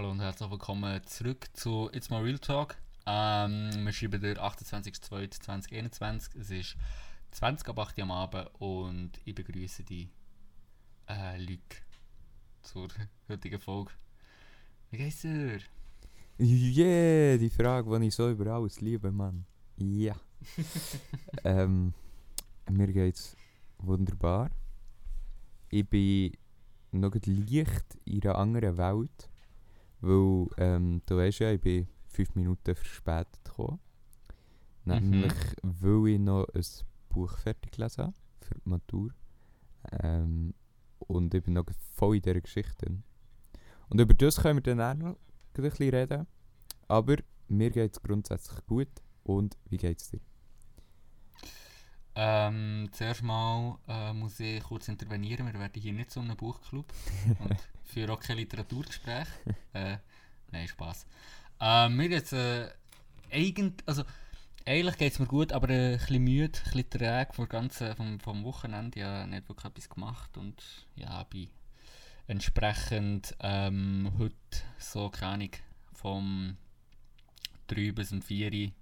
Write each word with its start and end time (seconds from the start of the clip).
Hallo 0.00 0.12
und 0.12 0.22
herzlich 0.22 0.50
willkommen 0.50 0.98
zurück 1.04 1.50
zu 1.52 1.90
It's 1.92 2.08
My 2.08 2.16
Real 2.16 2.38
Talk. 2.38 2.74
Ähm, 3.04 3.84
wir 3.84 3.92
schreiben 3.92 4.18
der 4.18 4.38
28.02.2021. 4.38 6.38
Es 6.40 6.50
ist 6.50 6.76
20 7.32 7.68
ab 7.68 7.80
8 7.80 7.98
Uhr 7.98 8.04
am 8.04 8.10
Abend 8.10 8.48
und 8.60 9.10
ich 9.26 9.34
begrüße 9.34 9.82
die 9.82 10.08
äh, 11.06 11.38
Luc 11.42 11.60
zur 12.62 12.88
heutigen 13.28 13.60
Folge. 13.60 13.90
Wie 14.90 14.96
geht's 14.96 15.20
dir? 15.20 15.58
Yeah, 16.38 17.36
die 17.36 17.50
Frage, 17.50 18.00
die 18.00 18.06
ich 18.06 18.14
so 18.14 18.30
über 18.30 18.54
alles 18.54 18.80
liebe, 18.80 19.12
Mann. 19.12 19.44
Ja. 19.76 20.14
ähm, 21.44 21.92
mir 22.70 22.90
geht's 22.90 23.36
wunderbar. 23.76 24.48
Ich 25.68 25.86
bin 25.86 26.32
noch 26.90 27.14
leicht 27.26 27.98
in 28.06 28.22
einer 28.22 28.38
anderen 28.38 28.78
Welt. 28.78 29.29
Weil, 30.00 30.46
ähm, 30.56 31.02
du 31.06 31.16
weißt 31.16 31.40
ja, 31.40 31.52
ich 31.52 31.60
bin 31.60 31.88
fünf 32.06 32.34
Minuten 32.34 32.74
verspätet 32.74 33.44
gekommen. 33.44 33.80
Nämlich, 34.84 35.32
weil 35.62 36.14
ich 36.14 36.18
noch 36.18 36.46
ein 36.54 36.64
Buch 37.08 37.36
fertig 37.38 37.72
gelesen 37.72 38.04
habe 38.04 38.14
für 38.40 38.54
die 38.54 38.68
Matur. 38.68 39.10
Ähm, 40.02 40.54
und 40.98 41.34
ich 41.34 41.42
bin 41.42 41.54
noch 41.54 41.66
voll 41.94 42.16
in 42.16 42.22
dieser 42.22 42.40
Geschichte. 42.40 42.98
Und 43.88 44.00
über 44.00 44.14
das 44.14 44.40
können 44.40 44.64
wir 44.64 44.74
dann 44.74 44.80
auch 44.80 44.94
noch 44.94 45.16
ein 45.16 45.62
bisschen 45.62 45.90
reden. 45.90 46.26
Aber 46.88 47.16
mir 47.48 47.70
geht 47.70 47.92
es 47.92 48.02
grundsätzlich 48.02 48.64
gut. 48.66 48.88
Und 49.22 49.58
wie 49.68 49.76
geht 49.76 50.00
es 50.00 50.10
dir? 50.10 50.20
Ähm, 52.22 52.90
zuerst 52.92 53.22
mal 53.22 53.78
äh, 53.88 54.12
muss 54.12 54.38
ich 54.40 54.62
kurz 54.62 54.88
intervenieren. 54.88 55.46
Wir 55.46 55.58
werden 55.58 55.80
hier 55.80 55.94
nicht 55.94 56.10
zu 56.10 56.20
einem 56.20 56.36
Buchclub 56.36 56.84
und 57.38 57.56
für 57.82 58.12
auch 58.12 58.20
kein 58.20 58.36
Literaturgespräch. 58.36 59.26
Äh, 59.72 59.96
nein, 60.50 60.68
Spaß. 60.68 61.06
Ähm, 61.60 61.96
mir 61.96 62.10
geht's 62.10 62.32
äh, 62.34 62.68
eigentlich, 63.32 63.72
also 63.86 64.02
eigentlich 64.66 64.98
geht 64.98 65.14
es 65.14 65.18
mir 65.18 65.28
gut, 65.28 65.50
aber 65.52 65.70
äh, 65.70 65.92
ein 65.92 65.98
bisschen 65.98 66.22
müde, 66.22 66.58
ein 66.58 66.64
bisschen 66.64 66.90
träge 66.90 67.32
vom 67.32 67.48
ganzen, 67.48 67.96
vom, 67.96 68.20
vom 68.20 68.44
Wochenende. 68.44 68.98
Ich 68.98 69.04
habe 69.06 69.26
nicht 69.26 69.48
wirklich 69.48 69.64
etwas 69.64 69.88
gemacht 69.88 70.36
und 70.36 70.62
ja, 70.96 71.22
bin 71.24 71.48
entsprechend 72.26 73.34
ähm, 73.40 74.12
heute 74.18 74.34
so, 74.78 75.08
keine 75.08 75.32
Ahnung, 75.32 75.50
vom 75.94 76.58
3 77.68 77.92
bis 77.92 78.12
um 78.12 78.20
4 78.20 78.52
Uhr 78.52 78.72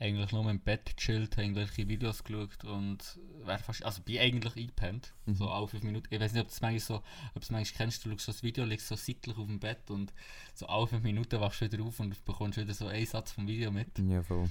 eigentlich 0.00 0.32
nur 0.32 0.48
im 0.50 0.60
Bett 0.60 0.96
gechillt, 0.96 1.32
habe 1.32 1.42
irgendwelche 1.42 1.86
Videos 1.86 2.24
geschaut 2.24 2.64
und 2.64 3.18
wär 3.44 3.58
fast, 3.58 3.84
also 3.84 4.02
bin 4.02 4.18
eigentlich 4.18 4.56
eingepennt, 4.56 5.12
Mhm. 5.26 5.34
so 5.34 5.48
alle 5.50 5.68
5 5.68 5.82
Minuten. 5.84 6.06
Ich 6.12 6.18
weiß 6.20 6.32
nicht, 6.32 6.40
ob 6.42 6.48
du 6.48 6.52
es 6.54 6.60
manchmal 6.62 6.80
so, 6.80 7.02
ob 7.34 7.42
es 7.42 7.50
manchmal 7.50 7.76
kennst, 7.76 8.04
du 8.04 8.10
schaust 8.10 8.24
so 8.24 8.32
das 8.32 8.42
Video, 8.42 8.64
liegst 8.64 8.88
so 8.88 8.96
seitlich 8.96 9.36
auf 9.36 9.46
dem 9.46 9.60
Bett 9.60 9.90
und 9.90 10.12
so 10.54 10.66
alle 10.66 10.86
5 10.86 11.02
Minuten 11.02 11.38
wachst 11.40 11.60
du 11.60 11.70
wieder 11.70 11.84
auf 11.84 12.00
und 12.00 12.24
bekommst 12.24 12.58
wieder 12.58 12.72
so 12.74 12.86
einen 12.86 13.04
Satz 13.06 13.32
vom 13.32 13.46
Video 13.46 13.70
mit. 13.70 13.98
Ja, 13.98 14.22
voll. 14.22 14.48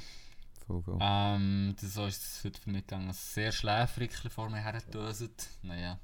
Voll, 0.67 0.83
voll. 0.83 0.99
Ähm, 1.01 1.75
das 1.81 1.95
so 1.95 2.05
ist 2.05 2.21
es 2.21 2.43
heute 2.45 2.61
für 2.61 2.69
mich 2.69 2.81
gegangen. 2.85 3.11
Sehr 3.11 3.51
schläfrig 3.51 4.11
vor 4.29 4.49
mir 4.51 4.61
hergedöset. 4.61 5.49
Naja. 5.63 5.99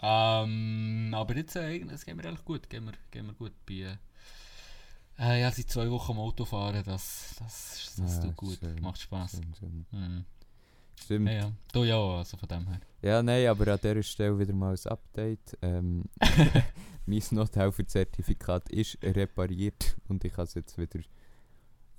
Ähm, 0.00 1.12
aber 1.14 1.36
jetzt, 1.36 1.56
äh, 1.56 1.78
es 1.90 2.04
geht 2.06 2.14
mir 2.16 2.24
eigentlich 2.24 2.44
gut. 2.44 2.70
Geht 2.70 2.82
mir, 2.82 2.92
geht 3.10 3.24
mir 3.24 3.34
gut. 3.34 3.52
Bei, 3.66 3.74
äh, 3.74 3.96
ja, 5.18 5.50
seit 5.50 5.68
zwei 5.70 5.90
Wochen 5.90 6.12
am 6.12 6.18
Auto 6.18 6.44
fahren, 6.44 6.82
das, 6.84 7.34
das, 7.38 7.94
das 7.96 8.16
Ja, 8.16 8.22
tut 8.22 8.36
gut. 8.36 8.58
schön, 8.58 8.80
Macht 8.80 9.00
Spaß. 9.00 9.32
Schön, 9.32 9.54
schön. 9.58 9.86
Mhm. 9.90 10.24
Stimmt. 11.00 11.26
Ja, 11.28 11.32
ja. 11.34 11.52
Du 11.72 11.84
ja 11.84 11.96
auch, 11.96 12.18
also 12.18 12.36
von 12.36 12.48
dem 12.48 12.66
her. 12.66 12.80
Ja, 13.02 13.22
nein, 13.22 13.46
aber 13.46 13.72
an 13.72 13.78
dieser 13.82 14.02
Stelle 14.02 14.38
wieder 14.38 14.52
mal 14.52 14.74
ein 14.74 14.90
Update. 14.90 15.56
Ähm, 15.62 16.04
mein 17.06 17.22
Nothelfer-Zertifikat 17.30 18.68
ist 18.70 18.98
repariert 19.02 19.96
und 20.08 20.24
ich 20.24 20.32
kann 20.32 20.44
es 20.44 20.54
jetzt 20.54 20.76
wieder 20.78 21.00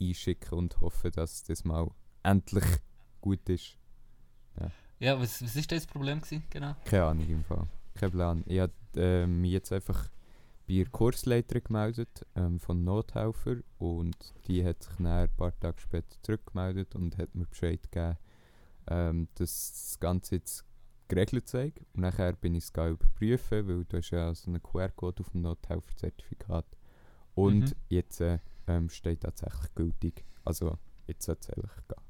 einschicken 0.01 0.57
und 0.57 0.79
hoffe, 0.81 1.11
dass 1.11 1.43
das 1.43 1.63
mal 1.63 1.89
endlich 2.23 2.65
gut 3.21 3.47
ist. 3.49 3.77
Ja, 4.99 5.17
was, 5.19 5.41
was 5.41 5.55
ist 5.55 5.71
das 5.71 5.85
Problem 5.87 6.19
gewesen? 6.19 6.43
Genau. 6.49 6.75
Keine 6.83 7.05
Ahnung 7.05 7.29
im 7.29 7.43
Fall. 7.45 7.67
Kein 7.95 8.11
Plan. 8.11 8.43
Ich 8.47 8.59
habe 8.59 8.73
äh, 8.95 9.25
mich 9.25 9.51
jetzt 9.51 9.71
einfach 9.71 10.09
bei 10.69 10.75
der 10.75 10.89
Kursleiterin 10.89 11.63
gemeldet 11.63 12.25
ähm, 12.35 12.59
von 12.59 12.83
Nothelfer 12.83 13.57
und 13.79 14.15
die 14.47 14.63
hat 14.63 14.83
sich 14.83 14.93
dann 14.97 15.07
ein 15.07 15.35
paar 15.35 15.59
Tage 15.59 15.81
später 15.81 16.15
zurückgemeldet 16.21 16.93
und 16.95 17.17
hat 17.17 17.33
mir 17.33 17.47
Bescheid 17.47 17.81
gegeben, 17.91 18.17
ähm, 18.87 19.27
dass 19.35 19.71
das 19.71 19.99
Ganze 19.99 20.35
jetzt 20.35 20.63
geregelt 21.07 21.47
sei. 21.49 21.73
Und 21.93 22.01
nachher 22.01 22.33
bin 22.33 22.53
ich 22.53 22.65
es 22.65 22.69
überprüfen, 22.69 23.67
weil 23.67 23.85
du 23.85 23.97
hast 23.97 24.11
ja 24.11 24.33
so 24.35 24.51
einen 24.51 24.61
QR-Code 24.61 25.21
auf 25.23 25.29
dem 25.31 25.41
Nothelfer-Zertifikat. 25.41 26.65
Und 27.33 27.71
Mhm. 27.71 27.75
jetzt 27.89 28.21
äh, 28.21 28.37
ähm, 28.67 28.89
steht 28.91 29.21
tatsächlich 29.21 29.73
gültig. 29.73 30.23
Also 30.45 30.77
jetzt 31.07 31.25
soll 31.25 31.37
es 31.39 31.49
eigentlich 31.49 31.71
gehen. 31.87 32.03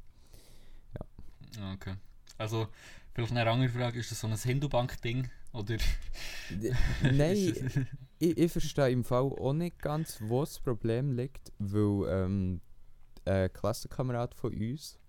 Ah, 1.62 1.74
Okay. 1.74 1.96
Also, 2.38 2.68
vielleicht 3.14 3.32
eine 3.32 3.50
andere 3.50 3.70
Frage, 3.70 4.00
ist 4.00 4.12
das 4.12 4.20
so 4.20 4.28
ein 4.28 4.36
Hindu-Bank-Ding? 4.36 5.30
Oder? 5.54 5.78
Nein, 7.02 7.72
ich, 8.20 8.38
ich 8.38 8.52
verstehe 8.52 8.92
im 8.92 9.04
Fall 9.04 9.24
auch 9.24 9.54
nicht 9.54 9.80
ganz, 9.82 10.20
wo 10.22 10.42
das 10.42 10.60
Problem 10.60 11.12
liegt, 11.14 11.52
weil 11.60 12.08
ähm, 12.10 12.62
ein 13.26 13.52
Klassenkamerad 13.54 14.34
von 14.36 14.54
uns, 14.54 15.00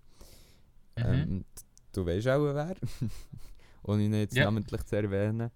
Mhm. 0.97 1.03
ähm, 1.05 1.45
du 1.93 2.05
weißt 2.05 2.27
auch 2.27 2.43
wer, 2.53 2.75
ohne 3.83 4.03
ihn 4.03 4.13
jetzt 4.13 4.35
Ja. 4.35 4.45
namentlich 4.45 4.83
zu 4.83 4.95
erwähnen, 4.95 5.51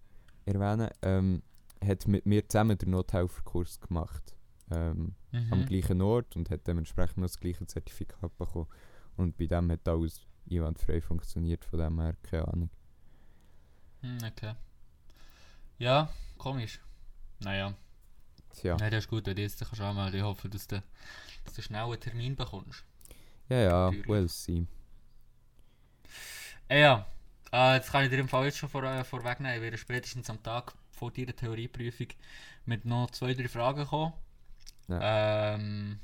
erwähnen 0.46 0.90
ähm, 1.02 1.42
hat 1.84 2.08
mit 2.08 2.26
mir 2.26 2.48
zusammen 2.48 2.78
den 2.78 2.92
Nothelferkurs 2.92 3.80
gemacht. 3.80 4.34
Ähm, 4.72 5.14
am 5.52 5.60
Mhm. 5.60 5.66
gleichen 5.66 6.02
Ort 6.02 6.36
und 6.36 6.50
hat 6.50 6.66
dementsprechend 6.66 7.18
noch 7.18 7.26
das 7.28 7.40
gleiche 7.40 7.68
Zertifikat 7.68 8.36
bekommen. 8.38 8.68
Und 9.18 9.38
bei 9.38 9.46
dem 9.46 9.70
hat 9.72 9.88
alles 9.88 10.26
einwandfrei 10.50 11.02
funktioniert, 11.02 11.64
von 11.66 11.80
dem 11.80 12.00
her 12.02 12.16
keine 12.24 12.48
Ahnung. 12.48 12.70
Hm, 14.02 14.18
Okay. 14.26 14.54
Ja, 15.78 16.10
komisch. 16.38 16.80
Naja. 17.40 17.74
Tja, 18.54 18.78
Nein, 18.80 18.92
das 18.92 19.06
ist 19.06 19.10
gut, 19.10 19.26
wenn 19.26 19.36
du 19.36 19.42
jetzt 19.42 19.60
kannst 19.60 19.82
anmelden. 19.82 20.20
Ich 20.20 20.24
hoffe, 20.24 20.50
dass 20.50 20.68
du, 20.68 20.82
dass 21.44 21.54
du 21.54 21.62
schnell 21.62 21.84
einen 21.84 22.00
Termin 22.00 22.36
bekommst. 22.36 22.84
ja, 23.50 23.58
ja, 23.58 23.86
Natürlich. 23.92 24.06
we'll 24.08 24.28
see. 24.28 24.66
Äh, 26.70 26.82
ja, 26.82 27.06
äh, 27.52 27.76
jetzt 27.76 27.92
kann 27.92 28.04
ich 28.04 28.10
dir 28.10 28.20
im 28.20 28.30
Fall 28.30 28.46
jetzt 28.46 28.58
schon 28.58 28.70
vor, 28.70 28.84
äh, 28.84 29.04
vorwegnehmen. 29.04 29.56
Ich 29.56 29.62
werde 29.62 29.78
spätestens 29.78 30.30
am 30.30 30.42
Tag 30.42 30.74
vor 30.92 31.12
deiner 31.12 31.36
Theorieprüfung 31.36 32.08
mit 32.66 32.86
noch 32.86 33.12
zwei, 33.12 33.34
drei 33.34 33.48
Fragen 33.48 33.86
kommen. 33.86 34.14
Ja, 34.88 35.56
ähm, 35.56 36.00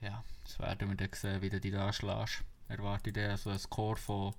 ja 0.00 0.24
das 0.44 0.58
werden 0.58 0.88
wir 0.88 0.96
dann 0.96 1.08
sehen, 1.12 1.42
wie 1.42 1.50
du 1.50 1.60
dich 1.60 1.72
da 1.72 1.86
anschlägst. 1.86 2.42
Erwarte 2.68 3.10
ich 3.10 3.14
dann 3.14 3.36
so 3.36 3.50
einen 3.50 3.58
Score 3.58 3.96
von 3.96 4.34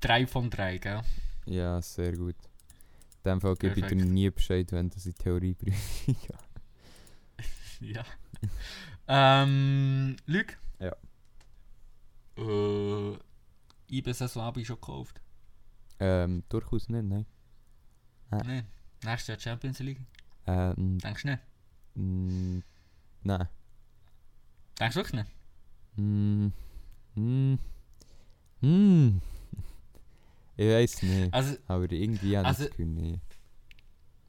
3 0.00 0.26
von 0.26 0.50
3, 0.50 0.78
gell? 0.78 1.02
Ja, 1.46 1.80
sehr 1.80 2.16
gut. 2.16 2.36
In 3.24 3.30
dem 3.30 3.40
Fall 3.40 3.56
gebe 3.56 3.80
ich 3.80 3.86
dir 3.86 3.94
nie 3.96 4.28
Bescheid, 4.30 4.70
wenn 4.72 4.90
das 4.90 5.06
in 5.06 5.14
Theorieprüfung 5.14 6.16
Ja. 7.80 8.04
ähm, 9.08 10.16
Luc? 10.26 10.58
Ja. 10.78 10.94
Äh, 12.36 13.16
IB-Saison 13.90 14.42
habe 14.42 14.60
ich 14.60 14.66
schon 14.66 14.76
gekauft. 14.76 15.20
Ähm, 16.00 16.42
durchaus 16.50 16.88
nicht, 16.90 17.04
nein. 17.04 17.24
Ja. 18.30 18.42
Nein. 18.44 18.66
Nächstes 19.04 19.28
Jahr 19.28 19.40
Champions 19.40 19.78
League. 19.78 20.00
Ähm, 20.46 20.98
Denkst 20.98 21.22
du 21.22 21.28
nicht? 21.28 21.42
mm, 21.94 22.58
nein. 23.22 23.48
Denkst 24.78 24.94
du 24.96 25.00
wirklich 25.00 25.24
nicht? 25.24 25.30
Mm, 25.96 26.48
mm, 27.14 27.58
mm. 28.60 29.20
Ich 30.56 30.68
weiß 30.68 31.02
nicht, 31.02 31.34
Also, 31.34 31.56
aber 31.66 31.90
irgendwie 31.90 32.32
ich 32.32 32.38
Also- 32.38 32.62
das 32.62 32.70
Gefühl 32.70 32.86
nicht. 32.86 33.20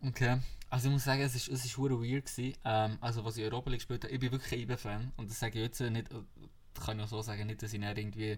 okay. 0.02 0.40
Also 0.70 0.88
ich 0.88 0.94
muss 0.94 1.04
sagen, 1.04 1.22
es 1.22 1.36
ist, 1.36 1.48
es 1.48 1.64
ist 1.66 1.78
weird 1.78 2.26
gewesen. 2.26 2.54
Ähm, 2.66 2.98
also 3.00 3.24
was 3.24 3.38
ich 3.38 3.44
Europa 3.44 3.70
League 3.70 3.80
gespielt 3.80 4.04
habe, 4.04 4.14
ich 4.14 4.20
bin 4.20 4.32
wirklich 4.32 4.52
ein 4.54 4.60
IB-Fan. 4.62 5.12
Und 5.16 5.30
das 5.30 5.40
sage 5.40 5.60
ich 5.60 5.66
jetzt 5.66 5.80
nicht, 5.80 6.12
äh, 6.12 6.16
kann 6.84 6.98
ich 6.98 7.06
auch 7.06 7.10
so 7.10 7.22
sagen, 7.22 7.48
nicht, 7.48 7.62
dass 7.62 7.72
ich 7.74 7.80
nicht 7.80 7.98
irgendwie 7.98 8.38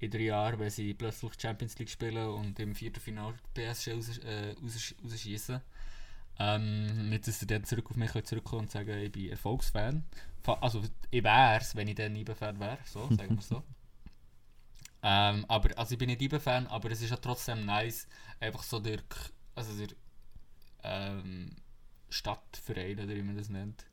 in 0.00 0.10
drei 0.10 0.18
Jahren, 0.24 0.58
wenn 0.58 0.68
sie 0.70 0.92
plötzlich 0.94 1.32
Champions 1.40 1.78
League 1.78 1.88
spielen 1.88 2.26
und 2.28 2.58
im 2.58 2.74
Viertelfinale 2.74 3.34
PSG 3.54 3.92
raus, 3.92 4.18
äh, 4.18 4.54
raus, 4.62 4.94
rausschießen. 5.04 5.60
Ähm, 6.40 7.08
nicht, 7.10 7.28
dass 7.28 7.38
sie 7.38 7.46
dann 7.46 7.64
zurück 7.64 7.90
auf 7.90 7.96
mich 7.96 8.12
zurückkommen 8.24 8.62
und 8.62 8.70
sagen, 8.70 8.98
ich 8.98 9.12
bin 9.12 9.30
Erfolgsfan. 9.30 10.04
Fa- 10.42 10.58
Also 10.60 10.82
ich 11.10 11.22
wäre 11.22 11.58
es, 11.60 11.76
wenn 11.76 11.88
ich 11.88 11.94
dann 11.94 12.16
IB-Fan 12.16 12.58
wäre, 12.58 12.78
so, 12.84 13.08
sagen 13.14 13.36
wir 13.36 13.42
so. 13.42 13.62
ähm, 15.02 15.44
aber, 15.48 15.76
also 15.78 15.92
ich 15.92 15.98
bin 15.98 16.08
nicht 16.08 16.22
IB-Fan, 16.22 16.66
aber 16.68 16.90
es 16.90 17.02
ist 17.02 17.10
ja 17.10 17.16
trotzdem 17.16 17.64
nice, 17.64 18.06
einfach 18.40 18.62
so 18.62 18.78
der, 18.78 18.98
K- 18.98 19.30
also 19.54 19.76
der 19.76 19.96
ähm, 20.84 21.56
Stadtverein, 22.08 22.98
oder 23.00 23.14
wie 23.14 23.22
man 23.22 23.36
das 23.36 23.48
nennt, 23.48 23.84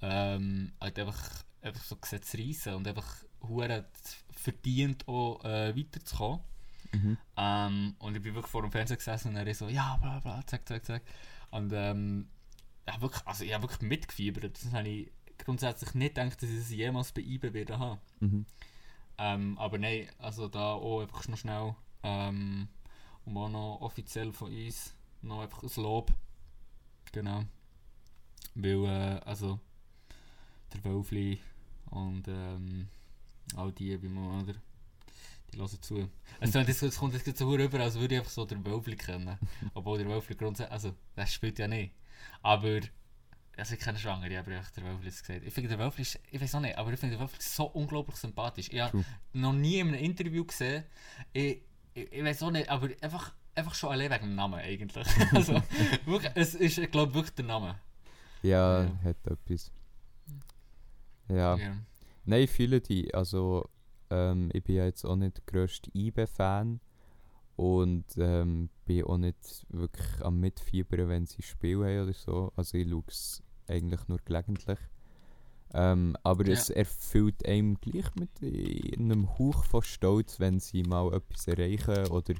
ähm, 0.00 0.72
halt 0.80 0.98
einfach, 0.98 1.44
einfach 1.62 1.82
so 1.84 1.96
Gesetze 1.96 2.38
reissen 2.38 2.74
und 2.74 2.86
einfach 2.88 3.24
hure 3.42 3.86
verdient 4.30 5.06
auch 5.08 5.44
äh, 5.44 5.76
weiterzukommen. 5.76 6.40
Mhm. 6.92 7.16
Ähm, 7.36 7.96
und 7.98 8.16
ich 8.16 8.22
bin 8.22 8.34
wirklich 8.34 8.50
vor 8.50 8.62
dem 8.62 8.70
Fernseher 8.70 8.96
gesessen 8.98 9.28
und 9.28 9.36
er 9.36 9.54
so, 9.54 9.68
ja, 9.68 9.96
bla 9.96 10.20
bla, 10.20 10.46
zack, 10.46 10.68
zack, 10.68 10.84
zack. 10.84 11.02
Und 11.50 11.72
ähm, 11.74 12.28
ja, 12.86 13.00
wirklich, 13.00 13.26
also 13.26 13.44
ich 13.44 13.52
habe 13.54 13.62
wirklich 13.62 13.80
mitgefiebert. 13.88 14.62
Das 14.62 14.72
habe 14.72 14.88
ich 14.88 15.10
grundsätzlich 15.38 15.94
nicht 15.94 16.14
gedacht, 16.16 16.42
dass 16.42 16.50
ich 16.50 16.58
es 16.58 16.70
jemals 16.70 17.12
bei 17.12 17.22
IBE 17.22 17.54
werde 17.54 17.78
haben. 17.78 18.00
Mhm. 18.20 18.46
Ähm, 19.24 19.56
aber 19.58 19.78
nein, 19.78 20.08
also 20.18 20.48
da 20.48 20.72
auch 20.72 21.00
einfach 21.02 21.28
noch 21.28 21.38
schnell 21.38 21.76
ähm, 22.02 22.68
und 23.24 23.36
auch 23.36 23.48
noch 23.48 23.78
offiziell 23.80 24.32
von 24.32 24.52
uns 24.52 24.94
noch 25.22 25.42
einfach 25.42 25.62
ein 25.62 25.70
Lob. 25.82 26.12
Genau. 27.12 27.44
Weil, 28.54 28.84
äh, 28.84 29.20
also 29.24 29.60
der 30.72 30.84
Wölfli 30.84 31.38
und 31.90 32.26
ähm, 32.26 32.88
all 33.56 33.72
die, 33.72 34.00
wie 34.02 34.08
man, 34.08 34.42
oder? 34.42 34.54
Die 35.52 35.58
hören 35.58 35.82
zu. 35.82 36.08
Jetzt- 36.40 36.82
es 36.82 36.98
kommt 36.98 37.14
jetzt 37.14 37.38
so 37.38 37.48
rüber, 37.50 37.80
als 37.80 37.98
würde 37.98 38.14
ich 38.14 38.20
einfach 38.20 38.32
so 38.32 38.44
den 38.46 38.64
Wölfli 38.64 38.96
kennen. 38.96 39.38
Obwohl 39.74 39.98
der 39.98 40.08
Wölfli 40.08 40.34
grundsätzlich, 40.34 40.72
also, 40.72 40.94
das 41.14 41.32
spielt 41.32 41.58
ja 41.58 41.68
nicht. 41.68 41.92
Aber, 42.42 42.80
also 43.56 43.74
ich 43.74 43.80
kenne 43.80 43.98
Schwangere, 43.98 44.38
aber 44.38 44.52
einfach 44.52 44.70
der 44.70 44.84
Wölfli 44.84 45.08
ist 45.08 45.26
gesagt. 45.26 45.44
Ich 45.46 45.52
finde 45.52 45.68
der 45.68 45.78
Wölfli, 45.78 46.02
ich 46.30 46.40
weiß 46.40 46.54
auch 46.54 46.60
nicht, 46.60 46.76
aber 46.78 46.92
ich 46.92 46.98
finde 47.00 47.16
der 47.16 47.20
Wölfli 47.20 47.38
so 47.40 47.64
unglaublich 47.66 48.16
sympathisch. 48.16 48.68
Ich 48.70 48.80
habe 48.80 49.04
noch 49.32 49.52
nie 49.52 49.78
in 49.78 49.88
einem 49.88 49.98
Interview 50.02 50.44
gesehen, 50.44 50.84
ich, 51.32 51.60
ich, 51.94 52.12
ich 52.12 52.24
weiß 52.24 52.42
auch 52.44 52.50
nicht, 52.50 52.68
aber 52.68 52.88
einfach, 53.00 53.34
einfach 53.54 53.74
schon 53.74 53.90
allein 53.90 54.10
wegen 54.10 54.26
dem 54.28 54.34
Namen 54.34 54.54
eigentlich. 54.60 55.06
also, 55.32 55.62
wirklich, 56.06 56.32
es 56.34 56.54
ist, 56.54 56.78
ich 56.78 56.90
glaube, 56.90 57.14
wirklich 57.14 57.34
der 57.34 57.44
Name. 57.44 57.78
Ja, 58.42 58.84
Ja. 58.84 58.90
hat 59.04 59.16
etwas. 59.26 59.70
Ja. 61.28 61.56
Ja. 61.56 61.76
Nein, 62.24 62.42
ich 62.42 62.50
fühle 62.50 62.80
die. 62.80 63.12
Also, 63.14 63.68
ähm, 64.10 64.50
ich 64.52 64.62
bin 64.64 64.76
ja 64.76 64.84
jetzt 64.84 65.04
auch 65.04 65.16
nicht 65.16 65.36
der 65.36 65.44
grösste 65.46 65.90
IBE-Fan. 65.94 66.80
Und 67.56 68.06
ähm, 68.16 68.70
bin 68.86 69.04
auch 69.04 69.18
nicht 69.18 69.66
wirklich 69.68 70.22
am 70.24 70.40
Mitfiebern, 70.40 71.08
wenn 71.08 71.26
sie 71.26 71.42
Spiel 71.42 71.78
haben 71.84 72.04
oder 72.04 72.12
so. 72.14 72.52
Also, 72.56 72.78
ich 72.78 72.88
schaue 72.88 73.04
es 73.08 73.42
eigentlich 73.68 74.08
nur 74.08 74.18
gelegentlich. 74.24 74.78
Ähm, 75.74 76.16
aber 76.22 76.46
Ja. 76.46 76.52
es 76.52 76.70
erfüllt 76.70 77.46
einem 77.46 77.80
gleich 77.80 78.14
mit 78.16 78.30
einem 78.42 79.38
Hauch 79.38 79.64
von 79.64 79.82
Stolz, 79.82 80.38
wenn 80.38 80.60
sie 80.60 80.82
mal 80.82 81.12
etwas 81.14 81.48
erreichen 81.48 82.08
oder 82.08 82.34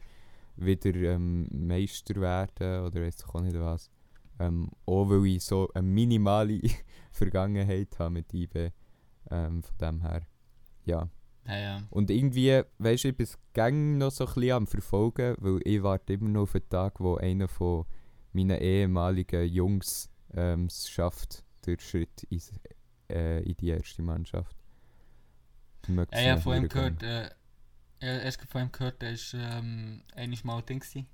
wieder 0.57 0.95
ähm, 0.95 1.49
Meister 1.51 2.17
werden 2.17 2.85
oder 2.85 3.01
weiß 3.01 3.17
ich 3.21 3.35
auch 3.35 3.41
nicht 3.41 3.59
was. 3.59 3.91
Ähm, 4.39 4.71
auch 4.87 5.09
weil 5.09 5.27
ich 5.27 5.45
so 5.45 5.69
eine 5.75 5.87
minimale 5.87 6.61
Vergangenheit 7.13 7.99
habe 7.99 8.11
mit 8.11 8.33
IB. 8.35 8.71
Ähm, 9.31 9.63
von 9.63 9.79
dem 9.79 10.01
her, 10.03 10.23
ja. 10.85 11.09
Ja, 11.47 11.59
ja. 11.59 11.83
Und 11.91 12.11
irgendwie, 12.11 12.63
weißt 12.79 13.05
du, 13.05 13.09
ich 13.09 13.17
bin 13.17 13.25
es 13.25 13.39
gang 13.53 13.99
noch 13.99 14.11
so 14.11 14.27
ein 14.27 14.35
bisschen 14.35 14.53
am 14.53 14.67
Verfolgen, 14.67 15.37
weil 15.39 15.61
ich 15.65 15.83
warte 15.83 16.13
immer 16.13 16.29
noch 16.29 16.43
auf 16.43 16.53
den 16.53 16.69
Tag, 16.69 17.01
wo 17.01 17.17
einer 17.17 17.49
von 17.49 17.85
meinen 18.33 18.61
ehemaligen 18.61 19.47
Jungs 19.49 20.09
ähm, 20.35 20.67
es 20.67 20.89
schafft, 20.89 21.45
den 21.67 21.79
Schritt 21.81 22.23
ins, 22.25 22.53
äh, 23.11 23.43
in 23.43 23.57
die 23.57 23.69
erste 23.69 24.03
Mannschaft. 24.03 24.57
Ja, 25.89 26.37
noch 26.37 26.43
von 26.43 26.57
ihm 26.57 26.69
gehört, 26.69 27.03
äh, 27.03 27.31
erst 28.01 28.43
von 28.49 28.63
ihm 28.63 28.73
gehört, 28.73 29.03
der 29.03 29.13
ist 29.13 29.35
ähm, 29.35 30.03
einiges 30.15 30.45
Mal 30.45 30.63
Ding 30.63 30.81
gewesen. 30.81 31.07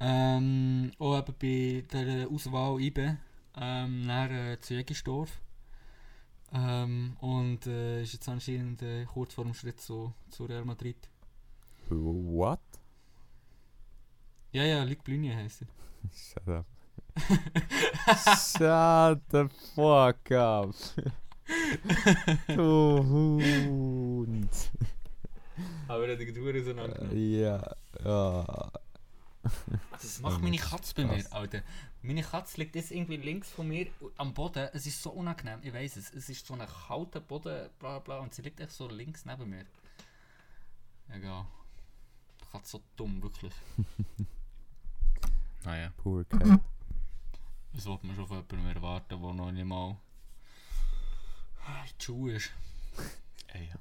Ähm, 0.00 0.92
auch 0.98 1.18
eben 1.18 1.34
bei 1.40 1.84
der 1.92 2.28
Auswahl 2.28 2.80
IBE, 2.80 3.16
ähm, 3.56 4.06
nach 4.06 4.30
äh, 4.30 4.60
zu 4.60 4.74
Jägersdorf. 4.74 5.40
Ähm, 6.52 7.16
und 7.20 7.66
äh, 7.66 8.02
ist 8.02 8.12
jetzt 8.12 8.28
anscheinend 8.28 8.82
äh, 8.82 9.04
kurz 9.06 9.34
vor 9.34 9.44
dem 9.44 9.54
Schritt 9.54 9.80
zu, 9.80 10.12
zu 10.30 10.44
Real 10.44 10.64
Madrid. 10.64 10.96
What? 11.88 12.60
Ja, 14.52 14.62
ja, 14.64 14.84
Luc 14.84 15.02
Blunier 15.02 15.36
heisst 15.36 15.62
er. 15.62 15.68
Shut 16.12 16.48
up. 16.48 16.66
Shut 18.38 19.20
the 19.30 19.48
fuck 19.74 20.30
up. 20.32 20.74
du 22.48 23.02
Hund. 23.02 24.70
Aber 25.88 26.06
er 26.06 26.12
hat 26.12 26.20
die 26.20 26.32
Tour 26.32 26.54
auseinander. 26.54 27.12
Ja. 27.12 27.76
ja. 28.04 28.70
Das 29.90 30.20
macht 30.20 30.38
Oh, 30.38 30.42
meine 30.42 30.56
Katze 30.56 30.94
bei 30.94 31.04
mir. 31.04 31.32
Alter. 31.32 31.62
Meine 32.02 32.22
Katze 32.22 32.60
liegt 32.60 32.74
jetzt 32.74 32.90
irgendwie 32.90 33.16
links 33.16 33.50
von 33.50 33.68
mir 33.68 33.86
am 34.16 34.34
Boden. 34.34 34.68
Es 34.72 34.86
ist 34.86 35.02
so 35.02 35.10
unangenehm, 35.10 35.60
ich 35.62 35.72
weiß 35.72 35.96
es. 35.96 36.12
Es 36.12 36.28
ist 36.28 36.46
so 36.46 36.54
ein 36.54 36.66
kalter 36.66 37.20
Boden, 37.20 37.70
bla 37.78 37.98
bla, 37.98 38.18
und 38.18 38.34
sie 38.34 38.42
liegt 38.42 38.60
echt 38.60 38.72
so 38.72 38.88
links 38.88 39.24
neben 39.24 39.48
mir. 39.48 39.64
Egal. 41.08 41.46
Die 42.40 42.44
Katze 42.52 42.72
so 42.72 42.82
dumm, 42.96 43.22
wirklich. 43.22 43.52
naja. 45.64 45.92
Poor 45.96 46.24
cat. 46.24 46.60
Das 47.72 47.84
sollte 47.84 48.06
man 48.06 48.16
schon 48.16 48.26
von 48.26 48.44
jemandem 48.50 48.76
erwarten, 48.76 49.20
der 49.20 49.32
noch 49.32 49.50
nicht 49.50 49.64
mal 49.64 49.96
in 51.66 51.72
die 51.98 52.04
Schuhe 52.04 52.34
ist. 52.34 52.50
Ey, 53.48 53.68
ja. 53.68 53.78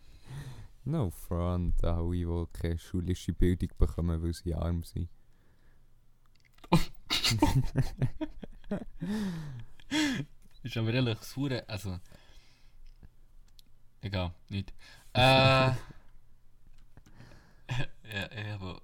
No 0.86 1.10
front, 1.12 1.84
alle, 1.84 2.12
die 2.12 2.48
keine 2.52 2.78
schulische 2.78 3.34
Bildung 3.34 3.70
bekommen, 3.78 4.22
weil 4.22 4.34
sie 4.34 4.54
arm 4.54 4.84
sind. 4.84 5.10
Ist 10.64 10.78
aber 10.78 10.94
ehrlich, 10.94 11.18
das 11.18 11.36
Hure, 11.36 11.68
also... 11.68 12.00
Egal, 14.02 14.32
nicht. 14.50 14.74
Äh... 15.16 15.20
ja. 15.22 15.78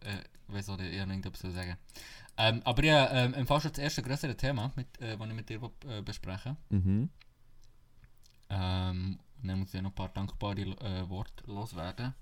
Äh, 0.02 0.24
ich 0.48 0.54
weiß 0.56 0.70
auch 0.70 0.78
nicht, 0.78 0.94
ich 0.94 1.00
habe 1.00 1.12
irgendetwas 1.12 1.42
zu 1.42 1.52
sagen. 1.52 1.78
Ähm, 2.38 2.62
aber 2.64 2.84
ja, 2.84 3.10
ähm, 3.12 3.34
im 3.34 3.48
Fall 3.48 3.62
schon 3.62 3.72
das 3.72 3.80
erste 3.80 4.02
größere 4.02 4.36
Thema, 4.38 4.72
mit, 4.76 4.88
äh, 5.02 5.18
das 5.18 5.28
ich 5.28 5.34
mit 5.34 5.50
dir 5.50 5.62
äh, 5.88 6.02
besprechen 6.02 6.58
Mhm. 6.70 7.10
ähm, 8.50 9.20
und 9.42 9.48
dann 9.48 9.60
muss 9.60 9.74
ich 9.74 9.82
noch 9.82 9.92
ein 9.92 9.96
paar 9.96 10.10
dankbare 10.10 10.62
äh, 10.62 11.10
Worte 11.10 11.44
loswerden. 11.48 12.14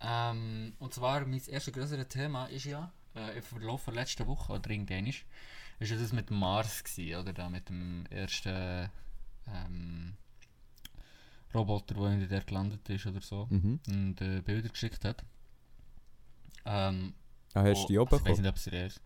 Ähm, 0.00 0.74
und 0.78 0.94
zwar, 0.94 1.26
mein 1.26 1.42
erstes 1.46 1.74
größere 1.74 2.06
Thema 2.08 2.46
ist 2.46 2.64
ja, 2.64 2.92
äh, 3.28 3.36
im 3.36 3.42
Verlauf 3.42 3.84
der 3.84 3.94
letzten 3.94 4.26
Woche, 4.26 4.52
oder 4.54 4.70
irgendwann 4.70 5.06
ist, 5.06 5.24
ist 5.78 5.90
ja 5.90 5.96
das 5.96 6.12
mit 6.12 6.30
Mars 6.30 6.84
gewesen, 6.84 7.20
oder 7.20 7.32
da 7.32 7.48
mit 7.48 7.68
dem 7.68 8.06
ersten 8.10 8.90
ähm, 9.48 10.16
Roboter, 11.54 11.94
der 11.94 12.04
irgendwie 12.04 12.28
dort 12.28 12.46
gelandet 12.46 12.88
ist 12.88 13.06
oder 13.06 13.20
so, 13.20 13.46
Mhm. 13.50 13.80
und 13.88 14.20
äh, 14.20 14.40
Bilder 14.42 14.68
geschickt 14.68 15.04
hat. 15.04 15.24
Ähm, 16.64 17.14
Ah, 17.54 17.64
hast 17.64 17.84
du 17.84 17.88
die 17.88 17.98
oben 17.98 18.14
Ich 18.16 18.24
weiß 18.24 18.38
nicht, 18.38 18.48
ob 18.48 18.56
es 18.56 18.66
er 18.68 18.86
ist. 18.86 19.00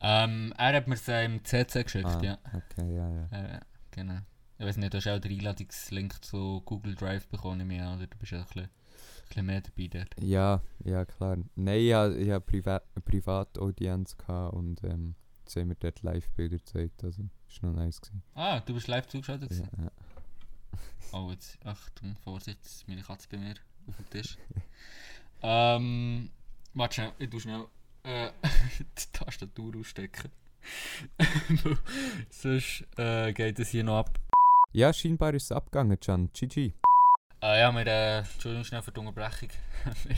Ähm, 0.00 0.52
er 0.56 0.76
hat 0.76 0.86
mir 0.88 0.94
es 0.94 1.08
im 1.08 1.44
CC 1.44 1.82
geschickt, 1.84 2.06
Ah, 2.06 2.22
ja. 2.22 2.38
okay, 2.52 2.94
ja, 2.94 3.08
ja. 3.08 3.26
Äh, 3.56 3.60
genau. 3.90 4.18
Ich 4.58 4.66
weiß 4.66 4.76
nicht, 4.76 4.92
du 4.92 4.98
hast 4.98 5.08
auch 5.08 5.18
den 5.18 5.32
Einladungslink 5.32 6.24
zu 6.24 6.62
Google 6.64 6.94
Drive 6.94 7.26
bekommen, 7.28 7.70
an, 7.80 7.96
oder 7.98 8.06
du 8.06 8.16
bist 8.18 8.32
ja 8.32 8.38
ein 8.38 8.44
bisschen, 8.44 8.68
bisschen 9.28 9.46
mehr 9.46 9.60
dabei 9.60 9.88
dort. 9.88 10.14
Ja, 10.20 10.62
ja 10.84 11.04
klar. 11.04 11.38
Nein, 11.56 11.80
ich 11.80 11.92
hatte 11.94 12.40
Priva 12.40 12.82
eine 12.94 13.02
Privataudienz 13.02 14.16
und 14.52 14.82
ähm, 14.84 15.14
jetzt 15.40 15.56
haben 15.56 15.68
wir 15.68 15.76
dort 15.76 16.02
Live-Bilder 16.02 16.58
gezeigt, 16.58 17.04
also 17.04 17.22
ist 17.48 17.62
noch 17.62 17.72
nice 17.72 18.00
gewesen. 18.00 18.22
Ah, 18.34 18.60
du 18.60 18.74
bist 18.74 18.88
live 18.88 19.06
zugeschaltet? 19.06 19.50
Ja, 19.50 19.56
gewesen? 19.56 19.70
ja. 19.78 19.90
Oh, 21.12 21.30
jetzt, 21.30 21.64
Achtung, 21.64 22.16
Vorsicht, 22.24 22.58
jetzt 22.62 22.88
meine 22.88 23.02
Katze 23.02 23.28
bei 23.30 23.36
mir 23.38 23.54
auf 23.86 23.96
dem 23.96 24.10
Tisch. 24.10 24.36
ähm, 25.42 26.30
warte 26.72 26.94
schnell, 26.94 27.12
ich 27.18 27.30
tu 27.30 27.38
schnell 27.38 27.66
äh, 28.02 28.30
die 28.98 29.12
Tastatur 29.12 29.76
ausstecken. 29.78 30.30
Sonst 32.30 32.84
äh, 32.96 33.32
geht 33.32 33.58
es 33.58 33.68
hier 33.68 33.84
noch 33.84 33.98
ab. 33.98 34.18
ja, 34.72 34.92
scheinbar 34.92 35.34
ist 35.34 35.44
es 35.44 35.52
abgegangen, 35.52 36.00
Can. 36.00 36.30
GG. 36.32 36.72
Äh, 37.44 37.60
ja, 37.60 37.70
wir, 37.72 37.86
äh, 37.86 38.18
Entschuldigung 38.20 38.64
schnell 38.64 38.80
für 38.80 38.90
die 38.90 39.00
Unterbrechung. 39.00 39.50
wir, 40.04 40.16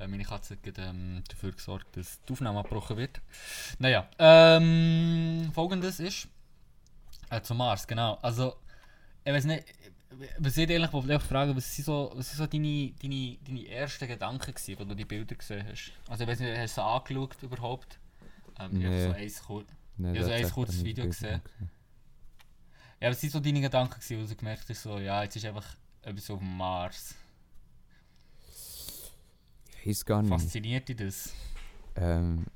äh, 0.00 0.08
meine 0.08 0.24
Katze 0.24 0.56
hat 0.66 0.78
ähm, 0.78 1.22
dafür 1.28 1.52
gesorgt, 1.52 1.96
dass 1.96 2.20
die 2.24 2.32
Aufnahme 2.32 2.58
abgebrochen 2.58 2.96
wird. 2.96 3.20
Naja, 3.78 4.08
ähm, 4.18 5.52
folgendes 5.54 6.00
ist, 6.00 6.26
äh, 7.30 7.40
zum 7.42 7.58
Mars, 7.58 7.86
genau. 7.86 8.18
Also, 8.22 8.56
ich 9.24 9.32
weiß 9.32 9.44
nicht, 9.44 9.64
was 10.38 10.56
ich 10.56 10.68
ehrlich 10.68 10.92
wollte 10.92 11.20
fragen, 11.20 11.56
was 11.56 11.72
sind 11.76 11.84
so, 11.84 12.10
was 12.16 12.28
sind 12.30 12.38
so 12.38 12.46
deine, 12.48 12.92
deine, 13.00 13.38
deine 13.46 13.68
ersten 13.68 14.08
Gedanken 14.08 14.52
gewesen, 14.52 14.76
als 14.76 14.88
du 14.88 14.94
die 14.96 15.04
Bilder 15.04 15.34
gesehen 15.36 15.64
hast? 15.70 15.92
Also, 16.08 16.24
ich 16.24 16.28
weiß 16.30 16.40
nicht, 16.40 16.58
hast 16.58 16.76
du 16.76 16.80
sie 16.80 16.84
angeschaut 16.84 17.42
überhaupt? 17.42 18.00
Ähm, 18.58 18.80
ich 18.80 18.84
habe 18.84 18.94
Nee. 18.96 19.06
so 19.06 19.12
eins 19.12 19.42
kurz. 19.44 19.68
Nein, 19.96 20.14
Ja, 20.16 20.24
so 20.24 20.30
ein 20.32 20.50
kurzes 20.50 20.82
Video 20.82 21.06
gesehen. 21.06 21.40
gesehen. 21.44 21.70
Ja, 23.00 23.10
was 23.10 23.20
sind 23.20 23.30
so 23.30 23.38
deine 23.38 23.60
Gedanken 23.60 23.94
gewesen, 24.00 24.20
wo 24.24 24.26
du 24.26 24.34
gemerkt 24.34 24.68
hast, 24.68 24.82
so, 24.82 24.98
ja, 24.98 25.22
jetzt 25.22 25.36
ist 25.36 25.44
einfach 25.44 25.66
etwas 26.06 26.30
auf 26.30 26.38
dem 26.38 26.56
Mars. 26.56 27.14
Ich 29.80 29.86
weiß 29.88 30.04
gar 30.04 30.22
nicht. 30.22 30.30
Fasziniert 30.30 30.88
dich 30.88 30.96
das? 30.96 31.32
Ähm, 31.96 32.46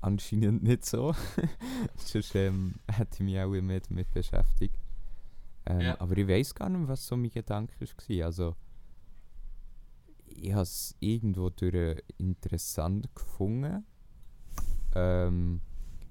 anscheinend 0.00 0.62
nicht 0.62 0.84
so. 0.84 1.14
Sonst 1.96 2.34
ähm, 2.34 2.74
hätte 2.88 3.14
ich 3.14 3.20
mich 3.20 3.38
auch 3.40 3.48
mehr 3.48 3.80
damit 3.80 4.10
beschäftigt. 4.12 4.74
Ähm, 5.66 5.80
Ja. 5.80 6.00
Aber 6.00 6.16
ich 6.16 6.26
weiß 6.26 6.54
gar 6.54 6.68
nicht, 6.68 6.88
was 6.88 7.06
so 7.06 7.16
mein 7.16 7.30
Gedanke 7.30 7.74
war. 7.80 8.26
Also, 8.26 8.56
ich 10.26 10.52
habe 10.52 10.62
es 10.62 10.94
irgendwo 11.00 11.50
durch 11.50 12.02
interessant 12.16 13.14
gefunden. 13.14 13.84
Ähm, 14.94 15.60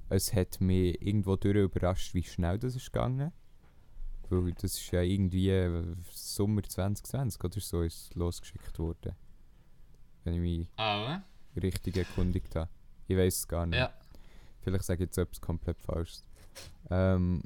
es 0.10 0.34
hat 0.34 0.62
mich 0.62 1.02
irgendwo 1.02 1.36
durch 1.36 1.58
überrascht, 1.58 2.14
wie 2.14 2.24
schnell 2.24 2.58
das 2.58 2.76
ist 2.76 2.92
gegangen. 2.94 3.32
Weil 4.30 4.54
das 4.54 4.74
ist 4.76 4.92
ja 4.92 5.02
irgendwie 5.02 5.50
äh, 5.50 5.96
Sommer 6.12 6.64
2020 6.64 7.44
oder 7.44 7.60
so 7.60 7.82
ist 7.82 8.14
losgeschickt 8.16 8.78
worden. 8.80 9.16
Wenn 10.24 10.34
ich 10.34 10.40
mich 10.40 10.68
Aber, 10.76 11.24
richtig 11.56 11.98
erkundigt 11.98 12.56
habe. 12.56 12.70
Ich 13.08 13.16
weiß 13.16 13.38
es 13.38 13.48
gar 13.48 13.66
nicht. 13.66 13.80
ja. 13.80 13.94
Vielleicht 14.60 14.84
sage 14.84 15.04
ich 15.04 15.08
jetzt 15.08 15.18
etwas 15.18 15.40
komplett 15.40 15.82
Falsches. 15.82 16.24
Ähm, 16.90 17.42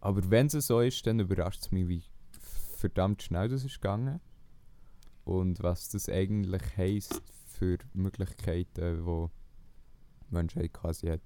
aber 0.00 0.30
wenn 0.30 0.46
es 0.46 0.66
so 0.66 0.80
ist, 0.80 1.06
dann 1.06 1.20
überrascht 1.20 1.62
es 1.62 1.70
mich, 1.72 1.88
wie 1.88 2.02
verdammt 2.76 3.22
schnell 3.22 3.48
das 3.48 3.64
ist 3.64 3.82
gegangen. 3.82 4.20
Und 5.24 5.62
was 5.62 5.90
das 5.90 6.08
eigentlich 6.08 6.62
heisst 6.76 7.20
für 7.46 7.78
Möglichkeiten, 7.92 9.04
die 9.04 9.26
die 10.30 10.34
Menschheit 10.34 10.72
quasi 10.72 11.08
hat, 11.08 11.20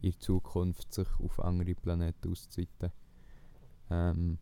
in 0.00 0.18
Zukunft 0.20 0.92
sich 0.92 1.08
auf 1.18 1.40
andere 1.40 1.74
Planeten 1.74 2.30
auszuzeiten. 2.30 2.92
Ähm, 3.90 4.38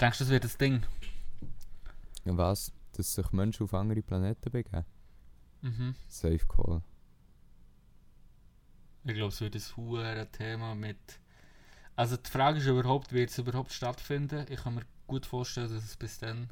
Denkst 0.00 0.18
du, 0.18 0.24
das 0.24 0.30
wird 0.30 0.44
das 0.44 0.56
Ding? 0.56 0.82
was? 2.24 2.72
Dass 2.96 3.14
sich 3.14 3.32
Menschen 3.32 3.64
auf 3.64 3.74
andere 3.74 4.02
Planeten 4.02 4.50
begeben? 4.50 4.84
Mhm. 5.62 5.94
Safe 6.08 6.46
Call. 6.46 6.82
Ich 9.04 9.14
glaube, 9.14 9.32
es 9.32 9.40
wird 9.40 9.54
ein 9.54 9.76
hohes 9.76 10.30
Thema 10.32 10.74
mit. 10.74 10.98
Also 11.96 12.16
die 12.16 12.30
Frage 12.30 12.58
ist 12.58 12.66
überhaupt, 12.66 13.12
wird 13.12 13.30
es 13.30 13.38
überhaupt 13.38 13.72
stattfinden? 13.72 14.46
Ich 14.48 14.62
kann 14.62 14.74
mir 14.74 14.86
gut 15.06 15.26
vorstellen, 15.26 15.72
dass 15.72 15.84
es 15.84 15.96
bis 15.96 16.18
dann. 16.18 16.50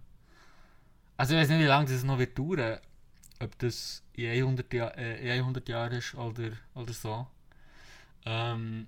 Also 1.16 1.34
ich 1.34 1.40
weiß 1.40 1.48
nicht, 1.48 1.60
wie 1.60 1.64
lange 1.64 1.88
das 1.88 2.04
noch 2.04 2.18
wird 2.18 2.38
dauern. 2.38 2.78
Ob 3.40 3.58
das 3.58 4.02
in 4.12 4.30
100, 4.30 4.72
Jahr, 4.72 4.96
äh, 4.96 5.24
in 5.24 5.40
100 5.40 5.68
Jahren 5.68 5.92
ist 5.92 6.14
oder, 6.14 6.52
oder 6.74 6.92
so. 6.92 7.26
Ähm, 8.24 8.86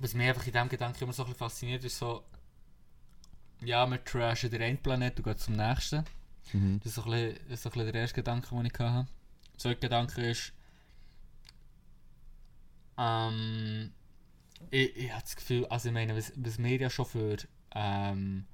was 0.00 0.14
mich 0.14 0.28
einfach 0.28 0.46
in 0.46 0.52
diesem 0.52 0.68
Gedanken 0.68 1.04
immer 1.04 1.12
so 1.12 1.22
ein 1.22 1.26
bisschen 1.26 1.38
fasziniert, 1.38 1.84
ist 1.84 1.98
so. 1.98 2.24
Ja, 3.60 3.86
wir 3.86 4.02
trashen 4.04 4.50
den 4.50 4.62
einen 4.62 4.78
Planet 4.78 5.16
und 5.18 5.24
gehen 5.24 5.36
zum 5.36 5.56
nächsten. 5.56 6.04
Mhm. 6.52 6.78
Das 6.80 6.86
ist 6.86 6.94
so 6.94 7.02
ein 7.02 7.10
bisschen, 7.10 7.38
das 7.48 7.54
ist 7.54 7.62
so 7.62 7.68
ein 7.68 7.72
bisschen 7.72 7.92
der 7.92 8.00
erste 8.02 8.14
Gedanke, 8.14 8.48
den 8.54 8.66
ich 8.66 8.72
hatte. 8.78 9.08
Der 9.52 9.58
zweite 9.58 9.80
Gedanke 9.80 10.30
ist, 10.30 10.52
ähm, 12.96 13.92
ich, 14.70 14.96
ich 14.96 15.10
habe 15.10 15.22
das 15.22 15.36
Gefühl, 15.36 15.66
also 15.66 15.88
ich 15.88 15.94
meine, 15.94 16.16
was, 16.16 16.32
was 16.36 16.58
wir 16.58 16.76
ja 16.76 16.90
schon 16.90 17.06
für, 17.06 17.36
ähm, 17.74 18.46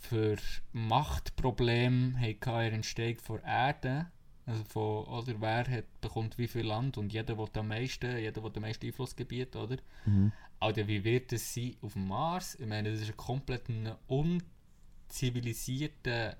für 0.00 0.36
Machtprobleme 0.72 2.18
hatten 2.18 2.32
in 2.32 2.40
der 2.40 2.72
Entstehung 2.72 3.18
von 3.18 3.40
Erde, 3.42 4.10
also 4.46 4.64
von, 4.64 5.04
oder 5.06 5.40
wer 5.40 5.66
hat, 5.68 6.00
bekommt 6.00 6.36
wie 6.38 6.48
viel 6.48 6.66
Land 6.66 6.98
und 6.98 7.12
jeder 7.12 7.36
will 7.38 7.48
am 7.54 7.68
meisten, 7.68 8.16
jeder 8.18 8.42
will 8.42 8.50
am 8.54 8.62
meisten 8.62 8.86
Einflussgebiet, 8.86 9.54
oder? 9.56 9.76
Mhm. 10.06 10.32
Alter, 10.60 10.86
wie 10.88 11.02
wird 11.04 11.32
es 11.32 11.54
sein 11.54 11.76
auf 11.82 11.92
dem 11.94 12.08
Mars? 12.08 12.54
Ich 12.56 12.66
meine, 12.66 12.90
das 12.92 13.00
ist 13.00 13.10
ein 13.10 13.16
komplett 13.16 13.64
unzivilisierter 14.06 16.36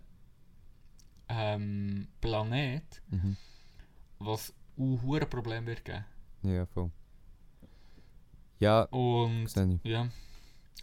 ähm, 1.29 2.09
Planet, 2.21 3.03
Mhm. 3.11 3.37
was 4.19 4.53
ein 4.77 5.29
Problem 5.29 5.67
wird 5.67 5.85
geben. 5.85 6.05
Ja, 6.43 6.67
voll. 6.67 6.91
Ja, 8.59 8.83
Und 8.85 9.49
ja, 9.85 10.09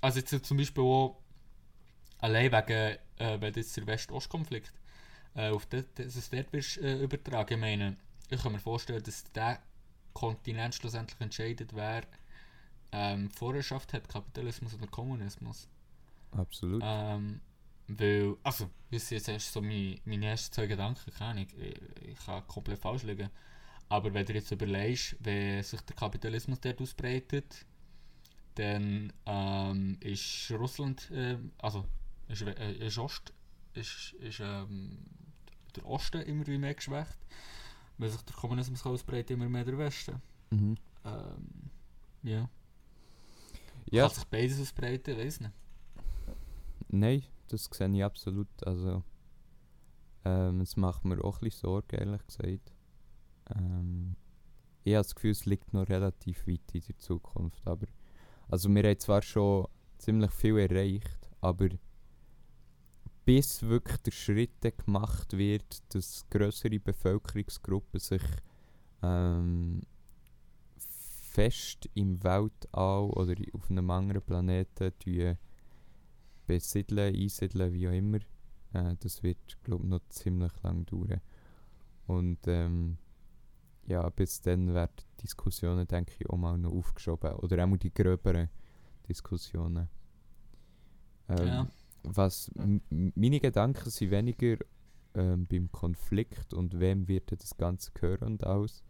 also 0.02 0.20
jetzt 0.20 0.46
zum 0.46 0.58
Beispiel 0.58 0.84
auch 0.84 1.18
allein 2.20 2.52
wegen, 2.52 2.98
äh, 3.18 3.42
wenn 3.42 3.54
jetzt 3.54 3.76
der 3.78 3.88
West-Ost-Konflikt 3.88 4.74
äh, 5.39 5.50
auf 5.50 5.65
das, 5.67 5.86
dass 5.96 6.15
es 6.15 6.29
dort 6.29 6.51
wirst, 6.51 6.77
äh, 6.77 7.01
übertragen. 7.01 7.53
Ich 7.53 7.60
meine, 7.60 7.98
ich 8.29 8.41
kann 8.41 8.51
mir 8.51 8.60
vorstellen, 8.60 9.01
dass 9.03 9.24
der 9.31 9.60
Kontinent 10.13 10.75
schlussendlich 10.75 11.19
entscheidet, 11.22 11.74
wer 11.74 12.03
ähm, 12.91 13.29
Vorherrschaft 13.29 13.93
hat, 13.93 14.10
Kapitalismus 14.10 14.74
oder 14.74 14.88
Kommunismus. 14.88 15.67
Absolut. 16.31 16.81
Ähm, 16.84 17.39
weil, 17.88 18.36
also, 18.43 18.69
das 18.91 19.08
sind 19.08 19.17
jetzt 19.17 19.29
erst 19.29 19.53
so 19.53 19.62
meine, 19.62 19.98
meine 20.05 20.27
ersten 20.27 20.53
zwei 20.53 20.67
Gedanken, 20.67 21.12
keine 21.17 21.43
ich, 21.43 21.55
ich 22.01 22.25
kann 22.25 22.46
komplett 22.48 22.79
falsch 22.79 23.03
liegen. 23.03 23.29
Aber 23.88 24.13
wenn 24.13 24.25
du 24.25 24.34
jetzt 24.34 24.51
überlegst, 24.51 25.15
wenn 25.22 25.63
sich 25.63 25.81
der 25.81 25.96
Kapitalismus 25.96 26.60
dort 26.60 26.81
ausbreitet, 26.81 27.65
dann 28.55 29.13
ähm, 29.25 29.98
ist 30.01 30.51
Russland, 30.51 31.10
äh, 31.12 31.38
also 31.60 31.86
ist, 32.27 32.41
äh, 32.41 32.74
ist 32.74 32.98
Ost, 32.98 33.34
ist, 33.74 34.13
ist 34.19 34.41
ähm, 34.41 35.00
der 35.80 35.88
Osten 35.90 36.22
immer 36.22 36.46
wie 36.48 36.58
mehr 36.58 36.74
geschwächt. 36.76 37.18
Wenn 37.98 38.10
sich 38.10 38.22
der 38.22 38.36
Kommunismus 38.36 38.84
kann 38.84 38.94
ausbreiten 38.94 39.34
immer 39.34 39.50
mehr 39.50 39.66
der 39.66 39.78
Westen. 39.78 40.22
Mhm. 40.52 40.78
Ähm, 41.06 41.70
ja. 42.24 42.50
Ja, 43.92 44.06
Kann 44.08 44.16
sich 44.16 44.26
beides 44.26 44.60
ausbreiten, 44.62 45.18
weiß 45.18 45.40
nicht. 45.42 45.54
nein, 46.90 47.24
das 47.48 47.70
sehe 47.72 47.90
ich 47.96 48.04
absolut. 48.04 48.48
Also, 48.66 49.04
ähm, 50.26 50.62
es 50.62 50.76
macht 50.78 51.06
mir 51.06 51.24
auch 51.24 51.38
ein 51.38 51.46
bisschen 51.46 51.62
Sorge, 51.70 51.98
ehrlich 51.98 52.26
gesagt. 52.28 52.74
Ähm, 53.56 54.16
ich 54.84 54.94
habe 54.94 55.04
das 55.04 55.16
Gefühl, 55.16 55.32
es 55.32 55.46
liegt 55.46 55.74
noch 55.74 55.88
relativ 55.90 56.48
weit 56.48 56.62
in 56.74 56.82
der 56.88 56.98
Zukunft. 57.00 57.66
Aber, 57.68 57.88
also 58.48 58.70
wir 58.70 58.84
haben 58.84 59.00
zwar 59.00 59.22
schon 59.22 59.68
ziemlich 59.98 60.32
viel 60.32 60.58
erreicht, 60.58 61.30
aber 61.42 61.70
bis 63.30 63.62
wirklich 63.62 63.98
der 63.98 64.12
Schritt 64.12 64.60
gemacht 64.60 65.38
wird, 65.38 65.84
dass 65.94 66.26
größere 66.32 66.80
Bevölkerungsgruppen 66.80 68.00
sich 68.00 68.24
ähm, 69.04 69.82
fest 70.80 71.88
im 71.94 72.24
Weltall 72.24 73.04
oder 73.12 73.36
auf 73.54 73.70
einem 73.70 73.92
anderen 73.92 74.24
Planeten 74.24 75.38
besiedeln, 76.48 77.14
einsiedeln, 77.14 77.72
wie 77.72 77.88
auch 77.88 77.92
immer, 77.92 78.18
äh, 78.74 78.96
das 79.00 79.22
wird, 79.22 79.64
glaube 79.64 79.84
ich, 79.84 79.90
noch 79.92 80.02
ziemlich 80.10 80.64
lang 80.64 80.88
dauern. 80.88 81.22
Und 82.08 82.40
ähm, 82.48 82.98
ja, 83.86 84.10
bis 84.10 84.42
dann 84.42 84.74
werden 84.74 85.06
Diskussionen, 85.22 85.86
denke 85.86 86.14
ich, 86.18 86.28
auch 86.28 86.38
mal 86.38 86.58
noch 86.58 86.74
aufgeschoben. 86.74 87.34
Oder 87.34 87.64
auch 87.64 87.78
die 87.78 87.94
gröberen 87.94 88.50
Diskussionen. 89.08 89.88
Ähm, 91.28 91.48
Ja. 91.48 91.68
Was 92.03 92.51
meine 92.89 93.39
Gedanken 93.39 93.89
sind 93.89 94.12
weniger 94.12 94.58
ähm, 95.15 95.48
beim 95.48 95.72
Konflikt 95.72 96.53
und 96.53 96.79
wem 96.79 97.08
wird 97.08 97.32
das 97.32 97.58
Ganze 97.58 97.91
gehören 97.94 98.34
und 98.34 98.46
aus, 98.46 98.84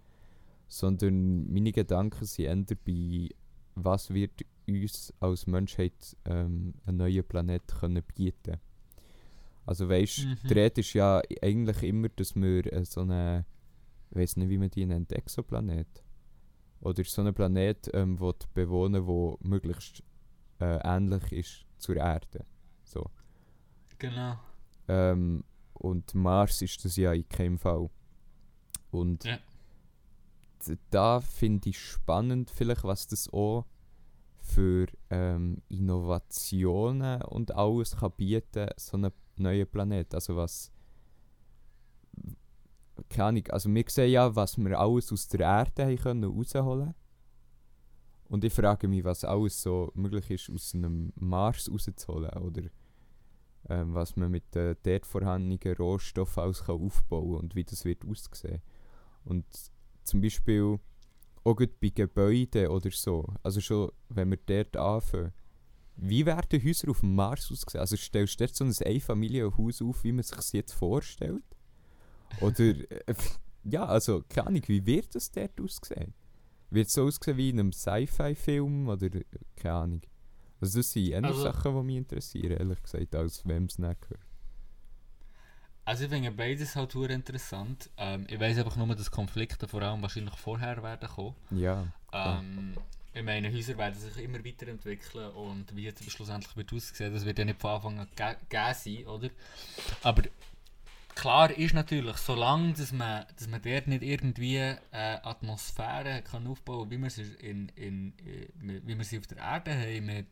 sondern 0.67 1.51
meine 1.51 1.71
Gedanken 1.71 2.25
sind 2.25 2.45
eher 2.45 2.77
bei, 2.85 3.29
was 3.75 4.13
wird 4.13 4.45
uns 4.67 5.13
als 5.19 5.47
Menschheit 5.47 6.15
ähm, 6.25 6.75
einen 6.85 6.97
neuen 6.97 7.23
Planet 7.23 7.63
können 7.67 8.03
bieten. 8.15 8.57
Also 9.65 9.87
weißt, 9.89 10.25
Mhm. 10.25 10.37
die 10.49 10.53
Rede 10.53 10.81
ist 10.81 10.93
ja 10.93 11.21
eigentlich 11.41 11.83
immer, 11.83 12.09
dass 12.09 12.35
wir 12.35 12.71
äh, 12.71 12.85
so 12.85 13.01
eine, 13.01 13.45
ich 14.11 14.17
weiß 14.17 14.37
nicht, 14.37 14.49
wie 14.49 14.57
man 14.57 14.69
die 14.69 14.85
nennt, 14.85 15.11
Exoplanet 15.11 16.03
oder 16.81 17.03
so 17.03 17.21
einen 17.21 17.33
Planet, 17.33 17.89
ähm, 17.93 18.19
wo 18.19 18.31
die 18.31 18.45
bewohnen, 18.53 19.05
wo 19.05 19.37
möglichst 19.41 20.03
äh, 20.59 20.79
ähnlich 20.83 21.31
ist 21.31 21.65
zur 21.77 21.97
Erde. 21.97 22.45
Genau. 23.99 24.37
Ähm, 24.87 25.43
und 25.73 26.13
Mars 26.15 26.61
ist 26.61 26.83
das 26.83 26.95
ja 26.95 27.13
in 27.13 27.27
keinem 27.29 27.57
Fall. 27.59 27.89
Und 28.91 29.23
Ja. 29.23 29.37
da 30.89 31.21
finde 31.21 31.69
ich 31.69 31.79
spannend, 31.79 32.49
vielleicht, 32.49 32.83
was 32.83 33.07
das 33.07 33.31
auch 33.31 33.65
für 34.39 34.87
ähm, 35.09 35.61
Innovationen 35.69 37.21
und 37.23 37.51
alles 37.55 37.95
kann 37.97 38.11
bieten, 38.17 38.67
so 38.77 38.97
einen 38.97 39.11
neuen 39.37 39.67
Planet. 39.67 40.13
Also 40.15 40.35
was. 40.35 40.71
Keine 43.09 43.25
Ahnung, 43.27 43.47
also 43.49 43.73
wir 43.73 43.85
sehen 43.87 44.11
ja, 44.11 44.35
was 44.35 44.57
wir 44.57 44.77
alles 44.77 45.11
aus 45.13 45.27
der 45.29 45.39
Erde 45.41 45.85
haben 45.85 45.95
können 45.97 46.23
rausholen. 46.25 46.93
Und 48.27 48.43
ich 48.43 48.53
frage 48.53 48.87
mich, 48.87 49.03
was 49.03 49.23
alles 49.23 49.61
so 49.61 49.91
möglich 49.95 50.29
ist, 50.31 50.49
aus 50.49 50.75
einem 50.75 51.13
Mars 51.15 51.69
rauszuholen. 51.71 52.29
Oder 52.41 52.63
ähm, 53.67 53.93
was 53.93 54.15
man 54.15 54.31
mit 54.31 54.55
den 54.55 54.75
dort 54.83 55.05
vorhandenen 55.05 55.75
Rohstoffen 55.75 56.43
alles 56.43 56.63
kann 56.63 56.81
aufbauen 56.81 57.35
und 57.35 57.55
wie 57.55 57.63
das 57.63 57.85
wird 57.85 58.05
aussehen. 58.05 58.61
Und 59.25 59.45
zum 60.03 60.21
Beispiel 60.21 60.79
auch 61.43 61.55
bei 61.55 61.89
Gebäuden 61.89 62.67
oder 62.67 62.91
so, 62.91 63.33
also 63.43 63.61
schon 63.61 63.91
wenn 64.09 64.31
wir 64.31 64.39
dort 64.45 64.77
anfangen, 64.77 65.33
wie 66.01 66.25
werden 66.25 66.63
Häuser 66.63 66.89
auf 66.89 67.01
dem 67.01 67.15
Mars 67.15 67.51
aussehen? 67.51 67.81
Also 67.81 67.97
stellst 67.97 68.39
du 68.39 68.45
dort 68.45 68.55
so 68.55 68.63
ein 68.63 68.73
Einfamilienhaus 68.85 69.81
auf, 69.81 70.03
wie 70.03 70.13
man 70.13 70.23
sich 70.23 70.35
das 70.35 70.51
jetzt 70.53 70.73
vorstellt? 70.73 71.43
Oder, 72.39 72.69
äh, 72.89 73.15
ja, 73.65 73.85
also 73.85 74.23
keine 74.29 74.47
Ahnung, 74.47 74.63
wie 74.67 74.85
wird 74.85 75.13
das 75.13 75.31
dort 75.31 75.59
aussehen? 75.59 76.13
Wird 76.69 76.87
es 76.87 76.93
so 76.93 77.05
aussehen 77.05 77.37
wie 77.37 77.49
in 77.49 77.59
einem 77.59 77.73
Sci-Fi-Film 77.73 78.87
oder 78.87 79.07
äh, 79.07 79.23
keine 79.55 79.75
Ahnung? 79.75 80.01
Also 80.61 80.79
das 80.79 80.91
sind 80.91 81.07
eher 81.07 81.23
Also- 81.23 81.43
Sachen, 81.43 81.75
die 81.75 81.83
mich 81.83 81.95
interessieren, 81.97 82.51
ehrlich 82.57 82.81
gesagt, 82.83 83.15
als 83.15 83.47
wem 83.47 83.65
es 83.65 83.79
nicht 83.79 84.01
gehört. 84.01 84.21
Also 85.85 86.03
ich 86.03 86.09
finde 86.11 86.31
beides 86.31 86.75
halt 86.75 86.91
sehr 86.91 87.09
interessant. 87.09 87.89
Ähm, 87.97 88.27
ich 88.29 88.39
weiß 88.39 88.59
einfach 88.59 88.75
nur, 88.75 88.95
dass 88.95 89.09
Konflikte 89.09 89.67
vor 89.67 89.81
allem 89.81 90.01
wahrscheinlich 90.03 90.35
vorher 90.35 90.83
werden 90.83 91.09
kommen. 91.09 91.35
Ja. 91.49 91.87
Ähm, 92.13 92.75
ich 93.11 93.23
meine, 93.23 93.51
Häuser 93.51 93.75
werden 93.75 93.95
sich 93.99 94.23
immer 94.23 94.45
weiterentwickeln 94.45 95.31
und 95.31 95.75
wie 95.75 95.85
jetzt 95.85 96.09
schlussendlich 96.11 96.55
wird 96.55 96.71
aussehen, 96.73 97.11
das 97.11 97.25
wird 97.25 97.39
ja 97.39 97.45
nicht 97.45 97.59
von 97.59 97.71
Anfang 97.71 97.99
an 97.99 98.07
ge 98.15 98.35
gegeben 98.49 98.73
sein, 98.75 99.07
oder? 99.07 99.29
Aber 100.03 100.23
klar 101.15 101.49
ist 101.57 101.73
natürlich, 101.73 102.17
solange 102.17 102.73
dass 102.73 102.91
man, 102.91 103.25
dass 103.35 103.47
man 103.47 103.59
dort 103.61 103.87
nicht 103.87 104.03
irgendwie 104.03 104.57
äh, 104.57 104.77
Atmosphäre 104.91 106.21
kann 106.21 106.45
aufbauen 106.45 106.87
kann, 106.87 106.91
wie 106.91 106.97
wir 107.03 107.09
sie, 107.09 107.23
in, 107.41 107.69
in, 107.69 108.13
in, 108.61 108.87
wie 108.87 108.95
wir 108.95 109.03
sie 109.03 109.17
auf 109.17 109.25
der 109.25 109.39
Erde 109.39 109.71
haben, 109.73 110.05
mit, 110.05 110.27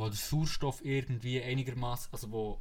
oder 0.00 0.14
Sauerstoff 0.14 0.84
irgendwie 0.84 1.42
einigermaßen, 1.42 2.12
also 2.12 2.30
wo, 2.30 2.60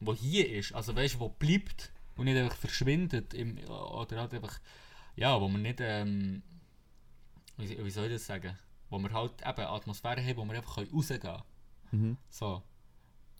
wo 0.00 0.14
hier 0.14 0.50
ist, 0.50 0.72
also 0.74 0.94
weißt 0.94 1.14
du, 1.14 1.20
wo 1.20 1.28
bleibt 1.28 1.92
und 2.16 2.24
nicht 2.26 2.36
einfach 2.36 2.56
verschwindet, 2.56 3.34
im, 3.34 3.58
oder 3.68 4.20
halt 4.20 4.34
einfach, 4.34 4.60
ja, 5.16 5.40
wo 5.40 5.48
man 5.48 5.62
nicht, 5.62 5.80
ähm, 5.80 6.42
wie, 7.56 7.84
wie 7.84 7.90
soll 7.90 8.06
ich 8.06 8.12
das 8.12 8.26
sagen? 8.26 8.58
Wo 8.90 8.98
wir 8.98 9.12
halt 9.12 9.40
eben 9.42 9.66
Atmosphäre 9.66 10.22
haben, 10.24 10.36
wo 10.36 10.44
wir 10.44 10.56
einfach 10.56 10.78
rausgehen 10.78 11.20
können. 11.20 11.42
Mhm. 11.90 12.16
So. 12.30 12.62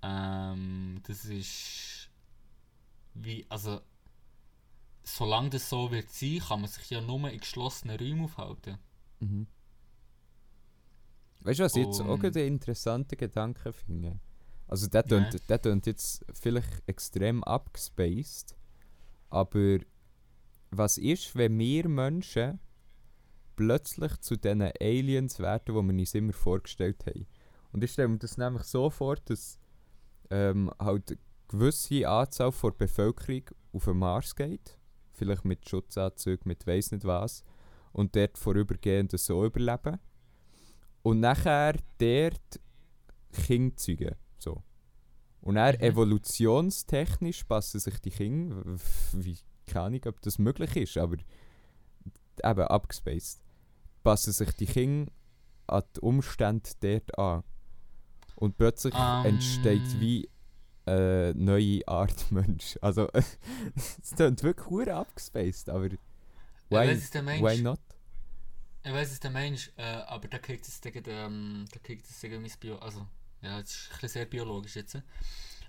Ähm, 0.02 1.00
das 1.06 1.24
ist. 1.24 2.08
Wie, 3.14 3.46
also. 3.48 3.80
Solange 5.08 5.50
das 5.50 5.68
so 5.70 5.92
wird 5.92 6.10
sein, 6.10 6.40
kann 6.40 6.62
man 6.62 6.68
sich 6.68 6.90
ja 6.90 7.00
nur 7.00 7.30
in 7.30 7.38
geschlossenen 7.38 7.96
Räumen 7.96 8.24
aufhalten. 8.24 8.76
Mhm. 9.20 9.46
Weißt 11.46 11.60
du, 11.60 11.64
was 11.64 11.76
ich 11.76 11.86
jetzt 11.86 12.00
auch 12.00 12.20
einen 12.20 12.34
interessanten 12.34 13.16
Gedanken 13.16 13.72
finde? 13.72 14.18
Also, 14.66 14.88
der 14.88 15.06
tönt, 15.06 15.48
der 15.48 15.62
tönt 15.62 15.86
jetzt 15.86 16.24
vielleicht 16.32 16.82
extrem 16.88 17.44
abgespaced, 17.44 18.56
aber 19.30 19.78
was 20.72 20.98
ist, 20.98 21.36
wenn 21.36 21.56
wir 21.56 21.88
Menschen 21.88 22.58
plötzlich 23.54 24.16
zu 24.18 24.36
diesen 24.36 24.62
Aliens 24.80 25.38
werden, 25.38 25.62
die 25.68 25.72
wir 25.72 26.00
uns 26.00 26.14
immer 26.14 26.32
vorgestellt 26.32 27.06
haben? 27.06 27.28
Und 27.70 27.84
ich 27.84 27.92
stelle 27.92 28.08
mir 28.08 28.18
das 28.18 28.36
nämlich 28.38 28.64
so 28.64 28.90
vor, 28.90 29.14
dass 29.24 29.60
ähm, 30.30 30.72
halt 30.80 31.10
eine 31.10 31.18
gewisse 31.46 32.08
Anzahl 32.08 32.50
von 32.50 32.72
der 32.72 32.86
Bevölkerung 32.86 33.44
auf 33.72 33.84
den 33.84 33.98
Mars 33.98 34.34
geht, 34.34 34.78
vielleicht 35.12 35.44
mit 35.44 35.68
Schutzanzügen, 35.68 36.48
mit 36.48 36.66
weiss 36.66 36.90
nicht 36.90 37.04
was, 37.04 37.44
und 37.92 38.16
dort 38.16 38.36
vorübergehend 38.36 39.16
so 39.16 39.44
überleben. 39.44 40.00
Und 41.06 41.20
nachher 41.20 41.74
dort 41.98 42.60
Kinder 43.32 43.76
zeugen. 43.76 44.14
So. 44.38 44.62
Und 45.40 45.54
dann 45.54 45.74
Mhm. 45.76 45.80
evolutionstechnisch 45.82 47.44
passen 47.44 47.78
sich 47.80 47.98
die 48.00 48.10
Kinder, 48.10 48.62
wie 49.12 49.38
keine 49.66 49.86
Ahnung, 49.86 50.00
ob 50.06 50.20
das 50.22 50.38
möglich 50.38 50.74
ist, 50.76 50.96
aber 50.98 51.16
eben 52.42 52.60
abgespaced, 52.62 53.42
passen 54.02 54.32
sich 54.32 54.50
die 54.52 54.66
Kinder 54.66 55.12
an 55.68 55.82
die 55.96 56.00
Umstände 56.00 56.70
dort 56.80 57.18
an. 57.18 57.42
Und 58.36 58.56
plötzlich 58.58 58.94
Ähm. 58.96 59.26
entsteht 59.26 60.00
wie 60.00 60.28
eine 60.86 61.32
neue 61.36 61.86
Art 61.88 62.30
Mensch. 62.32 62.78
Also, 62.80 63.08
es 64.02 64.10
klingt 64.14 64.42
wirklich 64.42 64.90
abgespaced, 64.92 65.68
aber 65.70 65.86
Ich 65.86 65.98
why, 66.70 66.86
meinst. 66.86 67.14
why 67.14 67.62
not? 67.62 67.80
Ich 68.86 68.92
weiß, 68.92 69.10
was 69.10 69.18
du 69.18 69.30
meinst, 69.30 69.72
äh, 69.78 69.82
aber 69.82 70.28
da 70.28 70.38
kriegt 70.38 70.68
es 70.68 70.80
gegen, 70.80 71.02
ähm, 71.08 71.64
da 71.72 71.80
kriegt 71.80 72.08
es 72.08 72.20
gegen 72.20 72.40
mein 72.40 72.52
Bio... 72.60 72.78
Also, 72.78 73.04
ja, 73.42 73.60
das 73.60 73.70
ist 73.70 73.86
ein 73.86 73.92
bisschen 73.94 74.08
sehr 74.10 74.26
biologisch 74.26 74.76
jetzt. 74.76 75.02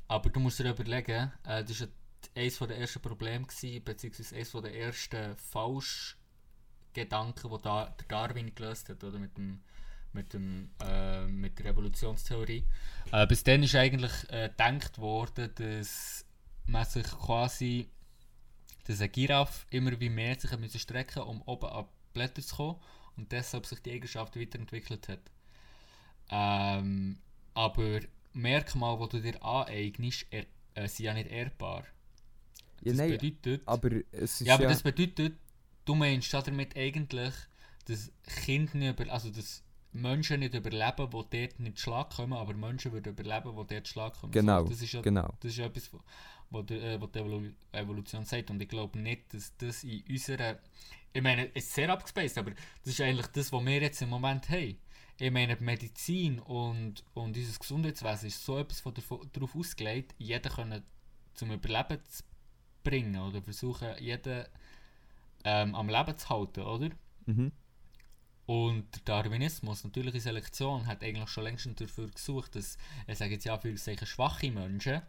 Aber 0.07 0.29
du 0.29 0.39
musst 0.39 0.59
dir 0.59 0.69
überlegen, 0.69 1.31
äh, 1.43 1.63
das 1.63 1.81
war 1.81 1.87
eines 2.35 2.59
der 2.59 2.77
ersten 2.77 3.01
Probleme, 3.01 3.47
gewesen, 3.47 3.83
beziehungsweise 3.83 4.35
eines 4.35 4.51
der 4.51 4.75
ersten 4.75 5.35
Falschgedanken, 5.35 7.49
die 7.49 7.57
da, 7.63 7.95
Darwin 8.07 8.53
gelöst 8.53 8.89
hat, 8.89 9.03
oder? 9.03 9.17
Mit 9.17 9.35
dem 9.35 9.63
mit, 10.13 10.33
dem, 10.33 10.69
äh, 10.83 11.25
mit 11.25 11.57
der 11.57 11.65
Evolutionstheorie. 11.67 12.65
Äh, 13.11 13.27
bis 13.27 13.43
dann 13.43 13.63
ist 13.63 13.75
eigentlich 13.75 14.11
äh, 14.29 14.49
gedacht 14.49 14.99
worden, 14.99 15.51
dass 15.55 16.23
man 16.67 16.85
sich 16.85 17.07
quasi, 17.07 17.89
dass 18.85 18.99
eine 18.99 19.09
Giraffe 19.09 19.65
immer 19.71 19.99
wie 19.99 20.09
mehr 20.09 20.37
sich 20.39 20.81
strecken 20.81 21.23
um 21.23 21.41
oben 21.43 21.69
an 21.69 21.87
Blätter 22.13 22.41
zu 22.41 22.55
kommen 22.55 22.79
und 23.17 23.31
deshalb 23.31 23.65
sich 23.65 23.79
die 23.81 23.91
Eigenschaft 23.91 24.39
weiterentwickelt 24.39 25.07
hat. 25.09 25.19
Ähm, 26.29 27.17
aber 27.53 27.99
Merkmale, 28.33 29.07
die 29.07 29.21
du 29.21 29.31
dir 29.31 29.43
aneignest, 29.43 30.25
er, 30.29 30.45
äh, 30.75 30.87
sind 30.87 31.05
ja 31.05 31.13
nicht 31.13 31.29
ehrbar. 31.29 31.85
Ja, 32.81 32.91
Das 32.91 32.97
nein, 32.97 33.09
bedeutet, 33.11 33.61
aber 33.65 33.89
es 34.11 34.41
ist 34.41 34.47
ja, 34.47 34.53
aber 34.53 34.63
ja... 34.63 34.69
das 34.69 34.83
bedeutet, 34.83 35.33
du 35.85 35.95
meinst 35.95 36.33
damit 36.33 36.77
eigentlich, 36.77 37.33
dass 37.85 38.11
Kinder 38.43 38.77
nicht 38.77 38.99
über, 38.99 39.11
also 39.11 39.29
dass 39.31 39.63
Menschen 39.93 40.41
nicht 40.41 40.53
überleben, 40.53 41.09
die 41.09 41.39
dort 41.39 41.59
nicht 41.59 41.79
Schlag 41.79 42.09
kommen, 42.11 42.33
aber 42.33 42.53
Menschen 42.53 42.91
würden 42.91 43.13
überleben, 43.13 43.55
die 43.55 43.73
dort 43.73 43.87
Schlag 43.87 44.13
kommen. 44.19 44.31
Genau, 44.31 44.63
So, 44.63 44.69
das 44.69 44.81
ist 44.81 44.91
ja, 44.91 45.01
genau. 45.01 45.33
das 45.39 45.51
ist 45.51 45.57
ja 45.57 45.65
etwas, 45.65 45.89
die, 45.89 46.73
äh, 46.75 46.99
die 46.99 47.19
Evolu 47.19 47.51
Evolution 47.71 48.25
sagt. 48.25 48.51
Und 48.51 48.61
ich 48.61 48.69
glaube 48.69 48.99
nicht, 48.99 49.33
dass 49.33 49.55
das 49.57 49.83
in 49.83 50.03
unserer. 50.09 50.59
Ich 51.17 51.23
meine, 51.23 51.47
es 51.55 51.65
ist 51.65 51.73
sehr 51.73 51.89
abgespaced, 51.89 52.37
aber 52.37 52.51
das 52.51 52.93
ist 52.93 53.01
eigentlich 53.01 53.25
das, 53.25 53.51
was 53.51 53.65
wir 53.65 53.81
jetzt 53.81 54.03
im 54.03 54.09
Moment 54.09 54.47
haben. 54.49 54.77
Ich 55.17 55.31
meine, 55.31 55.55
die 55.55 55.63
Medizin 55.63 56.37
und, 56.37 57.03
und 57.15 57.35
unser 57.35 57.59
Gesundheitswesen 57.59 58.27
ist 58.27 58.45
so 58.45 58.59
etwas 58.59 58.81
von 58.81 58.93
darauf 59.33 59.55
ausgelegt, 59.55 60.13
jeden 60.19 60.51
können 60.51 60.83
zum 61.33 61.51
Überleben 61.51 61.99
zu 62.05 62.21
bringen 62.83 63.19
oder 63.19 63.41
versuchen, 63.41 63.97
jeden 63.97 64.45
ähm, 65.43 65.73
am 65.73 65.89
Leben 65.89 66.15
zu 66.15 66.29
halten, 66.29 66.61
oder? 66.61 66.89
Mhm. 67.25 67.51
Und 68.45 68.85
der 68.93 69.23
Darwinismus, 69.23 69.85
natürliche 69.85 70.19
Selektion, 70.21 70.85
hat 70.85 71.03
eigentlich 71.03 71.29
schon 71.29 71.45
längst 71.45 71.67
dafür 71.81 72.11
gesucht, 72.11 72.55
dass, 72.55 72.77
ich 73.07 73.17
sage 73.17 73.33
jetzt 73.33 73.45
ja, 73.45 73.57
für 73.57 73.75
schwache 73.75 74.51
Menschen 74.51 75.01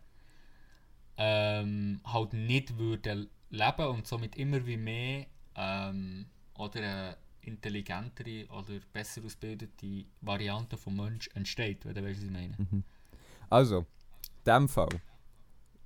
ähm, 1.19 2.01
halt 2.07 2.33
nicht 2.33 2.79
würden 2.79 3.29
leben 3.51 3.87
und 3.89 4.07
somit 4.07 4.37
immer 4.37 4.65
wie 4.65 4.79
mehr 4.79 5.27
ähm, 5.59 6.27
oder 6.55 6.79
eine 6.81 7.17
intelligentere 7.43 8.47
oder 8.51 8.81
besser 8.93 9.25
ausgebildete 9.25 10.05
Variante 10.21 10.77
vom 10.77 10.97
Mensch 10.97 11.29
entsteht, 11.35 11.85
wenn 11.85 11.95
du 11.95 12.05
weißt, 12.05 12.19
was 12.21 12.25
ich 12.25 12.31
meine. 12.31 12.55
Mhm. 12.59 12.85
Also, 13.51 13.79
in 13.79 13.85
diesem 14.47 14.69
Fall. 14.69 15.01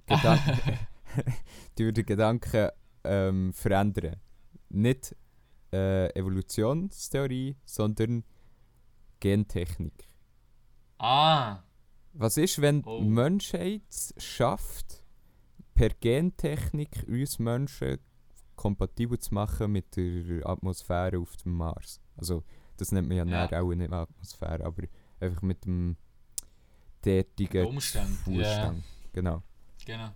Gedan 0.07 0.39
die 1.79 1.85
würde 1.85 2.05
Gedanken 2.05 2.69
ähm, 3.05 3.53
verändern. 3.53 4.17
Nicht 4.71 5.15
äh, 5.73 6.09
Evolutionstheorie, 6.19 7.57
sondern 7.65 8.25
Gentechnik. 9.21 10.09
Ah! 10.99 11.63
Was 12.15 12.37
ist, 12.37 12.61
wenn 12.61 12.83
Oh. 12.85 13.01
die 13.01 13.09
Menschheit 13.09 13.83
es 13.89 14.15
schafft, 14.19 15.03
per 15.75 15.91
Gentechnik 15.91 17.05
uns 17.09 17.39
Menschen 17.39 17.99
kompatibel 18.63 19.19
zu 19.19 19.35
machen 19.35 19.73
mit 19.73 19.97
der 19.97 20.47
Atmosphäre 20.47 21.19
auf 21.19 21.37
dem 21.39 21.55
Mars? 21.55 22.01
Also, 22.17 22.45
das 22.77 22.93
nennt 22.93 23.09
man 23.09 23.17
ja, 23.29 23.47
Ja. 23.51 23.61
auch 23.61 23.75
nicht 23.75 23.93
Atmosphäre, 23.93 24.65
aber 24.65 24.85
einfach 25.21 25.43
mit 25.43 25.65
dem 25.65 25.97
derartigen 27.05 27.67
Umstand, 27.67 28.17
Zustand. 28.25 28.83
Genau. 29.13 29.43
Genau. 29.85 30.11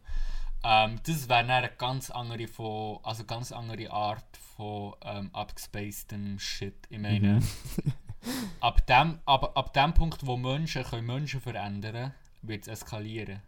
Ähm, 0.64 1.00
das 1.04 1.28
wäre 1.28 1.40
eine 1.40 1.70
ganz 1.76 2.11
andere, 2.11 2.46
von, 2.48 2.98
also 3.02 3.24
ganz 3.24 3.52
andere 3.52 3.90
Art 3.90 4.37
von 4.56 4.94
ähm, 5.02 5.30
abgespacedem 5.32 6.38
Shit. 6.38 6.87
Ich 6.88 6.98
meine, 6.98 7.40
Mhm. 7.40 7.92
ab, 8.61 8.87
dem, 8.87 9.18
ab, 9.26 9.56
ab 9.56 9.72
dem 9.74 9.92
Punkt, 9.94 10.24
wo 10.26 10.37
Menschen 10.37 10.85
können 10.85 11.06
Menschen 11.06 11.40
verändern 11.40 12.12
wird 12.42 12.62
es 12.62 12.68
eskalieren. 12.68 13.40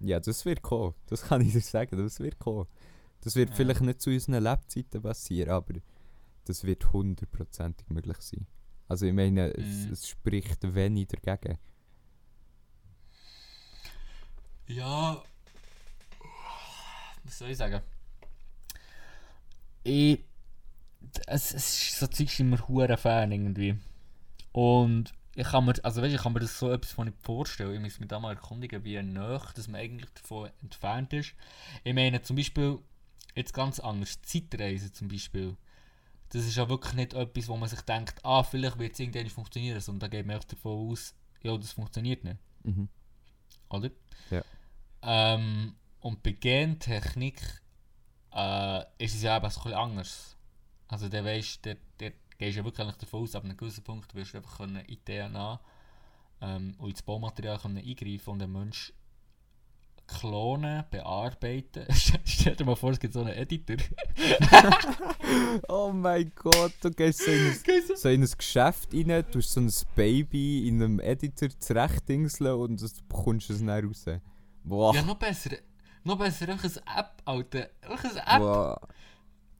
Ja, 0.00 0.18
das 0.18 0.44
wird 0.44 0.62
kommen. 0.62 0.94
Das 1.06 1.22
kann 1.22 1.40
ich 1.42 1.52
dir 1.52 1.60
sagen. 1.60 1.96
Das 1.96 2.18
wird 2.18 2.38
kommen. 2.40 2.66
Das 3.22 3.34
wird 3.36 3.50
Ja. 3.50 3.56
vielleicht 3.56 3.80
nicht 3.80 4.00
zu 4.02 4.10
unseren 4.10 4.42
Lebzeiten 4.42 5.00
passieren, 5.02 5.50
aber 5.50 5.74
das 6.44 6.64
wird 6.64 6.92
hundertprozentig 6.92 7.88
möglich 7.88 8.18
sein. 8.20 8.46
Also 8.88 9.06
ich 9.06 9.12
meine, 9.12 9.52
es, 9.54 9.86
Mhm. 9.86 9.92
es 9.92 10.08
spricht 10.08 10.74
wenig 10.74 11.08
dagegen. 11.08 11.58
Ja. 14.66 15.22
Was 17.24 17.38
soll 17.38 17.50
ich 17.50 17.56
sagen? 17.58 17.80
Ich. 19.84 20.20
Es, 21.26 21.52
es 21.52 21.74
ist 21.90 21.98
so 21.98 22.06
Zeug 22.06 22.38
immer 22.40 22.68
hure 22.68 22.96
Fan 22.96 23.32
irgendwie. 23.32 23.76
Und 24.52 25.12
ich 25.34 25.46
kann 25.46 25.64
mir, 25.64 25.74
also 25.82 26.00
weißt, 26.02 26.14
ich 26.14 26.20
kann 26.22 26.32
mir 26.32 26.40
das 26.40 26.58
so 26.58 26.70
etwas 26.70 26.92
von 26.92 27.06
nicht 27.06 27.20
vorstellen. 27.22 27.74
Ich 27.74 27.80
muss 27.80 27.98
mich 28.00 28.08
da 28.08 28.20
mal 28.20 28.34
erkundigen, 28.34 28.84
wie 28.84 29.00
nah 29.02 29.38
dass 29.54 29.68
man 29.68 29.80
eigentlich 29.80 30.10
davon 30.10 30.50
entfernt 30.62 31.12
ist. 31.12 31.34
Ich 31.84 31.94
meine 31.94 32.22
zum 32.22 32.36
Beispiel, 32.36 32.78
jetzt 33.34 33.54
ganz 33.54 33.80
anders, 33.80 34.20
Zeitreisen 34.22 34.92
zum 34.94 35.08
Beispiel. 35.08 35.56
Das 36.30 36.44
ist 36.46 36.56
ja 36.56 36.68
wirklich 36.68 36.94
nicht 36.94 37.14
etwas, 37.14 37.48
wo 37.48 37.56
man 37.56 37.68
sich 37.68 37.82
denkt, 37.82 38.24
ah, 38.24 38.42
vielleicht 38.42 38.78
wird 38.78 38.94
es 38.94 39.00
irgendwann 39.00 39.28
funktionieren, 39.28 39.80
sondern 39.80 40.10
da 40.10 40.16
geht 40.16 40.26
man 40.26 40.36
echt 40.36 40.52
davon 40.52 40.90
aus, 40.90 41.14
ja, 41.42 41.56
das 41.56 41.72
funktioniert 41.72 42.24
nicht 42.24 42.38
Mhm. 42.64 42.88
oder? 43.70 43.90
Ja. 44.30 44.42
Ähm, 45.02 45.74
und 46.00 46.22
bei 46.22 46.30
Gentechnik 46.30 47.40
äh, 48.32 48.80
ist 48.98 49.14
es 49.16 49.22
ja 49.22 49.36
eben 49.36 49.44
ein 49.44 49.52
bisschen 49.52 49.74
anders. 49.74 50.36
Also 50.86 51.08
der 51.08 51.24
weisst, 51.24 51.64
der, 51.64 51.76
der 51.98 52.12
gehst 52.38 52.56
ja 52.56 52.64
wirklich 52.64 52.86
davon 52.96 53.22
aus, 53.22 53.34
ab 53.34 53.44
einem 53.44 53.56
gewissen 53.56 53.82
Punkt 53.82 54.14
wirst 54.14 54.34
du 54.34 54.38
einfach 54.38 54.58
können 54.58 54.84
in 54.84 55.04
DNA 55.04 55.60
ähm, 56.40 56.74
und 56.78 56.90
ins 56.90 57.02
Baumaterial 57.02 57.58
können 57.58 57.78
eingreifen 57.78 58.30
und 58.30 58.38
den 58.38 58.52
Mensch 58.52 58.92
klonen, 60.18 60.84
bearbeiten. 60.90 61.86
Stell 62.24 62.56
dir 62.56 62.64
mal 62.64 62.76
vor, 62.76 62.90
es 62.90 63.00
gibt 63.00 63.14
so 63.14 63.20
einen 63.20 63.34
Editor. 63.34 63.76
oh 65.68 65.92
mein 65.92 66.32
Gott, 66.34 66.72
du 66.80 66.90
gehst 66.90 67.24
so 67.24 67.30
in 67.30 67.46
ein, 67.46 67.96
so 67.96 68.08
in 68.08 68.22
ein 68.22 68.30
Geschäft 68.36 68.92
rein, 68.92 69.24
du 69.30 69.38
hast 69.38 69.52
so 69.52 69.60
ein 69.60 69.72
Baby 69.94 70.68
in 70.68 70.82
einem 70.82 71.00
Editor 71.00 71.48
zurechtdingseln 71.58 72.54
und 72.54 72.80
du 72.80 72.88
bekommst 73.08 73.50
es 73.50 73.64
dann 73.64 73.70
raus. 73.70 74.04
Boah. 74.64 74.94
Ja, 74.94 75.02
noch 75.02 75.16
besser. 75.16 75.56
Noch 76.04 76.18
besser, 76.18 76.48
eine 76.48 76.60
App, 76.96 77.22
Alter. 77.24 77.68
Eine 77.82 78.26
App. 78.26 78.38
Boah. 78.38 78.80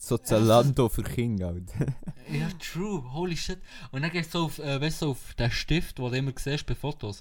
So 0.05 0.19
Zalando 0.19 0.89
für 0.89 1.05
Kinder, 1.05 1.51
Alter. 1.51 1.95
ja, 2.33 2.49
true. 2.59 3.05
Holy 3.13 3.37
shit. 3.37 3.61
Und 3.93 4.03
dann 4.03 4.11
gehst 4.11 4.35
du 4.35 4.39
so 4.41 4.45
auf, 4.47 4.59
äh, 4.59 4.81
weißt 4.81 5.03
du, 5.03 5.13
auf 5.13 5.35
den 5.35 5.53
Stift, 5.53 5.99
den 5.99 6.11
du 6.11 6.17
immer 6.17 6.33
siehst 6.35 6.67
bei 6.67 6.75
Fotos. 6.75 7.21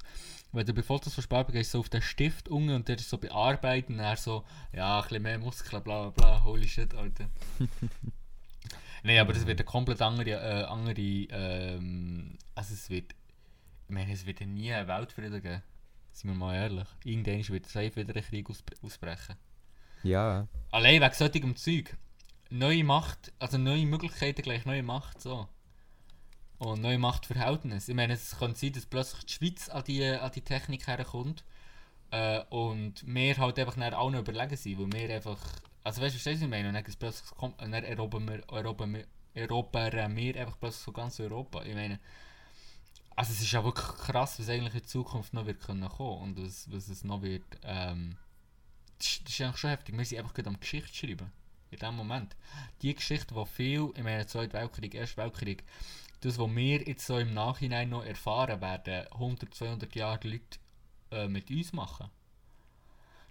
Wenn 0.51 0.65
du 0.65 0.73
bei 0.73 0.81
Fotos 0.81 1.13
von 1.13 1.23
Sparben 1.23 1.53
gehst, 1.53 1.71
so 1.71 1.79
auf 1.79 1.89
den 1.89 2.01
Stift 2.01 2.49
unten 2.49 2.71
und 2.71 2.87
der 2.87 2.95
ist 2.95 3.07
so 3.07 3.19
bearbeiten 3.19 3.93
und 3.93 3.99
er 3.99 4.17
so, 4.17 4.45
ja, 4.73 4.97
ein 4.97 5.03
bisschen 5.03 5.21
mehr 5.21 5.37
Muskeln, 5.37 5.83
bla 5.83 6.09
bla 6.09 6.09
bla. 6.09 6.43
Holy 6.43 6.67
shit, 6.67 6.95
Alter. 6.95 7.29
Nein, 9.03 9.19
aber 9.19 9.33
das 9.33 9.45
wird 9.45 9.59
eine 9.59 9.65
komplett 9.65 10.01
andere, 10.01 10.31
äh, 10.31 10.63
andere 10.63 11.01
ähm, 11.01 12.35
also 12.55 12.73
es 12.73 12.89
wird, 12.89 13.13
ich 13.89 13.93
meine, 13.93 14.11
es 14.11 14.25
wird 14.25 14.41
nie 14.41 14.73
einen 14.73 14.87
Weltfrieden 14.87 15.39
geben. 15.39 15.61
Sind 16.13 16.31
wir 16.31 16.35
mal 16.35 16.55
ehrlich. 16.55 16.87
Irgendwann 17.03 17.47
wird 17.47 17.67
safe 17.67 17.95
wieder 17.95 18.15
ein 18.15 18.23
Krieg 18.23 18.49
ausbrechen. 18.81 19.35
Ja. 20.01 20.47
Allein 20.71 20.99
wegen 20.99 21.13
solchem 21.13 21.55
Zeug. 21.55 21.95
Neue 22.53 22.83
Macht, 22.83 23.31
also 23.39 23.57
neue 23.57 23.85
Möglichkeiten 23.85 24.41
gleich 24.41 24.65
neue 24.65 24.83
Macht, 24.83 25.21
so. 25.21 25.47
Und 26.57 26.81
neue 26.81 26.99
Machtverhältnisse. 26.99 27.91
Ich 27.91 27.95
meine, 27.95 28.11
es 28.11 28.37
kann 28.37 28.55
sein, 28.55 28.73
dass 28.73 28.85
plötzlich 28.85 29.25
die 29.25 29.33
Schweiz 29.33 29.69
an 29.69 29.85
die, 29.85 30.03
an 30.03 30.31
die 30.33 30.41
Technik 30.41 30.85
herkommt. 30.85 31.45
Äh, 32.11 32.41
und 32.49 33.07
wir 33.07 33.37
halt 33.37 33.57
einfach 33.57 33.77
nach 33.77 33.93
allen 33.93 34.15
überlegen 34.15 34.57
sind, 34.57 34.77
weil 34.79 34.91
wir 34.91 35.15
einfach... 35.15 35.39
Also 35.85 36.01
weißt 36.01 36.13
du, 36.13 36.29
was 36.29 36.41
ich 36.41 36.47
meine? 36.49 36.67
Und 36.67 36.73
dann, 36.73 36.83
plötzlich 36.83 37.31
kommt, 37.37 37.61
dann 37.61 37.71
erobern 37.73 38.27
wir, 38.27 38.43
erobern 38.49 38.95
wir, 38.95 39.07
erobern 39.33 40.15
wir 40.17 40.35
einfach 40.35 40.59
plötzlich 40.59 40.83
so 40.83 40.91
ganz 40.91 41.21
Europa. 41.21 41.63
Ich 41.63 41.73
meine... 41.73 42.01
Also 43.15 43.31
es 43.31 43.39
ist 43.39 43.51
ja 43.53 43.63
wirklich 43.63 43.87
krass, 43.87 44.37
was 44.39 44.49
eigentlich 44.49 44.75
in 44.75 44.83
Zukunft 44.83 45.33
noch 45.33 45.45
wird 45.45 45.61
können 45.61 45.87
kommen 45.87 46.21
und 46.21 46.45
was, 46.45 46.69
was 46.69 46.89
es 46.89 47.05
noch 47.05 47.21
wird. 47.21 47.45
Ähm, 47.63 48.17
das, 48.97 49.21
das 49.23 49.33
ist 49.33 49.41
eigentlich 49.41 49.57
schon 49.57 49.69
heftig. 49.69 49.97
Wir 49.97 50.03
sind 50.03 50.19
einfach 50.19 50.33
gerade 50.33 50.49
am 50.49 50.59
Geschichte 50.59 50.93
schreiben. 50.93 51.31
In 51.71 51.79
dem 51.79 51.95
Moment. 51.95 52.35
Die 52.81 52.93
Geschichte, 52.93 53.33
die 53.33 53.45
viel, 53.45 53.91
ich 53.95 54.03
meine, 54.03 54.27
Zweiter 54.27 54.53
Weltkrieg, 54.59 54.93
Erster 54.93 55.23
Weltkrieg, 55.23 55.63
das, 56.19 56.37
was 56.37 56.55
wir 56.55 56.81
jetzt 56.81 57.05
so 57.05 57.17
im 57.17 57.33
Nachhinein 57.33 57.89
noch 57.89 58.05
erfahren 58.05 58.61
werden, 58.61 59.07
100, 59.11 59.55
200 59.55 59.95
Jahre 59.95 60.27
Leute 60.27 60.59
äh, 61.11 61.27
mit 61.27 61.49
uns 61.49 61.73
machen. 61.73 62.09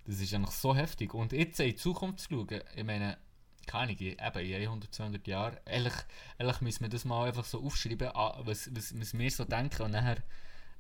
Das 0.06 0.20
ist 0.20 0.34
eigentlich 0.34 0.54
so 0.54 0.74
heftig. 0.74 1.14
Und 1.14 1.32
jetzt 1.32 1.60
in 1.60 1.66
die 1.66 1.76
Zukunft 1.76 2.20
zu 2.20 2.30
schauen, 2.30 2.62
ich 2.74 2.84
meine, 2.84 3.18
keine 3.66 3.92
Ahnung, 3.92 3.96
eben 4.00 4.38
in 4.38 4.62
100, 4.62 4.94
200 4.94 5.26
Jahren, 5.26 5.58
ehrlich, 5.66 5.92
ehrlich 6.38 6.60
müssen 6.60 6.80
wir 6.80 6.88
das 6.88 7.04
mal 7.04 7.28
einfach 7.28 7.44
so 7.44 7.62
aufschreiben, 7.62 8.08
ah, 8.14 8.40
was, 8.44 8.74
was, 8.74 8.98
was 8.98 9.16
wir 9.16 9.30
so 9.30 9.44
denken 9.44 9.82
und 9.82 9.92
nachher 9.92 10.22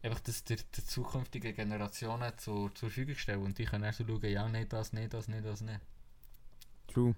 einfach 0.02 0.20
das 0.20 0.44
der, 0.44 0.56
der 0.56 0.84
zukünftigen 0.84 1.54
Generationen 1.54 2.32
zur, 2.38 2.74
zur 2.74 2.88
Verfügung 2.88 3.16
stellen 3.16 3.42
und 3.42 3.58
die 3.58 3.64
können 3.64 3.84
dann 3.84 3.92
so 3.92 4.04
schauen, 4.04 4.30
ja, 4.30 4.48
nicht 4.48 4.72
das, 4.72 4.92
nicht 4.92 5.12
das, 5.12 5.28
nicht 5.28 5.44
das, 5.44 5.60
nicht. 5.60 5.80
True. 6.88 7.14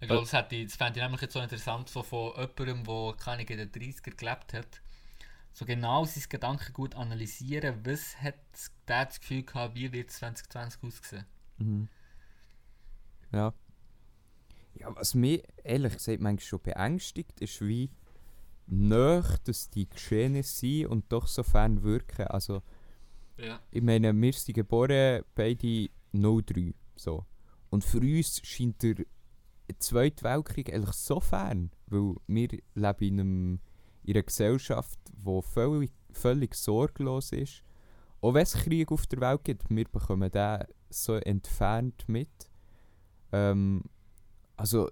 Ich 0.00 0.08
glaube, 0.08 0.26
das, 0.26 0.30
das 0.30 0.76
fände 0.76 0.98
ich 0.98 1.02
nämlich 1.02 1.20
jetzt 1.20 1.34
so 1.34 1.40
interessant 1.40 1.88
so 1.90 2.02
von 2.02 2.32
jemandem, 2.36 2.84
der 2.84 3.14
keine 3.18 3.42
in 3.42 3.58
den 3.58 3.70
30er 3.70 4.16
gelebt 4.16 4.54
hat. 4.54 4.80
So 5.52 5.66
genau 5.66 6.04
sein 6.04 6.24
Gedanken 6.28 6.72
gut 6.72 6.94
analysieren, 6.94 7.84
was 7.84 8.16
hat 8.16 8.36
der 8.88 9.06
das 9.06 9.20
Gefühl 9.20 9.42
gehabt, 9.42 9.74
wie 9.74 9.92
wird 9.92 10.10
2020 10.10 10.82
aussehen? 10.82 11.26
Mhm. 11.58 11.88
Ja. 13.32 13.52
Ja, 14.74 14.94
was 14.96 15.14
mich 15.14 15.42
ehrlich 15.64 15.92
gesagt 15.94 16.20
manchmal 16.20 16.46
schon 16.46 16.62
beängstigt, 16.62 17.40
ist 17.40 17.60
wie 17.60 17.90
nah, 18.66 19.22
dass 19.44 19.68
die 19.68 19.88
Geschehnisse 19.88 20.60
sind 20.60 20.86
und 20.86 21.12
doch 21.12 21.26
so 21.26 21.42
fern 21.42 21.82
wirken. 21.82 22.26
Also, 22.28 22.62
ja. 23.36 23.60
ich 23.70 23.82
meine, 23.82 24.14
wir 24.14 24.32
sind 24.32 24.54
geboren 24.54 25.24
beide 25.34 25.90
03. 26.12 26.72
So. 26.96 27.26
Und 27.68 27.84
für 27.84 27.98
uns 27.98 28.40
scheint 28.44 28.82
der 28.82 28.94
Zweite 29.78 30.24
Weltkrieg 30.24 30.72
eigentlich 30.72 30.94
so 30.94 31.20
fern, 31.20 31.70
weil 31.86 32.14
wir 32.26 32.48
leben 32.74 33.04
in, 33.04 33.20
einem, 33.20 33.60
in 34.04 34.14
einer 34.14 34.22
Gesellschaft, 34.22 34.98
die 35.12 35.42
völlig, 35.42 35.92
völlig 36.12 36.54
sorglos 36.54 37.32
ist. 37.32 37.62
Auch 38.20 38.34
wenn 38.34 38.42
es 38.42 38.54
Krieg 38.54 38.92
auf 38.92 39.06
der 39.06 39.20
Welt 39.20 39.44
gibt, 39.44 39.70
wir 39.70 39.84
bekommen 39.86 40.30
den 40.30 40.64
so 40.90 41.14
entfernt 41.14 42.04
mit. 42.08 42.50
Ähm, 43.32 43.82
also, 44.56 44.88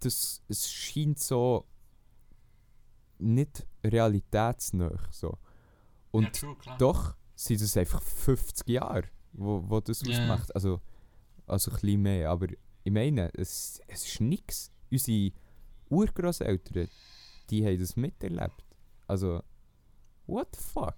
das, 0.00 0.42
es 0.48 0.70
scheint 0.70 1.18
so 1.18 1.64
nicht 3.18 3.66
realitätsnah. 3.84 4.98
So. 5.10 5.38
Und 6.10 6.24
ja, 6.24 6.30
true, 6.30 6.56
doch 6.78 7.16
sind 7.34 7.60
es 7.60 7.76
einfach 7.76 8.02
50 8.02 8.68
Jahre, 8.68 9.04
wo, 9.32 9.62
wo 9.68 9.80
das 9.80 10.04
yeah. 10.04 10.22
ausmacht. 10.22 10.54
Also, 10.54 10.80
also 11.46 11.70
ein 11.70 11.74
bisschen 11.74 12.02
mehr, 12.02 12.30
aber 12.30 12.48
ich 12.88 12.94
meine, 12.94 13.30
es, 13.34 13.82
es 13.86 14.06
ist 14.06 14.20
nichts. 14.22 14.72
Unsere 14.90 15.30
Urgroßeltern, 15.90 16.88
die 17.50 17.66
haben 17.66 17.78
das 17.78 17.96
miterlebt. 17.96 18.64
Also, 19.06 19.42
what 20.26 20.56
the 20.56 20.62
fuck? 20.62 20.96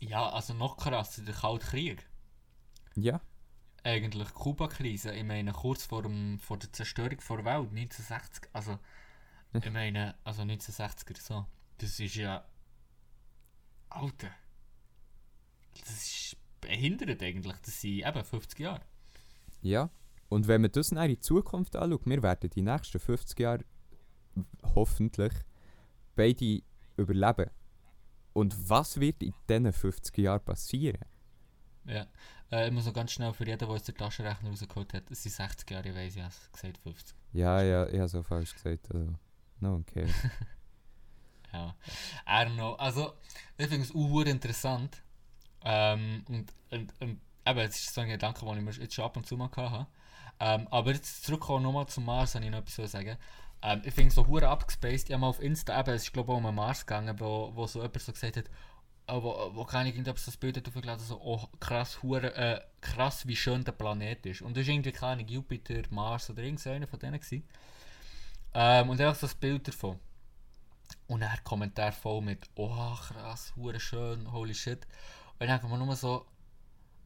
Ja, 0.00 0.28
also 0.28 0.52
noch 0.52 0.76
krasser, 0.76 1.22
der 1.22 1.32
Kalte 1.32 1.64
Krieg. 1.64 2.06
Ja. 2.94 3.22
Eigentlich 3.82 4.28
Kuba-Krise, 4.34 5.14
ich 5.14 5.24
meine, 5.24 5.52
kurz 5.52 5.86
vor, 5.86 6.02
dem, 6.02 6.38
vor 6.40 6.58
der 6.58 6.70
Zerstörung 6.74 7.16
der 7.18 7.44
Welt, 7.46 7.70
1960, 7.70 8.50
also, 8.52 8.78
ich 9.54 9.70
meine, 9.70 10.14
also 10.24 10.42
1960er, 10.42 11.22
so. 11.22 11.46
Das 11.78 11.98
ist 11.98 12.16
ja. 12.16 12.44
Alter. 13.88 14.30
Das 15.80 15.90
ist 15.90 16.36
behindert 16.60 17.22
eigentlich, 17.22 17.56
das 17.64 17.80
sind 17.80 18.06
eben 18.06 18.24
50 18.24 18.58
Jahre. 18.58 18.84
Ja. 19.62 19.88
Und 20.28 20.46
wenn 20.46 20.60
man 20.60 20.72
das 20.72 20.92
in 20.92 21.00
die 21.08 21.20
Zukunft 21.20 21.76
anschaut, 21.76 22.06
wir 22.06 22.22
werden 22.22 22.50
die 22.50 22.62
nächsten 22.62 22.98
50 22.98 23.40
Jahre 23.40 23.64
hoffentlich 24.74 25.32
beide 26.14 26.62
überleben. 26.96 27.50
Und 28.34 28.68
was 28.68 29.00
wird 29.00 29.22
in 29.22 29.34
diesen 29.48 29.72
50 29.72 30.18
Jahren 30.18 30.44
passieren? 30.44 31.04
Ja, 31.84 32.06
äh, 32.52 32.68
ich 32.68 32.72
muss 32.72 32.86
noch 32.86 32.92
ganz 32.92 33.12
schnell 33.12 33.32
für 33.32 33.46
jeden, 33.46 33.58
der 33.58 33.68
aus 33.68 33.82
der 33.84 33.94
Taschenrechner 33.94 34.50
rausgeholt 34.50 34.92
hat, 34.92 35.10
es 35.10 35.22
sind 35.22 35.32
60 35.32 35.70
Jahre, 35.70 35.88
ich 35.88 35.94
weiß, 35.94 36.16
ich 36.16 36.22
habe 36.22 36.34
gesagt 36.52 36.78
50. 36.78 37.16
Ja, 37.32 37.62
ja, 37.62 37.86
ich 37.86 37.98
habe 37.98 38.08
so 38.08 38.22
falsch 38.22 38.52
gesagt. 38.52 38.90
Also, 38.92 39.14
no 39.60 39.76
okay. 39.76 40.06
ja, 41.52 41.74
I 42.26 42.46
don't 42.46 42.54
know. 42.54 42.74
Also, 42.74 43.14
ich 43.56 43.66
finde 43.66 43.84
es 43.84 43.94
auch 43.94 44.20
interessant. 44.20 45.02
Ähm, 45.62 46.24
und, 46.28 46.52
und, 46.70 46.92
und 47.00 47.20
eben, 47.46 47.58
es 47.58 47.80
ist 47.80 47.94
so 47.94 48.02
ein 48.02 48.08
Gedanke, 48.08 48.44
den 48.44 48.68
ich 48.68 48.76
jetzt 48.76 48.94
schon 48.94 49.04
ab 49.04 49.16
und 49.16 49.26
zu 49.26 49.36
mal 49.36 49.50
hatte. 49.50 49.86
Ähm, 50.40 50.68
aber 50.70 50.92
jetzt 50.92 51.24
zurückkommen 51.24 51.64
nochmal 51.64 51.86
zum 51.86 52.04
Mars, 52.04 52.34
habe 52.34 52.44
ich 52.44 52.50
noch 52.50 52.58
etwas 52.58 52.74
zu 52.74 52.86
sagen. 52.86 53.16
Ähm, 53.62 53.82
ich 53.84 53.94
finde 53.94 54.14
so 54.14 54.26
hure 54.26 54.48
abgespaced. 54.48 55.08
Ich 55.08 55.12
habe 55.12 55.20
mal 55.20 55.28
auf 55.28 55.40
Insta, 55.40 55.78
eben, 55.80 55.90
es 55.90 56.04
ist 56.04 56.12
glaube 56.12 56.32
ich 56.32 56.38
um 56.38 56.44
den 56.44 56.54
Mars 56.54 56.86
gegangen, 56.86 57.18
wo, 57.18 57.50
wo 57.54 57.66
so 57.66 57.80
jemand 57.80 58.00
so 58.00 58.12
gesagt 58.12 58.36
hat, 58.36 58.46
äh, 59.08 59.22
wo, 59.22 59.50
wo 59.54 59.64
kann 59.64 59.86
ich 59.86 59.94
irgendetwas 59.94 60.26
das 60.26 60.36
Bild 60.36 60.66
aufgeladen 60.66 61.04
so, 61.04 61.20
oh 61.20 61.48
krass, 61.58 62.02
hure, 62.02 62.34
äh, 62.36 62.60
krass 62.80 63.26
wie 63.26 63.36
schön 63.36 63.64
der 63.64 63.72
Planet 63.72 64.26
ist. 64.26 64.42
Und 64.42 64.56
das 64.56 64.62
ist 64.62 64.68
irgendwie 64.68 64.92
keine 64.92 65.22
Jupiter, 65.22 65.82
Mars 65.90 66.30
oder 66.30 66.42
irgendeiner 66.42 66.86
von 66.86 66.98
denen. 67.00 67.20
Ähm, 68.54 68.90
und 68.90 69.00
einfach 69.00 69.16
so 69.16 69.26
das 69.26 69.34
Bild 69.34 69.66
davon. 69.66 69.98
Und 71.06 71.20
dann 71.20 71.44
Kommentar 71.44 71.92
voll 71.92 72.22
mit, 72.22 72.48
oh 72.54 72.94
krass, 72.94 73.52
hure 73.56 73.80
schön, 73.80 74.30
holy 74.30 74.54
shit. 74.54 74.86
Und 75.38 75.48
dann 75.48 75.70
mir 75.70 75.78
nur 75.78 75.96
so, 75.96 76.26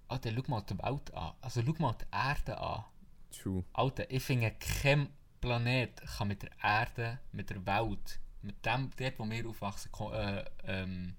Alter, 0.08 0.30
schau 0.34 0.42
mal 0.48 0.62
die 0.62 0.78
Welt 0.78 1.14
an. 1.14 1.32
Also 1.40 1.62
schau 1.64 1.74
mal 1.78 1.94
die 1.94 2.06
Erde 2.12 2.58
an. 2.58 2.84
True. 3.32 3.64
Alter, 3.72 4.10
ich 4.10 4.22
finde, 4.22 4.52
kein 4.52 5.08
Planet 5.40 6.00
kann 6.02 6.28
mit 6.28 6.42
der 6.42 6.50
Erde, 6.62 7.18
mit 7.32 7.50
der 7.50 7.64
Welt, 7.66 8.20
mit 8.42 8.64
dem, 8.64 8.90
dort 8.96 9.18
wo 9.18 9.28
wir 9.28 9.48
aufwachsen, 9.48 9.90
äh, 10.12 10.44
ähm, 10.64 11.16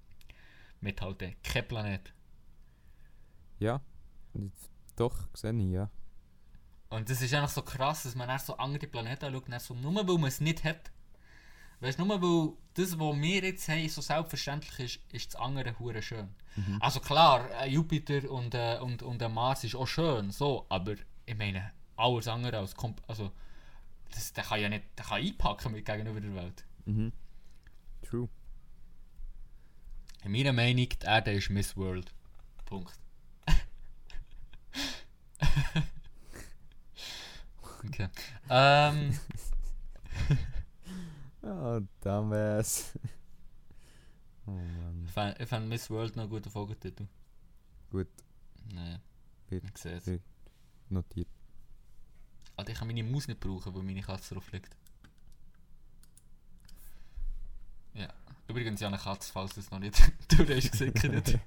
mithalten. 0.80 1.36
Kein 1.42 1.68
Planet. 1.68 2.12
Ja, 3.58 3.80
doch, 4.96 5.28
sehe 5.34 5.52
ich, 5.52 5.70
ja. 5.70 5.90
Und 6.90 7.10
das 7.10 7.22
ist 7.22 7.34
einfach 7.34 7.48
so 7.48 7.62
krass, 7.62 8.04
dass 8.04 8.14
man 8.14 8.28
erst 8.28 8.46
so 8.46 8.56
andere 8.56 8.86
Planeten 8.86 9.24
anschaut, 9.24 9.60
so, 9.60 9.74
nur 9.74 9.94
weil 10.06 10.18
man 10.18 10.28
es 10.28 10.40
nicht 10.40 10.62
hat, 10.64 10.92
Weißt 11.84 11.98
du, 11.98 12.04
nur 12.06 12.22
weil 12.22 12.56
das, 12.74 12.98
was 12.98 13.16
wir 13.16 13.42
jetzt 13.42 13.68
haben, 13.68 13.88
so 13.90 14.00
selbstverständlich 14.00 14.78
ist, 14.80 15.12
ist 15.12 15.34
das 15.34 15.40
andere 15.40 15.78
hure 15.78 16.00
schön. 16.00 16.34
Mhm. 16.56 16.78
Also 16.80 17.00
klar, 17.00 17.50
äh, 17.60 17.68
Jupiter 17.68 18.30
und, 18.30 18.54
äh, 18.54 18.78
und, 18.80 19.02
und 19.02 19.20
der 19.20 19.28
Mars 19.28 19.64
ist 19.64 19.74
auch 19.74 19.86
schön, 19.86 20.30
so, 20.30 20.64
aber 20.70 20.94
ich 21.26 21.36
meine, 21.36 21.72
alles 21.96 22.28
andere 22.28 22.58
als 22.58 22.74
Komp 22.74 23.02
also 23.06 23.30
das, 24.10 24.32
der 24.32 24.44
kann 24.44 24.60
ja 24.60 24.68
nicht, 24.68 24.84
der 24.96 25.04
kann 25.04 25.20
einpacken 25.22 25.72
mit 25.72 25.84
gegenüber 25.84 26.20
der 26.20 26.34
Welt. 26.34 26.64
Mhm. 26.86 27.12
True. 28.02 28.28
In 30.24 30.32
meiner 30.32 30.52
Meinung, 30.52 30.88
die 30.88 31.04
Erde 31.06 31.32
ist 31.32 31.50
Miss 31.50 31.76
World. 31.76 32.12
Punkt. 32.64 32.92
okay. 37.84 38.08
Ähm, 38.48 39.18
Oh, 41.46 41.78
dumbass. 42.00 42.94
oh 44.46 44.50
Mann. 44.52 45.02
ich 45.04 45.10
fand- 45.12 45.38
ich 45.40 45.46
fand 45.48 45.68
Miss 45.68 45.90
World 45.90 46.16
noch 46.16 46.22
einen 46.22 46.30
guten 46.30 46.48
Folgetitel. 46.50 47.06
Gut, 47.90 48.08
Nein. 48.72 48.98
Bitte. 49.50 49.66
Ich 49.74 49.78
sehe 49.78 49.96
es. 49.96 50.06
Ja. 50.06 50.16
notiert. 50.88 51.28
Alter, 52.56 52.72
ich 52.72 52.78
kann 52.78 52.86
meine 52.88 53.02
Maus 53.02 53.26
nicht 53.28 53.40
brauchen, 53.40 53.74
weil 53.74 53.82
meine 53.82 54.02
Katze 54.02 54.34
drauf 54.34 54.50
liegt. 54.52 54.76
Ja. 57.94 58.08
Übrigens 58.48 58.80
ja 58.80 58.88
eine 58.88 58.98
Katze, 58.98 59.32
falls 59.32 59.54
das 59.54 59.70
noch 59.70 59.78
nicht 59.78 59.96
durch 60.36 60.70
gesickert. 60.70 61.38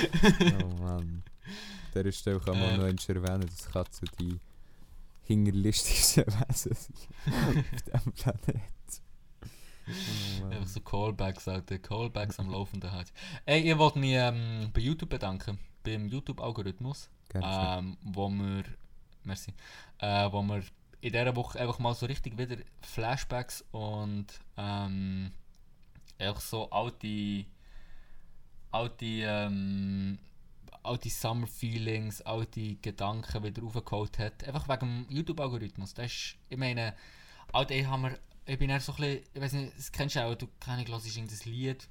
oh 0.64 0.68
Mann. 0.82 1.22
An 1.94 2.02
dieser 2.02 2.12
Stelle 2.12 2.40
kann 2.40 2.58
man 2.58 2.80
Äh. 2.80 2.92
noch 2.92 3.08
erwähnen, 3.08 3.40
dass 3.48 3.68
Katzen 3.70 4.08
die 4.20 4.38
hingerlistigsten 5.22 6.24
Wesen 6.48 6.74
sind 6.74 7.94
auf 7.94 8.02
diesem 8.02 8.12
Planeten. 8.12 8.62
Oh. 10.42 10.46
Einfach 10.46 10.66
so 10.66 10.80
Callbacks, 10.80 11.48
Alter. 11.48 11.78
Callbacks 11.78 12.38
am 12.40 12.50
laufenden 12.50 12.90
Hals. 12.92 13.12
Ey, 13.44 13.70
ich 13.70 13.78
wollte 13.78 13.98
mich 13.98 14.12
ähm, 14.14 14.70
bei 14.72 14.80
YouTube 14.80 15.10
bedanken. 15.10 15.58
Beim 15.84 16.08
YouTube-Algorithmus. 16.08 17.08
Ähm, 17.34 17.96
wo 18.02 18.28
wir. 18.28 18.64
Merci. 19.26 19.52
Äh, 19.98 20.30
wo 20.32 20.42
wir 20.42 20.62
in 21.00 21.12
dieser 21.12 21.36
Woche 21.36 21.60
einfach 21.60 21.78
mal 21.78 21.94
so 21.94 22.06
richtig 22.06 22.38
wieder 22.38 22.56
Flashbacks 22.80 23.64
und 23.72 24.26
ähm, 24.56 25.32
einfach 26.18 26.40
so 26.40 26.70
alte. 26.70 27.44
alte. 28.72 29.04
Ähm, 29.04 30.18
alte 30.86 31.10
Summer 31.10 31.46
Feelings, 31.46 32.22
alte 32.22 32.76
Gedanken 32.76 33.42
wieder 33.42 33.62
aufgeholt 33.62 34.18
hat. 34.18 34.44
Einfach 34.44 34.68
wegen 34.68 35.04
dem 35.04 35.16
YouTube-Algorithmus. 35.16 35.94
Das 35.94 36.06
ist, 36.06 36.36
ich 36.48 36.56
meine, 36.56 36.94
Alter, 37.52 37.74
ich, 37.74 37.86
hab 37.86 38.00
mir, 38.00 38.18
ich 38.46 38.58
bin 38.58 38.70
eher 38.70 38.80
so 38.80 38.92
ein 38.92 38.96
bisschen, 38.96 39.22
ich 39.34 39.40
weiß 39.40 39.52
nicht, 39.54 39.76
das 39.76 39.92
kennst 39.92 40.16
du 40.16 40.20
auch, 40.20 40.34
du 40.34 40.48
Ahnung, 40.66 40.86
hörst 40.86 41.16
irgendein 41.16 41.52
Lied, 41.52 41.88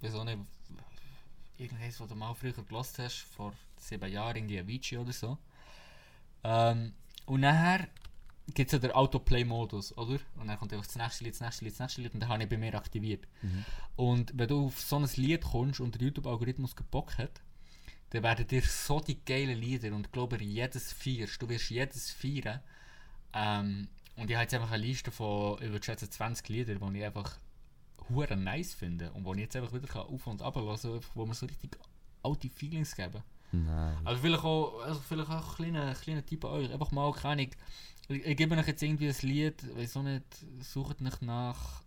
wieso 0.00 0.24
nicht, 0.24 0.38
irgendwas, 1.58 2.00
was 2.00 2.08
du 2.08 2.14
mal 2.14 2.34
früher 2.34 2.52
gelost 2.52 2.98
hast, 2.98 3.18
vor 3.34 3.52
sieben 3.76 4.10
Jahren, 4.10 4.36
irgendwie 4.36 4.60
Avicii 4.60 4.98
oder 4.98 5.12
so. 5.12 5.38
Ähm, 6.46 6.92
und 7.26 7.40
nachher 7.40 7.88
gibt 8.54 8.68
es 8.68 8.72
ja 8.72 8.78
den 8.78 8.92
Autoplay-Modus, 8.92 9.98
oder? 9.98 10.20
Und 10.36 10.46
dann 10.46 10.58
kommt 10.58 10.72
einfach 10.72 10.86
das 10.86 10.96
nächste 10.96 11.24
Lied, 11.24 11.34
das 11.34 11.40
nächste 11.40 11.64
Lied, 11.64 11.72
das 11.72 11.80
nächste 11.80 12.00
Lied 12.02 12.14
und 12.14 12.20
dann 12.20 12.28
habe 12.28 12.42
ich 12.44 12.48
bei 12.48 12.56
mir 12.56 12.74
aktiviert. 12.74 13.26
Mhm. 13.42 13.64
Und 13.96 14.38
wenn 14.38 14.48
du 14.48 14.66
auf 14.66 14.80
so 14.80 14.96
ein 14.96 15.08
Lied 15.16 15.42
kommst 15.42 15.80
und 15.80 15.94
der 15.96 16.02
YouTube-Algorithmus 16.02 16.76
gebockt 16.76 17.18
hat, 17.18 17.40
dann 18.10 18.22
werden 18.22 18.46
dir 18.46 18.62
so 18.62 19.00
die 19.00 19.24
geilen 19.24 19.58
Lieder 19.58 19.92
und 19.94 20.06
ich 20.06 20.12
glaube 20.12 20.40
jedes 20.40 20.92
feierst, 20.92 21.42
du 21.42 21.48
wirst 21.48 21.70
jedes 21.70 22.12
feiern. 22.12 22.60
Ähm, 23.32 23.88
und 24.14 24.30
ich 24.30 24.36
habe 24.36 24.44
jetzt 24.44 24.54
einfach 24.54 24.70
eine 24.70 24.84
Liste 24.84 25.10
von, 25.10 25.60
ich 25.60 25.70
würde 25.70 25.84
schätzen, 25.84 26.10
20 26.10 26.48
Lieder, 26.48 26.76
die 26.76 26.98
ich 26.98 27.04
einfach 27.04 27.38
hure 28.08 28.36
nice 28.36 28.74
finde 28.74 29.10
und 29.12 29.24
wo 29.24 29.34
ich 29.34 29.40
jetzt 29.40 29.56
einfach 29.56 29.72
wieder 29.72 29.88
kann 29.88 30.02
auf 30.02 30.26
und 30.28 30.40
ab 30.40 30.54
lassen 30.54 31.00
wo 31.14 31.26
mir 31.26 31.34
so 31.34 31.46
richtig 31.46 31.76
alte 32.22 32.48
Feelings 32.48 32.94
geben. 32.94 33.22
Nein. 33.52 33.96
Also 34.04 34.20
vielleicht 34.20 34.44
auch, 34.44 34.80
also 34.82 35.00
vielleicht 35.00 35.30
auch 35.30 35.50
ein 35.50 35.54
kleiner, 35.56 35.94
kleiner 35.94 36.24
Tipp 36.24 36.44
an 36.44 36.50
euch. 36.52 36.72
Einfach 36.72 36.90
mal, 36.90 37.12
keine 37.12 37.42
Ahnung, 37.42 37.50
ich, 38.08 38.24
ich 38.26 38.36
gebe 38.36 38.56
euch 38.56 38.66
jetzt 38.66 38.82
irgendwie 38.82 39.08
ein 39.08 39.16
Lied, 39.22 39.64
auch 39.94 40.02
nicht, 40.02 40.24
sucht 40.60 41.00
nicht 41.00 41.22
nach, 41.22 41.82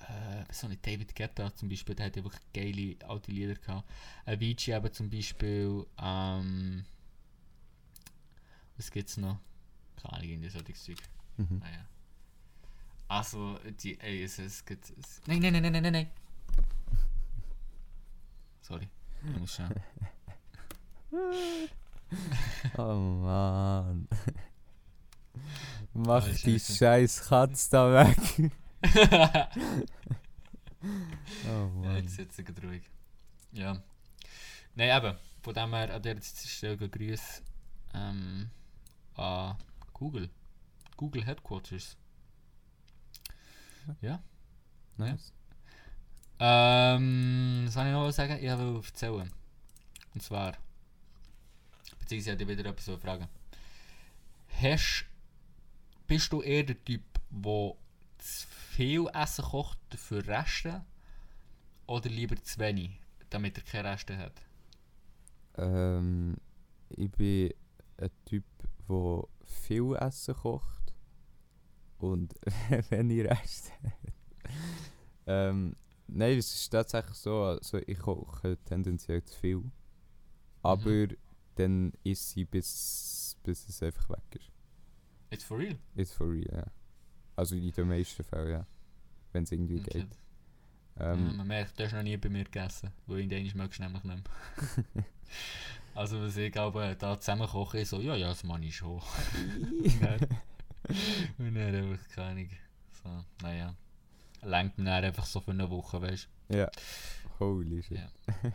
äh, 0.00 0.44
auch 0.50 0.68
nicht, 0.68 0.86
David 0.86 1.14
Guetta 1.14 1.54
zum 1.54 1.68
Beispiel, 1.68 1.94
der 1.94 2.06
hat 2.06 2.16
ja 2.16 2.24
wirklich 2.24 2.42
geile 2.52 2.96
alte 3.08 3.32
Lieder 3.32 3.54
gehabt. 3.54 3.88
Avicii 4.26 4.74
eben 4.74 4.92
zum 4.92 5.10
Beispiel, 5.10 5.86
ähm, 5.98 6.84
was 8.76 8.90
gibt's 8.90 9.16
noch? 9.16 9.38
Keine 9.96 10.14
Ahnung, 10.14 10.28
irgendwie 10.30 10.48
solches 10.48 10.84
Zeug. 10.84 10.98
Mhm. 11.36 11.58
Naja. 11.58 11.86
Also, 13.08 13.58
die, 13.82 13.98
ey, 14.00 14.22
es, 14.22 14.38
es 14.38 14.64
gibt, 14.64 14.84
es, 14.90 15.20
nein, 15.26 15.40
nein, 15.40 15.52
nein, 15.52 15.62
nein, 15.62 15.72
nein, 15.72 15.82
nein, 15.82 15.92
nein. 15.92 16.10
Sorry, 18.62 18.88
ich 19.24 19.40
muss 19.40 19.54
schauen. 19.56 19.74
Oh 22.76 22.94
Mann. 22.94 24.08
Mach 25.94 26.28
die 26.28 26.58
scheiß 26.58 27.28
Katze 27.28 27.70
da 27.70 27.92
weg. 27.92 28.50
oh 31.44 31.46
Ja, 31.46 31.66
Mann. 31.68 32.04
jetzt 32.04 32.38
er 32.38 32.44
gerade 32.44 32.66
ruhig. 32.66 32.82
Ja. 33.52 33.82
Nein, 34.74 34.96
eben. 34.96 35.16
Von 35.42 35.54
dem 35.54 35.74
her 35.74 35.94
an 35.94 36.02
dieser 36.02 36.48
Stelle 36.48 36.88
Grüße 36.88 37.42
ähm, 37.94 38.50
an 39.14 39.56
Google. 39.92 40.30
Google 40.96 41.24
Headquarters. 41.24 41.96
Ja. 44.00 44.22
Nice. 44.96 45.32
Ähm, 46.38 47.62
was 47.66 47.74
soll 47.74 47.86
ich 47.86 47.92
noch 47.92 48.10
sagen? 48.10 48.36
Ich 48.36 48.58
will 48.58 48.76
erzählen. 48.76 49.30
Und 50.14 50.22
zwar, 50.22 50.56
beziehungsweise 52.10 52.42
ich 52.42 52.58
wieder 52.58 52.70
etwas 52.70 52.84
zu 52.84 52.98
fragen. 52.98 53.28
Hast, 54.60 55.06
bist 56.08 56.32
du 56.32 56.42
eher 56.42 56.64
der 56.64 56.84
Typ, 56.84 57.02
der 57.30 57.74
zu 58.18 58.48
viel 58.48 59.06
Essen 59.14 59.44
kocht 59.44 59.78
für 59.94 60.26
Reste 60.26 60.84
oder 61.86 62.10
lieber 62.10 62.36
zu 62.42 62.58
wenig, 62.58 62.98
damit 63.30 63.58
er 63.58 63.64
keine 63.64 63.90
Reste 63.90 64.18
hat? 64.18 64.32
Ähm, 65.56 66.36
ich 66.88 67.10
bin 67.12 67.54
ein 67.98 68.10
Typ, 68.24 68.44
der 68.88 69.24
viel 69.44 69.94
Essen 69.94 70.34
kocht 70.34 70.92
und 71.98 72.34
wenig 72.90 73.24
Rest 73.24 73.70
hat. 73.70 73.92
ähm, 75.26 75.76
nein, 76.08 76.38
es 76.38 76.52
ist 76.52 76.70
tatsächlich 76.70 77.14
so, 77.14 77.44
also 77.44 77.78
ich 77.78 77.98
koche 77.98 78.56
tendenziell 78.64 79.22
zu 79.24 79.38
viel. 79.38 79.62
Aber 80.62 81.06
dann 81.60 81.92
ist 82.04 82.30
sie 82.30 82.44
bis, 82.44 83.36
bis 83.42 83.68
es 83.68 83.82
einfach 83.82 84.08
weg 84.10 84.22
ist. 84.34 84.50
It's 85.30 85.44
for 85.44 85.58
real? 85.58 85.76
It's 85.94 86.12
for 86.12 86.28
real, 86.30 86.50
ja. 86.52 86.66
Also 87.36 87.54
in 87.56 87.70
den 87.70 87.88
meisten 87.88 88.24
Fällen, 88.24 88.50
ja. 88.50 88.66
Wenn 89.32 89.44
es 89.44 89.52
irgendwie 89.52 89.80
Okay. 89.80 90.00
geht. 90.00 90.18
ja, 90.98 91.12
Ähm, 91.12 91.36
man 91.36 91.46
merkt, 91.46 91.78
du 91.78 91.84
hast 91.84 91.92
noch 91.92 92.02
nie 92.02 92.16
bei 92.16 92.28
mir 92.28 92.44
gegessen, 92.44 92.90
weil 93.06 93.20
irgendwann 93.20 93.58
magst 93.58 93.78
du 93.78 93.82
nämlich 93.84 94.02
nicht 94.04 94.24
mehr. 94.94 95.04
also 95.94 96.20
was 96.20 96.36
ich 96.36 96.52
glaube, 96.52 96.96
da 96.98 97.18
zusammen 97.18 97.46
koche 97.48 97.80
ich 97.80 97.88
so, 97.88 98.00
ja, 98.00 98.16
ja, 98.16 98.28
das 98.28 98.42
mache 98.44 98.64
ich 98.64 98.76
schon. 98.76 99.00
Und 101.38 101.54
dann 101.54 101.74
einfach 101.74 102.08
keine. 102.08 102.48
So, 103.02 103.24
naja. 103.42 103.74
Lenkt 104.42 104.78
mir 104.78 104.92
einfach 104.92 105.26
so 105.26 105.40
für 105.40 105.50
eine 105.52 105.70
Woche, 105.70 106.00
weißt 106.02 106.28
ja. 106.48 106.68
Holy 107.38 107.82
shit. 107.82 107.98
Ja. 107.98 108.10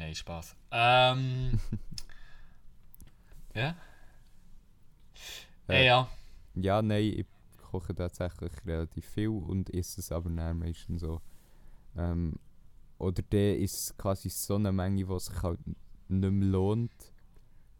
Nein, 0.00 0.14
Spaß. 0.14 0.56
Ähm. 0.70 1.60
ja? 3.54 3.74
Äh, 5.68 5.82
Äh, 5.82 5.86
ja. 5.86 6.08
Ja, 6.54 6.80
nein, 6.80 7.02
ich 7.04 7.26
koche 7.58 7.94
tatsächlich 7.94 8.50
relativ 8.64 9.04
viel 9.04 9.28
und 9.28 9.68
esse 9.74 10.00
es 10.00 10.10
aber 10.10 10.30
dann 10.30 10.58
meistens 10.58 11.02
so. 11.02 11.20
Ähm, 11.98 12.36
oder 12.96 13.20
der 13.20 13.58
ist 13.58 13.98
quasi 13.98 14.30
so 14.30 14.54
eine 14.54 14.72
Menge, 14.72 15.04
die 15.04 15.18
sich 15.20 15.42
halt 15.42 15.60
nicht 16.08 16.32
mehr 16.32 16.48
lohnt, 16.48 17.12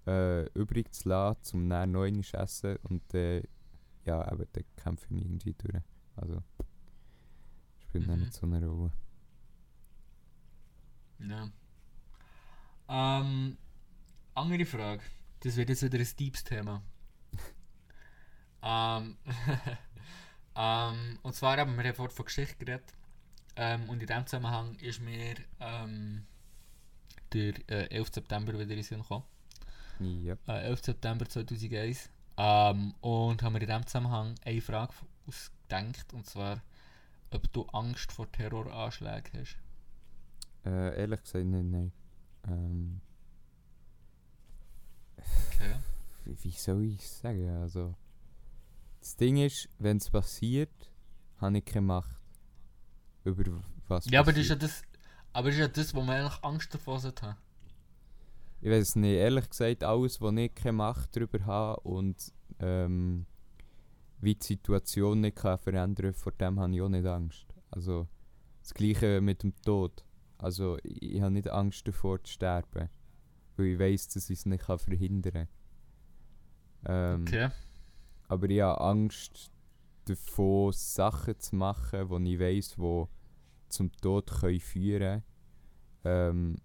äh, 0.07 0.45
übrig 0.53 0.93
zu 0.93 1.09
lassen, 1.09 1.57
um 1.57 1.71
dann 1.71 1.93
neu 1.93 2.11
zu 2.21 2.37
essen. 2.37 2.77
Und 2.83 3.03
dann, 3.15 3.45
ja, 4.05 4.31
eben, 4.31 4.45
dann 4.53 4.65
kämpfe 4.77 5.07
ich 5.07 5.11
mich 5.11 5.25
irgendwie 5.25 5.55
durch. 5.55 5.83
Also, 6.17 6.43
spielt 7.79 8.07
Mhm. 8.07 8.19
nicht 8.21 8.35
so 8.35 8.45
eine 8.45 8.67
Rolle. 8.67 8.93
Ja. 11.19 11.51
Ähm, 12.90 13.57
andere 14.35 14.66
Frage. 14.66 15.03
Das 15.40 15.57
wird 15.57 15.68
jetzt 15.68 15.83
wieder 15.83 15.98
ein 15.98 16.09
deepes 16.18 16.42
Thema. 16.42 16.83
ähm, 18.62 19.16
ähm, 20.57 21.18
und 21.22 21.35
zwar 21.35 21.57
haben 21.57 21.76
wir 21.76 21.85
ja 21.85 21.92
vorhin 21.92 22.14
von 22.14 22.24
Geschichte 22.24 22.57
geredet. 22.57 22.92
Ähm, 23.55 23.88
und 23.88 24.00
in 24.00 24.07
diesem 24.09 24.26
Zusammenhang 24.26 24.74
ist 24.76 25.00
mir 25.00 25.37
ähm, 25.61 26.26
der 27.33 27.55
äh, 27.70 27.96
11. 27.96 28.11
September 28.12 28.53
wieder 28.53 28.62
in 28.62 28.68
den 28.68 28.83
Sinn 28.83 29.03
gekommen. 29.03 29.24
Ja. 30.00 30.35
Äh, 30.48 30.64
11. 30.64 30.85
September 30.85 31.29
2001. 31.29 32.11
Ähm, 32.37 32.94
und 33.00 33.42
haben 33.42 33.53
wir 33.55 33.61
in 33.61 33.68
diesem 33.68 33.87
Zusammenhang 33.87 34.35
eine 34.44 34.61
Frage 34.61 34.94
aus 35.29 35.53
gedacht. 35.68 36.12
Und 36.12 36.26
zwar, 36.26 36.61
ob 37.31 37.53
du 37.53 37.66
Angst 37.66 38.11
vor 38.11 38.31
Terroranschlägen 38.33 39.40
hast. 39.40 39.59
Äh, 40.64 41.00
ehrlich 41.00 41.22
gesagt, 41.22 41.46
nein, 41.46 41.70
nein. 41.70 41.92
Ähm, 42.48 43.00
Okay. 45.61 45.74
wie, 46.24 46.44
wie 46.44 46.50
soll 46.50 46.85
ich 46.85 47.00
es 47.00 47.20
sagen? 47.20 47.48
Also, 47.61 47.94
das 49.00 49.16
Ding 49.16 49.37
ist, 49.38 49.68
wenn 49.79 49.98
es 49.98 50.11
passiert, 50.11 50.90
habe 51.38 51.59
ich 51.59 51.64
keine 51.64 51.87
Macht. 51.87 52.20
Über 53.24 53.62
was 53.88 54.07
Ja, 54.11 54.20
aber 54.20 54.33
das 54.33 54.42
ist 54.42 54.48
ja 54.48 54.57
das, 54.57 54.83
aber 55.33 55.48
das 55.48 55.57
ist 55.57 55.61
ja 55.61 55.68
das, 55.68 55.94
wo 55.94 56.03
man 56.03 56.16
eigentlich 56.16 56.42
Angst 56.42 56.72
davor 56.72 57.03
haben. 57.03 57.37
Ich 58.62 58.70
weiß 58.70 58.96
nicht, 58.96 59.12
ehrlich 59.14 59.48
gesagt, 59.48 59.85
alles, 59.85 60.20
wo 60.20 60.31
ich 60.31 60.55
keine 60.55 60.72
Macht 60.72 61.14
darüber 61.16 61.44
habe 61.44 61.81
und 61.81 62.33
ähm, 62.59 63.26
wie 64.20 64.35
die 64.35 64.46
Situation 64.46 65.20
nicht 65.20 65.37
kann 65.37 65.59
verändern 65.59 66.12
vor 66.14 66.33
dem 66.33 66.61
habe 66.61 66.74
ich 66.74 66.83
auch 66.83 66.88
nicht 66.88 67.07
Angst. 67.07 67.46
Also, 67.70 68.07
das 68.62 68.74
Gleiche 68.74 69.20
mit 69.20 69.42
dem 69.42 69.55
Tod. 69.62 70.05
Also, 70.42 70.79
ich, 70.83 71.03
ich 71.03 71.20
habe 71.20 71.33
nicht 71.33 71.48
Angst 71.48 71.87
davor 71.87 72.22
zu 72.22 72.33
sterben. 72.33 72.88
Weil 73.57 73.66
ich 73.66 73.79
weiß, 73.79 74.09
dass 74.09 74.31
ich 74.31 74.38
es 74.38 74.46
nicht 74.46 74.64
kann 74.64 74.79
verhindern 74.79 75.33
kann. 75.33 75.48
Ähm, 76.87 77.22
Okay. 77.22 77.50
Aber 78.29 78.48
ich 78.48 78.61
habe 78.61 78.81
Angst 78.81 79.50
davor, 80.05 80.72
Sachen 80.72 81.38
zu 81.38 81.57
machen, 81.57 82.24
die 82.24 82.35
ich 82.35 82.40
weiss, 82.40 82.76
die 82.76 83.05
zum 83.68 83.92
Tod 83.92 84.31
können 84.31 84.61
führen 84.61 85.22
können. 86.03 86.53
Ähm, 86.53 86.57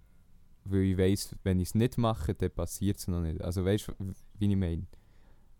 weil 0.64 0.82
ich 0.82 0.98
weiss, 0.98 1.36
wenn 1.44 1.60
ich 1.60 1.70
es 1.70 1.76
nicht 1.76 1.98
mache, 1.98 2.34
dann 2.34 2.52
passiert 2.52 2.98
es 2.98 3.08
noch 3.08 3.22
nicht. 3.22 3.42
Also 3.42 3.66
weißt 3.66 3.90
du, 3.90 4.14
wie 4.40 4.52
ich 4.52 4.56
meine? 4.58 4.86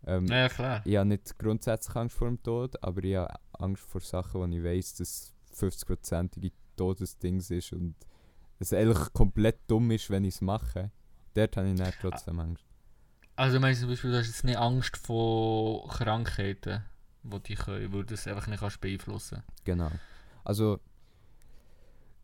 Ähm, 0.04 0.26
Ja, 0.26 0.48
klar. 0.48 0.82
Ich 0.84 0.96
habe 0.96 1.08
nicht 1.08 1.38
grundsätzlich 1.38 1.94
Angst 1.96 2.16
vor 2.16 2.28
dem 2.28 2.42
Tod, 2.42 2.82
aber 2.82 3.02
ich 3.04 3.16
habe 3.16 3.34
Angst 3.52 3.82
vor 3.82 4.00
Sachen, 4.00 4.40
wo 4.40 4.46
ich 4.46 4.64
weiss, 4.64 4.94
dass 4.94 5.34
50%ige 6.76 6.94
Todesdings 6.94 7.50
ist 7.50 7.72
und 7.72 7.94
es 8.58 8.72
eigentlich 8.72 9.12
komplett 9.12 9.60
dumm 9.66 9.90
ist, 9.90 10.10
wenn 10.10 10.24
ich 10.24 10.34
es 10.36 10.40
mache. 10.40 10.90
Dort 11.34 11.56
habe 11.56 11.68
ich 11.68 11.78
dann 11.78 11.92
trotzdem 12.00 12.40
Angst. 12.40 12.64
Also 13.36 13.60
meinst 13.60 13.80
du 13.80 13.84
zum 13.84 13.90
Beispiel, 13.90 14.10
du 14.12 14.18
hast 14.18 14.28
jetzt 14.28 14.44
nicht 14.44 14.56
Angst 14.56 14.96
vor 14.96 15.88
Krankheiten, 15.88 16.82
die 17.22 17.40
dich 17.40 17.58
können, 17.58 17.92
weil 17.92 18.00
du 18.00 18.14
das 18.14 18.26
einfach 18.26 18.46
nicht 18.46 18.60
kannst 18.60 18.80
beeinflussen 18.80 19.42
Genau. 19.64 19.90
Also, 20.44 20.80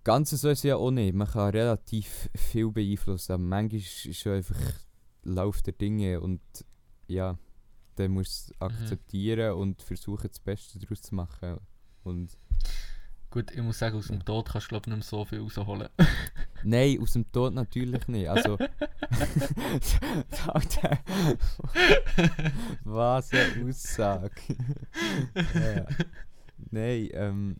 ganz 0.04 0.30
so 0.30 0.48
ist 0.48 0.58
es 0.58 0.62
ja 0.62 0.76
auch 0.76 0.90
nicht. 0.90 1.14
Man 1.14 1.28
kann 1.28 1.50
relativ 1.50 2.30
viel 2.34 2.70
beeinflussen, 2.70 3.32
aber 3.32 3.42
manchmal 3.42 3.80
ist 3.80 4.06
es 4.06 4.26
einfach 4.26 4.60
Lauf 5.24 5.60
der 5.62 5.74
Dinge 5.74 6.20
und 6.20 6.40
ja, 7.08 7.38
dann 7.96 8.12
musst 8.12 8.48
du 8.48 8.54
es 8.54 8.60
akzeptieren 8.60 9.52
und 9.52 9.82
versuchen, 9.82 10.28
das 10.28 10.40
Beste 10.40 10.78
daraus 10.78 11.02
zu 11.02 11.14
machen. 11.14 11.58
Und 12.04 12.36
Gut, 13.32 13.50
ich 13.50 13.62
muss 13.62 13.78
sagen, 13.78 13.96
aus 13.96 14.08
dem 14.08 14.22
Tod 14.22 14.46
kannst 14.46 14.66
du 14.66 14.68
glaube 14.68 14.82
ich 14.84 14.88
nicht 14.88 14.96
mehr 14.98 15.02
so 15.04 15.24
viel 15.24 15.40
rausholen. 15.40 15.88
nein, 16.64 17.00
aus 17.00 17.14
dem 17.14 17.32
Tod 17.32 17.54
natürlich 17.54 18.06
nicht. 18.06 18.28
Also, 18.28 18.58
was 22.84 23.32
eine 23.32 23.68
Aussage. 23.68 24.30
ja. 25.54 25.86
Nein, 26.70 27.08
ähm, 27.14 27.56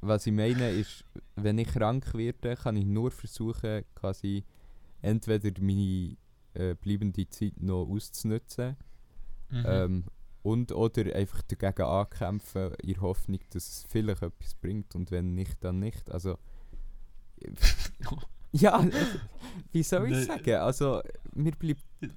was 0.00 0.26
ich 0.26 0.32
meine 0.32 0.70
ist, 0.70 1.04
wenn 1.36 1.58
ich 1.58 1.68
krank 1.68 2.12
werde, 2.14 2.56
kann 2.56 2.76
ich 2.76 2.84
nur 2.84 3.12
versuchen, 3.12 3.84
quasi 3.94 4.44
entweder 5.02 5.52
meine 5.60 6.16
äh, 6.54 6.74
bleibende 6.74 7.28
Zeit 7.28 7.62
noch 7.62 7.86
auszunutzen 7.88 8.76
Mhm. 9.52 9.64
ähm, 9.66 10.04
und 10.42 10.72
oder 10.72 11.14
einfach 11.14 11.42
dagegen 11.42 11.82
ankämpfen, 11.82 12.74
in 12.82 12.94
der 12.94 13.02
Hoffnung, 13.02 13.40
dass 13.50 13.68
es 13.68 13.86
vielleicht 13.88 14.22
etwas 14.22 14.54
bringt 14.54 14.94
und 14.94 15.10
wenn 15.10 15.34
nicht, 15.34 15.62
dann 15.62 15.78
nicht. 15.78 16.10
Also, 16.10 16.38
ja, 18.52 18.72
also, 18.72 18.98
wie 19.72 19.82
soll 19.82 20.06
ich 20.06 20.12
Nein. 20.12 20.38
sagen? 20.38 20.54
Also, 20.56 21.02
mir 21.34 21.52
bleibt, 21.52 21.84
äh, 22.00 22.08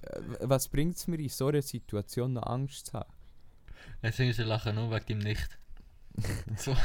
was 0.41 0.67
bringt 0.67 0.95
es 0.95 1.07
mir 1.07 1.19
in 1.19 1.29
so 1.29 1.47
einer 1.47 1.61
Situation 1.61 2.33
noch 2.33 2.43
Angst 2.43 2.87
zu 2.87 2.93
haben? 2.93 3.11
Deswegen 4.01 4.33
sie 4.33 4.43
lachen 4.43 4.75
nur 4.75 4.91
wegen 4.91 5.05
dem 5.05 5.17
Nicht. 5.19 5.59
so, 6.57 6.75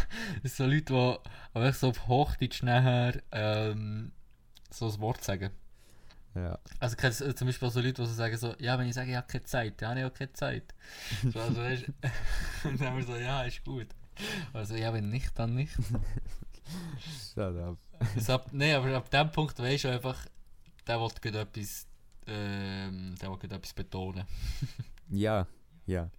sind 0.42 0.54
so 0.54 0.64
Leute, 0.64 1.20
die 1.54 1.72
so 1.72 1.88
auf 1.88 2.08
Hochdeutsch 2.08 2.62
nachher 2.62 3.20
ähm, 3.32 4.12
so 4.70 4.88
ein 4.88 5.00
Wort 5.00 5.22
sagen. 5.22 5.50
Ja. 6.38 6.58
Also 6.78 6.96
kennst 6.96 7.20
du 7.20 7.34
zum 7.34 7.48
Beispiel 7.48 7.70
so 7.70 7.80
Leute, 7.80 7.94
die 7.94 8.06
so 8.06 8.12
sagen 8.12 8.36
so, 8.36 8.54
ja, 8.58 8.78
wenn 8.78 8.88
ich 8.88 8.94
sage, 8.94 9.10
ich 9.10 9.16
habe 9.16 9.26
keine 9.26 9.44
Zeit, 9.44 9.80
dann 9.82 9.90
habe 9.90 10.00
ich 10.00 10.06
auch 10.06 10.14
keine 10.14 10.32
Zeit. 10.32 10.74
So, 11.22 11.40
also, 11.40 11.56
weißt, 11.60 11.84
und 12.64 12.80
dann 12.80 12.88
haben 12.88 12.96
wir 12.98 13.04
so, 13.04 13.16
ja, 13.16 13.42
ist 13.42 13.64
gut. 13.64 13.88
Also 14.52 14.74
ja, 14.76 14.92
wenn 14.92 15.10
nicht, 15.10 15.36
dann 15.38 15.54
nicht. 15.54 15.74
Shut 17.34 17.56
up. 17.56 17.78
Also, 18.14 18.34
ab, 18.34 18.48
nee, 18.52 18.72
aber 18.72 18.96
ab 18.96 19.10
dem 19.10 19.30
Punkt 19.32 19.58
weisst 19.58 19.84
du 19.84 19.88
einfach, 19.88 20.26
der 20.86 21.00
will 21.00 21.10
gerade 21.20 21.40
etwas, 21.40 21.86
ähm, 22.26 23.14
der 23.20 23.30
will 23.30 23.52
etwas 23.52 23.72
betonen. 23.72 24.24
Ja, 25.08 25.46
ja. 25.86 26.10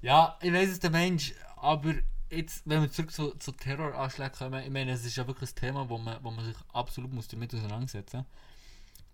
Ja, 0.00 0.38
ich 0.42 0.52
weiß 0.52 0.68
es 0.70 0.80
der 0.80 0.90
Mensch, 0.90 1.32
aber 1.56 1.94
jetzt, 2.30 2.62
wenn 2.66 2.82
wir 2.82 2.90
zurück 2.90 3.10
zu, 3.12 3.30
zu 3.36 3.52
Terroranschlägen 3.52 4.32
kommen, 4.32 4.62
ich 4.62 4.70
meine, 4.70 4.92
es 4.92 5.04
ist 5.04 5.16
ja 5.16 5.26
wirklich 5.26 5.50
ein 5.50 5.56
Thema, 5.56 5.88
wo 5.88 5.98
man, 5.98 6.22
wo 6.22 6.30
man 6.30 6.44
sich 6.44 6.56
absolut 6.72 7.12
muss 7.12 7.28
damit 7.28 7.54
auseinandersetzen 7.54 8.18
muss. 8.18 8.26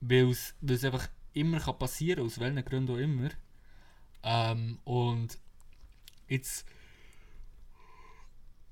Weil 0.00 0.30
es, 0.30 0.54
einfach 0.84 1.08
immer 1.32 1.60
kann 1.60 1.78
passieren 1.78 2.24
aus 2.24 2.38
welchen 2.38 2.64
Gründen 2.64 2.94
auch 2.94 2.98
immer. 2.98 3.30
Ähm, 4.22 4.78
und 4.84 5.38
jetzt, 6.28 6.66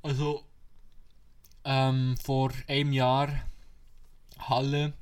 also, 0.02 0.44
ähm, 1.64 2.16
vor 2.16 2.52
einem 2.68 2.92
Jahr 2.92 3.28
Halle, 4.38 4.94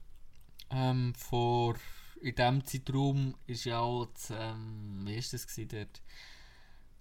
ähm, 0.71 1.15
vor, 1.15 1.77
in 2.21 2.35
diesem 2.35 2.65
Zeitraum 2.65 3.35
ist 3.47 3.65
ja 3.65 3.81
auch, 3.81 4.07
das, 4.07 4.31
ähm, 4.31 5.03
wie 5.07 5.17
ist 5.17 5.33
das 5.33 5.47
gewesen 5.47 5.69
dort? 5.69 6.03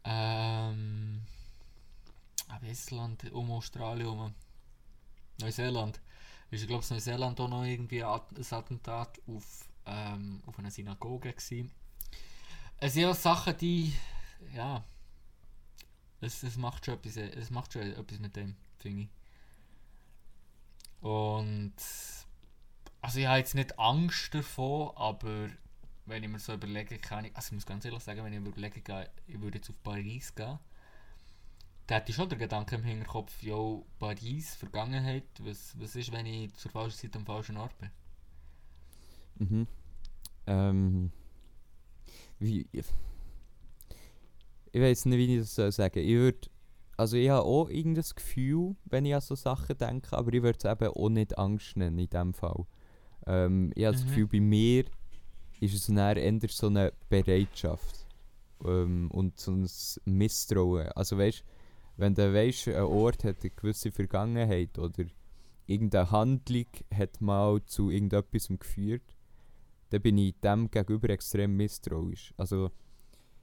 Ähm, 0.06 1.22
ah, 2.48 2.58
wie 2.62 2.70
ist 2.70 2.86
das 2.86 2.92
Land 2.92 3.32
um 3.32 3.52
Australien 3.52 4.08
herum? 4.08 4.34
Neuseeland. 5.42 6.00
Ist, 6.52 6.68
glaube 6.68 6.84
ich, 6.84 6.90
Neuseeland 6.90 7.40
auch 7.40 7.48
noch 7.48 7.64
irgendwie 7.64 8.04
ein 8.04 8.10
At- 8.10 8.32
ein 8.36 8.58
Attentat 8.58 9.20
auf, 9.28 9.68
ähm, 9.86 10.42
auf 10.46 10.58
eine 10.58 10.72
Synagoge 10.72 11.32
gewesen. 11.34 11.72
Es 12.78 12.94
sind 12.94 13.04
ja 13.04 13.14
Sachen, 13.14 13.56
die, 13.58 13.94
ja, 14.56 14.84
es, 16.22 16.44
es 16.44 16.58
macht 16.58 16.86
schon 16.86 16.96
etwas, 16.96 17.18
es 17.18 17.50
macht 17.50 17.74
schon 17.74 17.84
etwas 17.84 18.20
mit 18.20 18.36
dem, 18.36 18.56
finde 18.78 19.04
ich. 19.04 19.10
Und, 21.02 21.74
also 23.02 23.20
ich 23.20 23.28
habe 23.28 23.38
jetzt 23.40 23.56
nicht 23.56 23.78
Angst 23.80 24.34
davor, 24.34 24.98
aber 24.98 25.50
wenn 26.06 26.24
ich 26.24 26.30
mir 26.30 26.40
so 26.40 26.54
überlege, 26.54 26.98
kann 26.98 27.26
ich, 27.26 27.36
also 27.36 27.48
ich 27.48 27.54
muss 27.54 27.66
ganz 27.66 27.86
ehrlich 27.86 28.04
sagen, 28.04 28.24
wenn 28.24 28.34
ich 28.34 28.40
mir 28.40 28.50
überlege, 28.50 29.10
ich 29.28 29.40
würde 29.42 29.58
jetzt 29.60 29.70
auf 29.70 29.82
Paris 29.84 30.34
gehen, 30.36 30.60
da 31.90 31.96
hätte 31.96 32.12
ich 32.12 32.16
schon 32.16 32.30
den 32.30 32.38
Gedanken 32.38 32.76
im 32.76 32.84
Hinterkopf, 32.84 33.42
jo, 33.42 33.86
Paris, 33.98 34.56
Vergangenheit, 34.56 35.26
was, 35.40 35.74
was 35.80 35.96
ist, 35.96 36.12
wenn 36.12 36.26
ich 36.28 36.54
zur 36.56 36.72
falschen 36.72 36.98
Zeit 37.00 37.16
am 37.16 37.26
falschen 37.26 37.58
Ort 37.58 37.76
bin? 37.80 37.90
Mhm. 39.40 39.68
Ähm, 40.48 41.12
wie, 42.40 42.68
ich 42.72 42.86
weiß 44.82 45.06
nicht, 45.06 45.18
wie 45.18 45.36
ich 45.36 45.42
das 45.42 45.56
soll 45.56 45.72
sagen 45.72 46.00
Ich 46.00 46.16
würde, 46.16 46.50
also 46.98 47.18
ich 47.18 47.30
habe 47.30 47.44
auch 47.46 47.70
irgendein 47.70 48.06
Gefühl, 48.16 48.76
wenn 48.86 49.06
ich 49.06 49.16
an 49.16 49.22
so 49.22 49.36
Sachen 49.36 49.78
denke, 49.78 50.16
aber 50.18 50.34
ich 50.34 50.44
würde 50.44 50.60
es 50.62 50.66
eben 50.66 50.94
auch 50.94 51.10
nicht 51.10 51.38
Angst 51.38 51.78
nennen 51.78 51.98
in 52.00 52.10
dem 52.10 52.34
Fall. 52.34 52.66
Ähm, 53.26 53.72
ich 53.76 53.86
habe 53.86 53.94
das 53.96 54.06
Mhm. 54.06 54.08
Gefühl, 54.08 54.28
bei 54.28 54.40
mir 54.40 54.86
ist 55.60 55.74
es 55.74 55.88
dann 55.88 56.18
eher 56.18 56.40
so 56.50 56.68
eine 56.68 56.94
Bereitschaft 57.10 58.08
ähm, 58.64 59.10
und 59.12 59.40
so 59.40 59.52
ein 59.52 59.68
Misstrauen. 60.06 60.90
Also 60.90 61.18
weißt, 61.18 61.44
wenn 62.00 62.16
du 62.16 62.34
weißt, 62.34 62.70
ein 62.70 62.84
Ort 62.84 63.24
hat 63.24 63.42
eine 63.42 63.50
gewisse 63.50 63.92
Vergangenheit 63.92 64.78
oder 64.80 65.04
irgendeine 65.68 66.10
Handlung 66.12 66.66
hat 66.94 67.20
mal 67.22 67.64
zu 67.66 67.90
irgendetwas 67.90 68.48
geführt, 68.48 69.16
dann 69.90 70.02
bin 70.02 70.18
ich 70.18 70.36
dem 70.40 70.72
gegenüber 70.72 71.10
extrem 71.10 71.58
misstrauisch. 71.58 72.34
Also, 72.38 72.72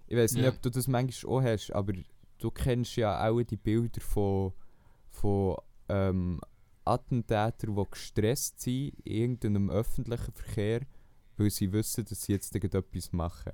ich 0.07 0.17
weiß 0.17 0.35
nicht, 0.35 0.45
Ja. 0.45 0.51
ob 0.51 0.63
du 0.63 0.71
das 0.71 0.89
manchmal 0.89 1.33
auch 1.33 1.43
hast, 1.43 1.71
aber 1.73 1.93
du 2.39 2.51
kennst 2.51 2.97
ja 2.97 3.29
auch 3.29 3.43
die 3.43 3.57
Bilder 3.57 4.01
von, 4.01 4.53
von 5.11 5.57
ähm, 5.89 6.41
Attentätern, 6.85 7.75
die 7.77 7.85
gestresst 7.91 8.61
sind 8.61 8.95
in 9.05 9.13
irgendeinem 9.13 9.71
öffentlichen 9.71 10.33
Verkehr, 10.33 10.81
weil 11.37 11.51
sie 11.51 11.73
wissen, 11.73 12.05
dass 12.05 12.23
sie 12.23 12.33
jetzt 12.33 12.55
etwas 12.55 13.13
machen. 13.13 13.53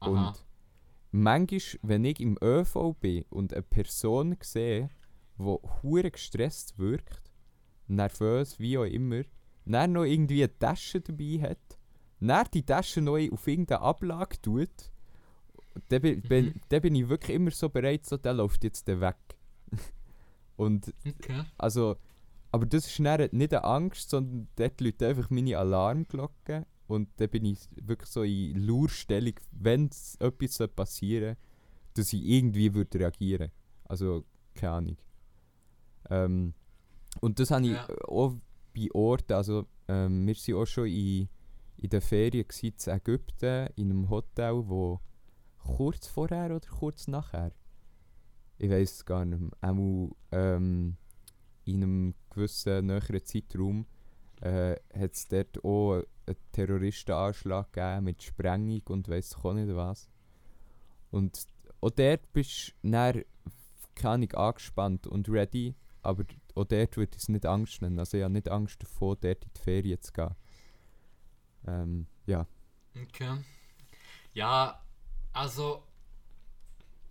Aha. 0.00 0.28
Und 0.28 0.44
manchmal, 1.12 1.60
wenn 1.82 2.04
ich 2.04 2.20
im 2.20 2.36
ÖV 2.42 2.94
bin 3.00 3.24
und 3.30 3.52
eine 3.52 3.62
Person 3.62 4.36
sehe, 4.42 4.90
die 5.38 5.44
hure 5.82 6.10
gestresst 6.10 6.78
wirkt, 6.78 7.32
nervös, 7.86 8.58
wie 8.58 8.78
auch 8.78 8.84
immer, 8.84 9.22
dann 9.64 9.92
noch 9.92 10.04
irgendwie 10.04 10.42
eine 10.42 10.58
Tasche 10.58 11.00
dabei 11.00 11.38
hat, 11.42 11.78
dann 12.20 12.46
die 12.52 12.64
Tasche 12.64 13.00
neu 13.00 13.30
auf 13.30 13.46
irgendeine 13.46 13.82
Ablage 13.82 14.40
tut 14.42 14.90
da 15.88 15.98
bin, 15.98 16.22
Mhm. 16.28 16.52
da 16.68 16.78
bin 16.80 16.94
ich 16.94 17.08
wirklich 17.08 17.36
immer 17.36 17.50
so 17.50 17.68
bereit, 17.68 18.04
so, 18.04 18.16
der 18.16 18.34
läuft 18.34 18.64
jetzt 18.64 18.88
dann 18.88 19.00
weg. 19.00 19.16
Und 20.56 20.92
Okay. 21.06 21.44
also, 21.56 21.96
aber 22.50 22.66
das 22.66 22.86
ist 22.86 23.00
dann 23.00 23.28
nicht 23.32 23.54
eine 23.54 23.64
Angst, 23.64 24.10
sondern 24.10 24.48
dort 24.56 24.80
läutet 24.80 25.02
einfach 25.02 25.30
meine 25.30 25.56
Alarmglocke 25.58 26.66
und 26.92 27.08
dann 27.16 27.28
bin 27.30 27.44
ich 27.44 27.58
wirklich 27.76 28.08
so 28.10 28.22
in 28.22 28.56
Lurstellung, 28.66 29.34
wenn 29.52 29.90
etwas 30.20 30.68
passieren 30.74 31.36
dass 31.94 32.12
ich 32.14 32.24
irgendwie 32.24 32.72
würde 32.74 32.98
reagieren 33.00 33.50
Also, 33.84 34.24
keine 34.54 34.72
Ahnung. 34.72 34.96
Ähm, 36.08 36.54
und 37.20 37.38
das 37.38 37.50
habe 37.50 37.66
ich 37.66 37.72
Ja. 37.72 37.86
auch 38.08 38.34
bei 38.74 38.88
Orten, 38.94 39.34
also 39.34 39.66
ähm, 39.88 40.26
wir 40.26 40.34
waren 40.34 40.62
auch 40.62 40.66
schon 40.66 40.86
in, 40.86 41.28
in 41.76 41.90
den 41.90 42.00
Ferien 42.00 42.46
in 42.62 42.72
Ägypten, 42.86 43.68
in 43.76 43.90
einem 43.90 44.08
Hotel, 44.08 44.54
wo 44.68 45.00
kurz 45.58 46.06
vorher 46.06 46.46
oder 46.56 46.66
kurz 46.68 47.06
nachher, 47.08 47.52
ich 48.58 48.70
weiß 48.70 48.92
es 48.92 49.04
gar 49.04 49.24
nicht 49.26 49.40
mehr, 49.40 49.50
einmal, 49.60 50.10
ähm, 50.32 50.96
in 51.64 51.82
einem 51.82 52.14
gewissen 52.30 52.86
näheren 52.86 53.24
Zeitraum 53.24 53.86
äh, 54.42 54.76
hat 54.94 55.14
es 55.14 55.28
dort 55.28 55.64
auch 55.64 56.02
einen 56.26 56.36
Terroristenanschlag 56.52 57.72
gegeben 57.72 58.04
mit 58.04 58.22
Sprengung 58.22 58.82
und 58.88 59.08
ich 59.08 59.36
auch 59.36 59.52
nicht 59.52 59.74
was. 59.74 60.10
Und 61.10 61.46
auch 61.80 61.90
dort 61.90 62.32
bist 62.32 62.74
du 62.82 63.24
keine 63.94 64.28
angespannt 64.34 65.06
und 65.06 65.28
ready, 65.28 65.74
aber 66.02 66.24
auch 66.54 66.64
dort 66.64 66.96
würde 66.96 67.12
ich 67.14 67.22
es 67.22 67.28
nicht 67.28 67.46
Angst 67.46 67.82
nennen. 67.82 67.98
Also 67.98 68.16
ich 68.16 68.24
habe 68.24 68.32
nicht 68.32 68.48
Angst 68.48 68.82
davor, 68.82 69.16
dort 69.16 69.44
in 69.44 69.50
die 69.54 69.60
Ferien 69.60 70.00
zu 70.00 70.12
gehen. 70.12 70.34
Ähm, 71.66 72.06
ja. 72.26 72.46
Okay. 73.00 73.38
Ja, 74.32 74.82
also 75.32 75.84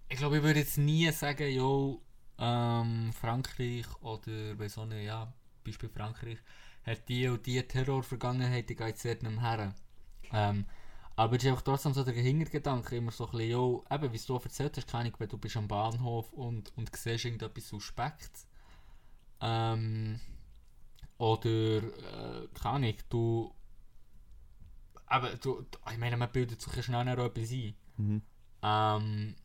ich 0.10 0.18
glaube, 0.18 0.38
ich 0.38 0.44
würde 0.44 0.60
jetzt 0.60 0.78
nie 0.78 1.10
sagen, 1.12 1.50
jo, 1.50 2.02
ähm, 2.38 3.14
Frankreich 3.14 3.86
oder 4.02 4.56
bei 4.56 4.68
so 4.68 4.82
einer, 4.82 5.00
ja, 5.00 5.32
Beispiel 5.64 5.90
Frankreich, 5.90 6.40
hat 6.86 7.08
die 7.10 7.28
und 7.28 7.46
die 7.46 7.62
Terrorvergangenheit, 7.62 8.70
die 8.70 8.76
geht 8.76 8.98
sehr 8.98 9.14
nicht 9.16 9.24
mehr 9.24 9.42
her. 9.42 9.76
Ähm, 10.34 10.66
aber 11.16 11.36
es 11.36 11.44
ist 11.44 11.50
einfach 11.50 11.62
trotzdem 11.62 11.94
so 11.94 12.04
der 12.04 12.14
Hintergedanke, 12.14 12.96
immer 12.96 13.12
so 13.12 13.26
ein 13.26 13.32
bisschen, 13.32 13.52
jo, 13.52 13.86
eben, 13.92 14.14
wie 14.14 14.18
du 14.18 14.36
erzählt 14.36 14.78
hast, 14.78 14.88
keine 14.88 15.06
Ahnung, 15.06 15.16
wenn 15.20 15.30
du 15.30 15.38
bist 15.38 15.58
am 15.58 15.68
Bahnhof 15.68 16.32
und, 16.34 16.76
und 16.78 16.96
siehst 16.96 17.26
irgendetwas 17.26 17.68
Suspektes. 17.68 18.48
Ähm, 19.42 20.20
oder, 21.18 21.50
äh, 21.50 22.48
keine 22.54 22.76
Ahnung, 22.76 22.96
du 23.10 23.54
aber 25.12 25.36
du, 25.36 25.66
ich 25.92 25.98
meine, 25.98 26.16
man 26.16 26.32
bildet 26.32 26.62
sich 26.62 26.86
schnell 26.86 27.04
noch 27.04 27.26
etwas 27.26 27.52
ein. 27.52 27.76
Mhm. 27.98 28.22
Ähm, 28.64 29.36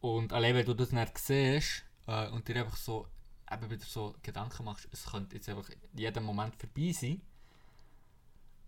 und 0.00 0.32
allein 0.32 0.54
wenn 0.54 0.66
du 0.66 0.74
das 0.74 0.92
nicht 0.92 1.18
siehst 1.18 1.84
äh, 2.06 2.28
und 2.28 2.46
dir 2.46 2.56
einfach 2.56 2.76
so 2.76 3.08
eben 3.50 3.70
wieder 3.70 3.84
so 3.84 4.14
Gedanken 4.22 4.64
machst, 4.64 4.88
es 4.90 5.06
könnte 5.06 5.36
jetzt 5.36 5.48
einfach 5.48 5.68
jeden 5.94 6.24
Moment 6.24 6.56
vorbei 6.56 6.92
sein, 6.92 7.22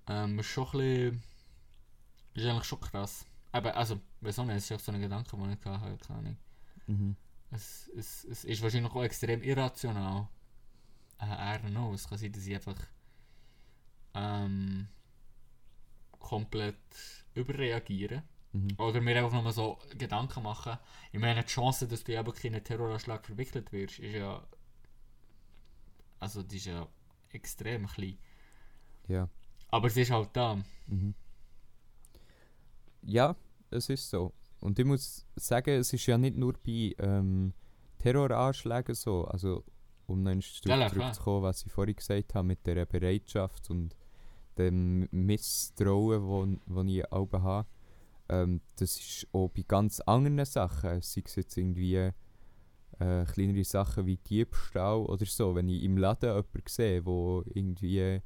ähm, 0.06 0.38
ist 0.38 0.46
schon 0.46 0.66
ein 0.66 0.72
bisschen, 0.72 1.22
ist 2.34 2.46
eigentlich 2.46 2.64
schon 2.64 2.80
krass. 2.80 3.26
Eben, 3.52 3.68
also, 3.68 4.00
wieso 4.20 4.44
nicht? 4.44 4.56
Es 4.56 4.70
ist 4.70 4.72
auch 4.72 4.80
so 4.80 4.92
ein 4.92 5.00
Gedanke, 5.00 5.36
den 5.36 5.52
ich 5.52 5.64
hatte, 5.64 5.98
keine 5.98 6.18
Ahnung. 6.18 6.36
Mhm. 6.86 7.16
Es, 7.50 7.90
es, 7.96 8.24
es 8.24 8.44
ist 8.44 8.62
wahrscheinlich 8.62 8.92
auch 8.92 9.02
extrem 9.02 9.42
irrational. 9.42 10.28
Äh, 11.18 11.24
I 11.24 11.58
don't 11.58 11.70
know, 11.70 11.92
es 11.94 12.06
kann 12.08 12.18
sein, 12.18 12.32
dass 12.32 12.46
ich 12.46 12.54
einfach 12.54 12.76
ähm, 14.14 14.88
komplett 16.18 16.76
überreagiere. 17.34 18.22
Mhm. 18.52 18.74
Oder 18.78 19.00
mir 19.00 19.16
einfach 19.16 19.32
nochmal 19.32 19.52
so 19.52 19.78
Gedanken 19.96 20.42
machen. 20.42 20.78
Ich 21.12 21.20
meine, 21.20 21.42
die 21.42 21.48
Chance, 21.48 21.86
dass 21.86 22.04
du 22.04 22.12
eben 22.12 22.32
in 22.42 22.54
einen 22.54 22.64
Terroranschlag 22.64 23.24
verwickelt 23.24 23.72
wirst, 23.72 23.98
ist 23.98 24.14
ja. 24.14 24.46
Also, 26.20 26.42
die 26.42 26.56
ist 26.56 26.66
ja 26.66 26.86
extrem 27.30 27.86
klein. 27.86 28.18
Ja. 29.06 29.28
Aber 29.68 29.90
sie 29.90 30.02
ist 30.02 30.10
halt 30.10 30.30
da. 30.32 30.56
Mhm. 30.86 31.14
Ja, 33.02 33.36
es 33.70 33.88
ist 33.88 34.10
so. 34.10 34.32
Und 34.60 34.78
ich 34.78 34.84
muss 34.84 35.26
sagen, 35.36 35.70
es 35.70 35.92
ist 35.92 36.06
ja 36.06 36.18
nicht 36.18 36.36
nur 36.36 36.54
bei 36.54 36.94
ähm, 36.98 37.52
Terroranschlägen 37.98 38.94
so. 38.94 39.24
Also, 39.24 39.64
um 40.06 40.22
noch 40.22 40.32
einmal 40.32 40.44
Ja, 40.64 40.76
ja, 40.78 40.88
zurückzukommen, 40.88 41.42
was 41.42 41.64
ich 41.64 41.72
vorhin 41.72 41.96
gesagt 41.96 42.34
habe 42.34 42.46
mit 42.46 42.66
der 42.66 42.86
Bereitschaft 42.86 43.70
und 43.70 43.94
dem 44.56 45.08
Misstrauen, 45.10 46.60
wo 46.66 46.82
ich 46.82 47.12
auch 47.12 47.32
habe. 47.32 47.68
Ähm, 48.28 48.60
das 48.76 48.96
ist 48.96 49.28
auch 49.32 49.48
bei 49.48 49.64
ganz 49.66 50.00
anderen 50.00 50.44
Sachen. 50.44 51.00
Sei 51.00 51.22
es 51.24 51.36
jetzt 51.36 51.56
irgendwie 51.56 52.10
äh, 52.98 53.24
kleinere 53.24 53.64
Sachen 53.64 54.06
wie 54.06 54.16
Diebstahl 54.16 54.98
oder 55.00 55.26
so. 55.26 55.54
Wenn 55.54 55.68
ich 55.68 55.82
im 55.82 55.96
Laden 55.96 56.28
jemanden 56.30 56.62
sehe, 56.68 57.02
der 57.02 57.56
irgendwie 57.56 58.20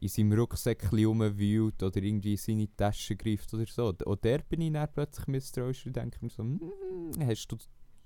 in 0.00 0.08
seinem 0.08 0.32
Rucksäckchen 0.32 1.04
rumwühlt 1.04 1.82
oder 1.82 2.02
irgendwie 2.02 2.32
in 2.32 2.38
seine 2.38 2.74
Tasche 2.74 3.16
greift 3.16 3.52
oder 3.52 3.66
so. 3.66 3.94
Auch 4.06 4.16
der 4.16 4.38
bin 4.38 4.62
ich 4.62 4.72
dann 4.72 4.88
plötzlich 4.92 5.26
misstrauisch 5.26 5.86
und 5.86 5.94
denke 5.96 6.18
mir 6.22 6.30
so, 6.30 6.42
«Mm, 6.42 6.58
hast 7.20 7.48
du 7.48 7.56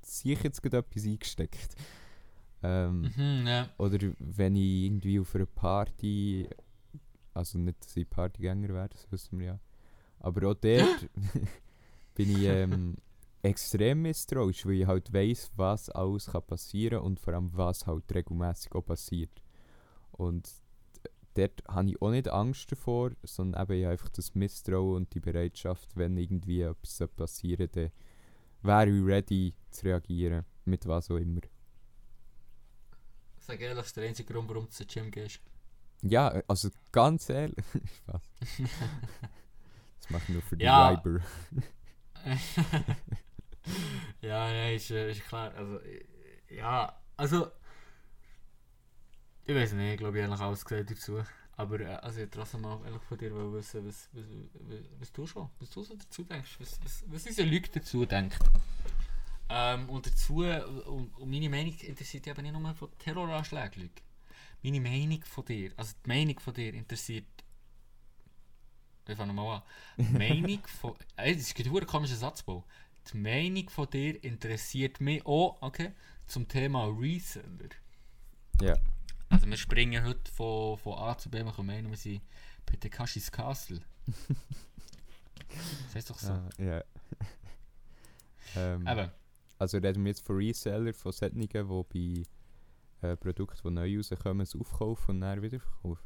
sicher 0.03 0.45
jetzt 0.45 0.61
gerade 0.63 0.79
etwas 0.79 1.05
eingesteckt? 1.07 1.77
Ähm, 2.65 3.13
Mhm, 3.17 3.47
ja. 3.47 3.69
oder 3.79 3.99
wenn 4.19 4.57
ich 4.57 4.85
irgendwie 4.87 5.21
auf 5.21 5.35
einer 5.37 5.47
Party, 5.47 6.49
also 7.33 7.59
nicht, 7.59 7.81
dass 7.85 7.97
ich 7.97 8.09
Partygänger 8.11 8.69
wäre, 8.71 8.89
das 8.89 9.07
wissen 9.13 9.39
wir 9.39 9.47
ja, 9.47 9.61
aber 10.19 10.49
auch 10.49 10.55
dort 10.61 11.09
bin 12.15 12.31
ich 12.31 12.45
ähm, 12.45 12.97
extrem 13.45 14.03
misstrauisch, 14.03 14.65
weil 14.65 14.73
ich 14.81 14.87
halt 14.87 15.13
weiss, 15.13 15.51
was 15.57 15.91
alles 15.91 16.27
kann 16.27 16.47
passieren 16.47 17.01
und 17.01 17.21
vor 17.21 17.35
allem 17.35 17.51
was 17.55 17.87
halt 17.87 18.13
regelmäßig 18.13 18.73
auch 18.73 18.83
passiert. 18.85 19.43
Und 20.13 20.51
dort 21.35 21.63
habe 21.69 21.91
ich 21.91 22.01
auch 22.01 22.11
nicht 22.11 22.29
Angst 22.29 22.73
davor, 22.73 23.11
sondern 23.23 23.63
eben 23.63 23.73
ich 23.81 23.87
einfach 23.87 24.09
das 24.09 24.35
Misstrauen 24.35 24.97
und 24.97 25.15
die 25.15 25.21
Bereitschaft, 25.21 25.95
wenn 25.95 26.17
irgendwie 26.17 26.63
etwas 26.63 27.07
passieren 27.17 27.69
dann 27.73 27.91
wäre 28.63 28.89
ich 28.89 29.05
ready 29.05 29.55
zu 29.71 29.87
reagieren, 29.87 30.45
mit 30.65 30.87
was 30.87 31.11
auch 31.11 31.17
immer. 31.17 31.43
Sag 33.41 33.61
ehrlich, 33.61 33.77
das 33.77 33.89
ist 33.89 33.97
der 33.99 34.09
einzige 34.09 34.33
Grund, 34.33 34.49
warum 34.49 34.65
du 34.65 34.71
zum 34.71 34.87
Gym 34.87 35.11
gehst. 35.11 35.41
Ja, 36.01 36.43
also 36.49 36.71
ganz 36.93 37.29
ehrlich. 37.29 37.65
Spaß. 37.99 38.23
Das 40.01 40.11
mache 40.11 40.23
ich 40.25 40.29
nur 40.35 40.43
für 40.43 40.57
die 40.57 40.65
Ja. 40.65 41.03
Weiber. 41.03 41.21
ja, 44.21 44.51
ja, 44.51 44.71
ist, 44.71 44.91
äh, 44.91 45.11
ist 45.11 45.27
klar. 45.27 45.53
Also, 45.55 45.79
äh, 45.81 46.05
ja, 46.57 47.01
also. 47.17 47.51
Ich 49.47 49.55
weiß 49.55 49.75
nicht, 49.75 49.93
ich 49.93 49.99
glaube, 49.99 50.19
ich 50.19 50.25
habe 50.25 50.33
eigentlich 50.33 50.47
alles 50.47 50.65
gesagt 50.65 50.91
dazu. 50.91 51.23
Aber 51.57 51.81
äh, 51.81 51.87
also 51.87 52.21
ich 52.21 52.31
trotzdem 52.31 52.63
mal 52.63 52.81
von 53.09 53.19
dir 53.19 53.33
wissen, 53.53 53.87
was, 53.87 54.09
was, 54.13 54.25
was, 54.55 54.79
was 54.99 55.13
du 55.13 55.27
schon, 55.27 55.49
was 55.61 55.71
du 55.71 55.83
so 55.83 55.95
dazu 55.95 56.25
denkst, 56.25 56.57
was, 56.59 56.81
was, 56.83 57.05
was 57.07 57.27
unsere 57.27 57.49
Leute 57.49 57.71
dazu 57.79 58.05
denken. 58.07 58.39
Ähm, 59.49 59.89
und 59.91 60.07
dazu, 60.07 60.39
und, 60.39 61.17
und 61.17 61.31
meine 61.31 61.51
Meinung 61.51 61.75
interessiert 61.81 62.27
eben 62.27 62.43
nicht 62.43 62.59
nur 62.59 62.75
von 62.75 62.89
Terroranschlägen, 62.99 63.83
Leute. 63.83 64.03
Meine 64.63 64.81
Meinung 64.81 65.23
von 65.25 65.45
dir, 65.45 65.73
also 65.77 65.95
die 66.05 66.09
Meinung 66.09 66.41
von 66.41 66.55
dir 66.55 66.73
interessiert. 66.73 67.27
Ich 69.07 69.17
fange 69.17 69.35
mal 69.35 69.57
an. 69.57 69.63
Die 69.99 70.13
Meinung 70.19 70.67
von. 70.67 70.95
Ey, 71.17 71.37
das 71.37 71.49
ist 71.49 71.59
ein 71.59 71.87
komischer 71.87 72.17
Satzbau. 72.17 72.65
Die 73.13 73.17
Meinung 73.19 73.69
von 73.69 73.89
dir 73.91 74.23
interessiert 74.25 75.01
mich 75.01 75.25
auch, 75.27 75.61
okay, 75.61 75.93
zum 76.27 76.49
Thema 76.49 76.87
Reseller. 76.87 77.69
Ja. 78.61 78.77
Also 79.29 79.47
wir 79.47 79.57
springen 79.57 80.05
heute 80.05 80.31
von, 80.33 80.79
von 80.79 80.99
A 80.99 81.17
zu 81.19 81.29
B, 81.29 81.45
wir 81.45 81.53
kommen 81.53 81.75
hin, 81.75 81.91
wir 81.91 81.97
sind 81.97 82.23
bei 82.65 82.77
Tekashis 82.77 83.31
Castle. 83.31 83.81
das 85.49 85.95
heißt 85.95 86.11
doch 86.11 86.19
so. 86.19 86.33
Ah, 86.33 86.49
ja. 86.59 86.83
ähm, 88.57 88.87
Eben. 88.87 89.11
also 89.59 89.79
reden 89.79 90.05
wir 90.05 90.11
jetzt 90.11 90.25
von 90.25 90.37
Reseller, 90.37 90.95
von 90.95 91.13
solchen, 91.13 91.41
die 91.41 92.27
bei 93.03 93.09
äh, 93.09 93.17
Produkten, 93.17 93.69
die 93.69 93.75
neu 93.75 93.97
rauskommen, 93.97 94.43
es 94.43 94.55
aufkaufen 94.55 95.17
und 95.17 95.21
dann 95.23 95.43
wieder 95.43 95.61
verkaufen. 95.61 96.05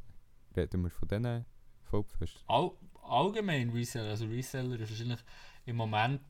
Reden 0.57 0.83
wir 0.83 0.91
von 0.91 1.09
diesen 1.09 1.45
Vollpfosten? 1.83 2.43
All, 2.49 2.73
allgemein 3.03 3.71
Reseller, 3.71 4.11
also 4.11 4.27
Reseller 4.27 4.81
ist 4.81 4.91
wahrscheinlich 4.91 5.21
im 5.67 5.77
Moment 5.77 6.21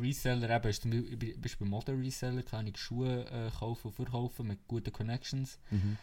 Reseller 0.00 0.50
eben, 0.50 0.68
ist 0.68 0.82
zum 0.82 0.90
Beispiel 0.90 1.36
bist 1.38 1.58
bei 1.58 1.66
Modern 1.66 2.00
Reseller, 2.00 2.42
kann 2.42 2.66
ich 2.66 2.78
Schuhe 2.78 3.24
äh, 3.30 3.50
kaufen 3.50 3.88
und 3.88 3.94
verkaufen 3.94 4.46
mit 4.46 4.66
guten 4.68 4.92
Connections. 4.92 5.58
Mhm. 5.70 5.96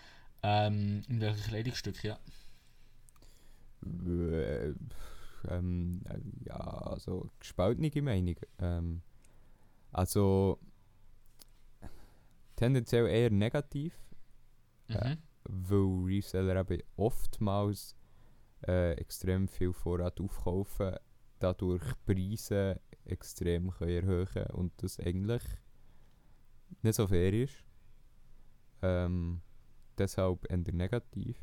Ähm, 0.43 1.03
in 1.07 1.21
welchen 1.21 1.43
Kleidungsstück, 1.43 2.03
ja. 2.03 2.19
Äh, 3.83 4.73
ähm, 5.49 6.01
äh, 6.05 6.19
ja, 6.45 6.55
also 6.55 7.29
gespaltene 7.39 7.91
Meinung. 8.01 8.35
Ähm, 8.59 9.01
also 9.91 10.59
tendenziell 12.55 13.07
eher 13.07 13.29
negativ, 13.31 13.93
Mhm. 14.87 14.95
Ja. 14.95 15.17
weil 15.45 16.05
Reseller 16.05 16.69
eben 16.69 16.83
oftmals 16.97 17.95
äh, 18.67 18.91
extrem 18.93 19.47
viel 19.47 19.73
Vorrat 19.73 20.19
aufkaufen, 20.19 20.95
dadurch 21.39 21.81
Preise 22.05 22.79
extrem 23.05 23.71
können 23.71 23.91
erhöhen 23.91 24.45
und 24.53 24.71
das 24.77 24.99
eigentlich 24.99 25.43
nicht 26.81 26.95
so 26.95 27.07
fair 27.07 27.33
ist. 27.33 27.63
Ähm, 28.81 29.41
deshalb 29.97 30.49
eher 30.49 30.57
negativ. 30.57 31.37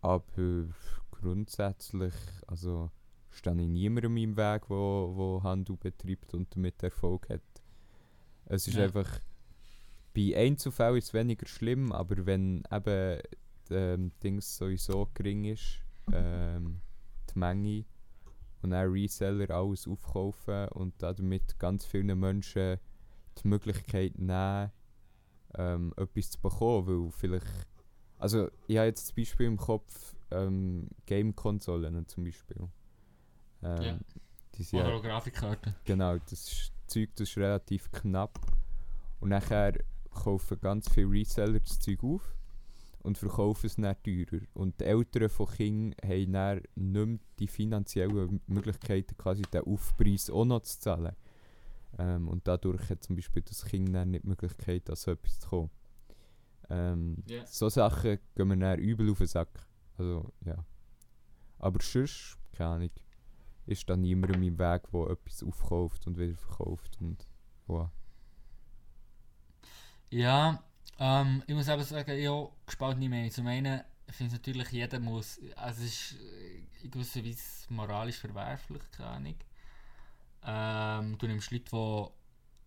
Aber 0.00 0.68
grundsätzlich, 1.10 2.14
also 2.46 2.90
stehe 3.30 3.60
ich 3.60 3.68
niemandem 3.68 4.16
im 4.16 4.36
Weg, 4.36 4.68
wo, 4.70 5.12
wo 5.16 5.42
Handel 5.42 5.76
betreibt 5.76 6.34
und 6.34 6.54
damit 6.54 6.82
Erfolg 6.82 7.28
hat. 7.30 7.42
Es 8.46 8.68
ist 8.68 8.76
Ja. 8.76 8.84
einfach, 8.84 9.08
bei 10.14 10.34
Einzelfällen 10.36 10.98
ist 10.98 11.06
es 11.08 11.14
weniger 11.14 11.46
schlimm, 11.46 11.90
aber 11.92 12.24
wenn 12.26 12.62
eben 12.70 13.20
ähm, 13.70 14.12
Dings 14.22 14.56
sowieso 14.56 15.08
gering 15.14 15.44
ist, 15.44 15.80
ähm, 16.12 16.80
die 17.34 17.38
Menge 17.38 17.84
und 18.64 18.70
dann 18.70 18.90
Reseller 18.90 19.50
alles 19.50 19.86
aufkaufen 19.86 20.68
und 20.68 20.94
damit 21.02 21.58
ganz 21.58 21.84
vielen 21.84 22.18
Menschen 22.18 22.78
die 23.38 23.48
Möglichkeit 23.48 24.18
nehmen, 24.18 24.70
ähm, 25.54 25.92
etwas 25.96 26.30
zu 26.30 26.40
bekommen, 26.40 26.86
weil 26.86 27.10
vielleicht, 27.12 27.68
also 28.18 28.48
ich 28.66 28.78
habe 28.78 28.86
jetzt 28.86 29.08
das 29.08 29.12
Beispiel 29.12 29.46
im 29.46 29.58
Kopf, 29.58 30.16
ähm, 30.30 30.88
Game-Konsolen 31.06 32.08
zum 32.08 32.24
Beispiel. 32.24 32.68
Ähm, 33.62 33.82
Ja. 33.82 33.98
Die 34.56 34.76
Oder 34.76 35.00
Grafikkarten. 35.00 35.74
Genau, 35.84 36.16
das 36.16 36.32
ist, 36.32 36.72
Zeug 36.86 37.10
das 37.16 37.28
ist 37.28 37.36
relativ 37.36 37.90
knapp. 37.90 38.38
Und 39.20 39.30
nachher 39.30 39.72
kaufen 40.10 40.58
ganz 40.60 40.88
viele 40.88 41.10
Reseller 41.10 41.58
das 41.60 41.80
Zeug 41.80 42.02
auf 42.04 42.34
und 43.04 43.18
verkaufen 43.18 43.66
es 43.66 43.76
dann 43.76 43.94
teurer. 44.02 44.42
Und 44.54 44.80
die 44.80 44.84
Eltern 44.84 45.28
von 45.28 45.46
Kindern 45.46 45.94
haben 46.02 46.32
dann 46.32 46.56
nicht 46.74 47.06
mehr 47.06 47.18
die 47.38 47.48
finanziellen 47.48 48.40
Möglichkeiten, 48.46 49.16
quasi 49.18 49.42
den 49.42 49.64
Aufpreis 49.64 50.30
auch 50.30 50.46
noch 50.46 50.62
zu 50.62 50.80
zahlen. 50.80 51.14
Ähm, 51.98 52.28
und 52.28 52.48
dadurch 52.48 52.88
hat 52.88 53.04
zum 53.04 53.16
Beispiel 53.16 53.42
das 53.42 53.64
Kind 53.66 53.94
dann 53.94 54.10
nicht 54.10 54.24
die 54.24 54.28
Möglichkeit, 54.28 54.88
an 54.88 54.96
so 54.96 55.10
etwas 55.10 55.38
zu 55.38 55.48
kommen. 55.48 55.70
Ähm, 56.70 57.22
Ja. 57.26 57.46
So 57.46 57.68
Sachen 57.68 58.18
gehen 58.34 58.48
mir 58.48 58.56
dann 58.56 58.78
übel 58.78 59.10
auf 59.10 59.18
den 59.18 59.26
Sack. 59.26 59.66
Also, 59.98 60.32
ja. 60.44 60.64
Aber 61.58 61.80
sonst, 61.82 62.38
keine 62.52 62.70
Ahnung, 62.70 62.90
ist 63.66 63.88
da 63.88 63.96
niemand 63.96 64.34
im 64.34 64.58
Weg, 64.58 64.82
der 64.90 65.10
etwas 65.10 65.42
aufkauft 65.42 66.06
und 66.06 66.18
wieder 66.18 66.36
verkauft. 66.36 66.96
Und, 67.00 67.28
wow. 67.66 67.90
Ja, 70.08 70.64
ähm, 70.98 71.42
ich 71.46 71.54
muss 71.54 71.68
aber 71.68 71.82
sagen, 71.82 72.18
ja, 72.18 72.48
gespaltene 72.74 73.08
Meinung. 73.08 73.30
Zum 73.30 73.46
einen 73.46 73.82
finde 74.08 74.34
ich 74.34 74.40
natürlich, 74.40 74.70
jeder 74.70 74.98
muss, 74.98 75.40
also 75.56 75.82
es 75.84 76.12
ist 76.12 76.20
äh, 76.20 76.82
in 76.82 76.90
gewisser 76.90 77.24
Weise 77.24 77.42
moralisch 77.68 78.18
verwerflich, 78.18 78.82
keine 78.90 79.08
Ahnung. 79.10 79.36
Ähm, 80.46 81.18
du 81.18 81.26
nimmst 81.26 81.50
Leute, 81.52 82.10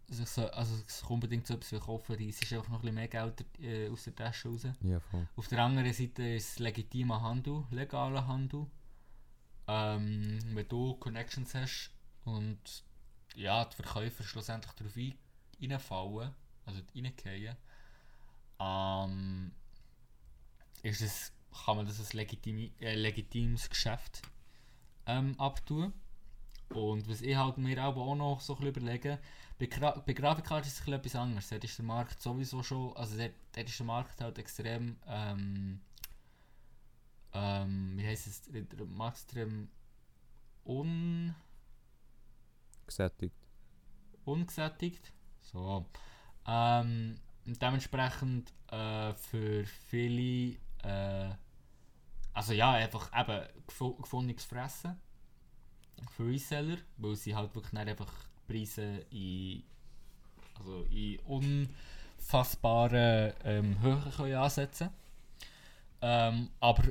die 0.10 0.14
sich 0.14 0.30
so, 0.30 0.50
also 0.50 0.76
sich 0.76 1.10
unbedingt 1.10 1.46
so 1.46 1.56
etwas 1.56 1.80
kaufen, 1.82 2.18
die 2.18 2.30
ist 2.30 2.42
einfach 2.42 2.70
noch 2.70 2.78
ein 2.78 2.82
bisschen 2.82 2.96
mehr 2.96 3.08
Geld 3.10 3.46
äh, 3.60 3.90
aus 3.90 4.06
der 4.06 4.16
Tasche 4.16 4.50
raus. 4.50 4.66
Ja, 4.82 5.00
voll. 5.00 5.28
Auf 5.36 5.48
der 5.50 5.60
anderen 5.62 5.94
Seite 5.94 6.24
ist 6.36 6.52
es 6.52 6.60
legitimer 6.60 7.22
Handel, 7.22 7.66
legaler 7.72 8.26
Handel. 8.26 8.66
Ähm, 9.68 10.40
wenn 10.56 10.68
du 10.70 10.96
Connections 10.96 11.54
hast 11.54 11.92
und 12.24 12.84
ja, 13.36 13.66
die 13.66 13.76
Verkäufer 13.76 14.24
schlussendlich 14.24 14.74
darauf 14.74 14.96
ein- 14.96 15.18
reinfallen, 15.62 16.34
also 16.66 16.82
reingehen, 16.96 17.58
ähm, 18.60 19.52
ist 20.88 21.02
es, 21.02 21.32
kann 21.66 21.78
man 21.78 21.86
das 21.86 22.00
als 22.00 22.14
legitimi, 22.14 22.72
äh, 22.80 22.96
legitimes 22.96 23.70
Geschäft 23.70 24.22
ähm, 25.06 25.36
abtun. 25.40 25.94
Und 26.70 27.08
was 27.10 27.22
ich 27.22 27.36
halt 27.36 27.58
mir 27.58 27.84
auch 27.84 28.16
noch 28.16 28.42
so 28.42 28.54
ein 28.54 28.60
bisschen 28.60 28.84
überlege, 28.84 29.20
bei, 29.58 29.66
Gra 29.68 29.92
bei 30.06 30.14
Grafikkarten 30.14 30.68
ist 30.68 30.80
es 30.80 30.88
ein 30.88 31.02
bisschen 31.02 31.16
etwas 31.16 31.16
anderes. 31.16 31.50
Dort 31.50 31.64
ist 31.64 31.78
der 31.78 31.86
Markt 31.86 32.22
sowieso 32.22 32.62
schon, 32.62 32.96
also 32.96 33.18
dort, 33.18 33.34
dort 33.54 33.70
ist 33.70 33.80
der 33.80 33.86
Markt 33.86 34.22
halt 34.22 34.38
extrem, 34.38 34.98
ähm, 35.08 35.80
ähm, 37.34 37.94
wie 37.98 38.06
heisst 38.06 38.28
es, 38.28 38.42
der 38.44 38.86
Markt 38.86 39.18
extrem 39.18 39.70
un, 40.66 41.34
Gesättigt. 42.86 43.36
ungesättigt. 44.26 45.14
So. 45.42 45.86
Ähm, 46.46 47.20
dementsprechend 47.46 48.54
äh, 48.72 49.14
für 49.14 49.66
viele, 49.66 50.58
äh, 50.84 51.30
also 52.34 52.54
ja, 52.54 52.72
einfach 52.74 53.10
eben 53.20 53.42
gefu- 53.68 53.98
gefundenes 54.02 54.46
Fressen 54.46 55.00
für 56.16 56.28
Reseller, 56.28 56.78
weil 56.98 57.16
sie 57.16 57.36
halt 57.36 57.54
wirklich 57.56 57.74
dann 57.74 57.88
einfach 57.88 58.14
Preise 58.48 59.06
in, 59.10 59.64
also 60.60 60.84
in 60.84 61.20
unfassbaren 62.20 63.34
ähm, 63.44 63.82
Höhen 63.82 64.12
können 64.12 64.36
ansetzen 64.36 64.90
ähm, 66.02 66.50
Aber 66.60 66.84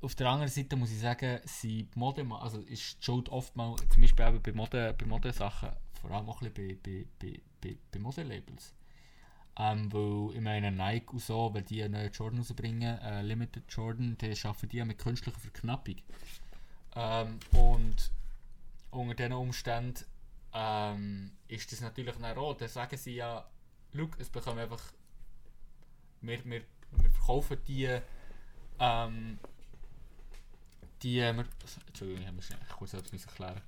auf 0.00 0.14
der 0.14 0.28
anderen 0.28 0.50
Seite 0.50 0.76
muss 0.76 0.90
ich 0.90 1.00
sagen, 1.00 1.40
sie 1.44 1.88
Mode, 1.94 2.26
also 2.40 2.58
ist 2.60 2.98
die 3.00 3.04
Schuld 3.04 3.28
oftmals, 3.28 3.82
zum 3.88 4.02
Beispiel 4.02 4.26
eben 4.26 4.42
bei 4.42 4.52
Mode, 4.52 4.94
bei 4.98 5.06
Modesachen, 5.06 5.70
vor 6.00 6.10
allem 6.10 6.28
auch 6.28 6.40
ein 6.42 6.52
bisschen 6.52 6.80
bei, 6.82 7.06
bei, 7.20 7.30
bei, 7.32 7.40
bei, 7.60 7.76
bei 7.90 7.98
Modelabels. 7.98 8.74
Ähm, 9.56 9.92
weil 9.92 10.34
ich 10.34 10.40
meine 10.40 10.72
Nike 10.72 11.12
und 11.12 11.22
so, 11.22 11.54
wenn 11.54 11.64
die 11.64 11.88
neuen 11.88 12.10
Jordan 12.10 12.40
rausbringen, 12.40 12.98
äh, 12.98 13.22
Limited 13.22 13.64
Jordan, 13.68 14.16
dann 14.18 14.30
arbeiten 14.30 14.68
die 14.68 14.84
mit 14.84 14.98
künstlicher 14.98 15.38
Verknappung. 15.38 15.96
Ähm, 16.96 17.38
und 17.52 18.10
unter 18.90 19.14
diesen 19.14 19.32
Umständen 19.32 20.04
ähm, 20.52 21.32
ist 21.48 21.70
das 21.70 21.80
natürlich 21.80 22.16
dann 22.16 22.36
auch, 22.36 22.56
dann 22.56 22.68
sagen 22.68 22.96
sie 22.96 23.16
ja, 23.16 23.44
schau, 23.94 24.08
es 24.18 24.28
bekommen 24.28 24.58
einfach, 24.58 24.82
wir, 26.20 26.44
wir, 26.44 26.62
wir 26.92 27.10
verkaufen 27.10 27.58
die, 27.66 28.00
ähm, 28.78 29.38
die, 31.02 31.18
äh, 31.20 31.32
wir, 31.32 31.44
Entschuldigung, 31.86 32.24
ich 32.24 32.32
muss 32.32 32.48
kurz 32.76 32.92
müssen 33.12 33.28
erklären. 33.28 33.60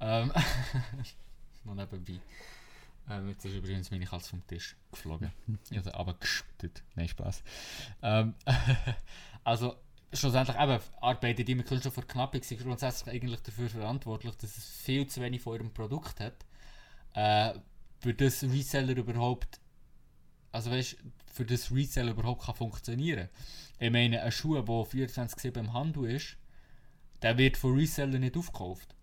Ähm, 0.00 0.32
noch 1.64 1.74
nebenbei. 1.74 2.20
Ähm, 3.10 3.28
jetzt 3.28 3.44
ist 3.44 3.54
übrigens 3.54 3.90
meine 3.90 4.06
Katze 4.06 4.30
vom 4.30 4.46
Tisch 4.46 4.76
geflogen. 4.90 5.32
Ich 5.70 5.78
habe 5.78 5.90
sie 5.90 5.96
runtergeschüttet. 5.96 6.82
Nein, 6.94 7.08
Spaß. 7.08 7.42
Ähm, 8.02 8.34
also, 9.44 9.76
schlussendlich 10.12 10.56
eben, 10.58 11.46
die 11.46 11.54
mit 11.54 11.66
Kunststoffverknappung 11.66 12.42
sind 12.42 12.62
grundsätzlich 12.62 13.14
eigentlich 13.14 13.40
dafür 13.40 13.68
verantwortlich, 13.68 14.34
dass 14.36 14.56
es 14.56 14.64
viel 14.64 15.06
zu 15.06 15.20
wenig 15.20 15.42
von 15.42 15.54
ihrem 15.54 15.72
Produkt 15.72 16.20
hat. 16.20 16.44
Äh, 17.14 17.58
für 18.00 18.14
das 18.14 18.42
Reseller 18.42 18.96
überhaupt, 18.96 19.60
also 20.50 20.70
weißt 20.70 20.96
für 21.32 21.44
das 21.46 21.72
Reseller 21.72 22.12
überhaupt 22.12 22.44
kann 22.44 22.54
funktionieren. 22.54 23.28
Ich 23.78 23.90
meine, 23.90 24.22
ein 24.22 24.32
Schuh, 24.32 24.54
der 24.54 24.64
24-7 24.64 25.58
im 25.58 25.72
Handel 25.72 26.10
ist, 26.10 26.36
der 27.22 27.38
wird 27.38 27.56
von 27.56 27.74
Reseller 27.74 28.18
nicht 28.18 28.36
aufgekauft. 28.36 28.94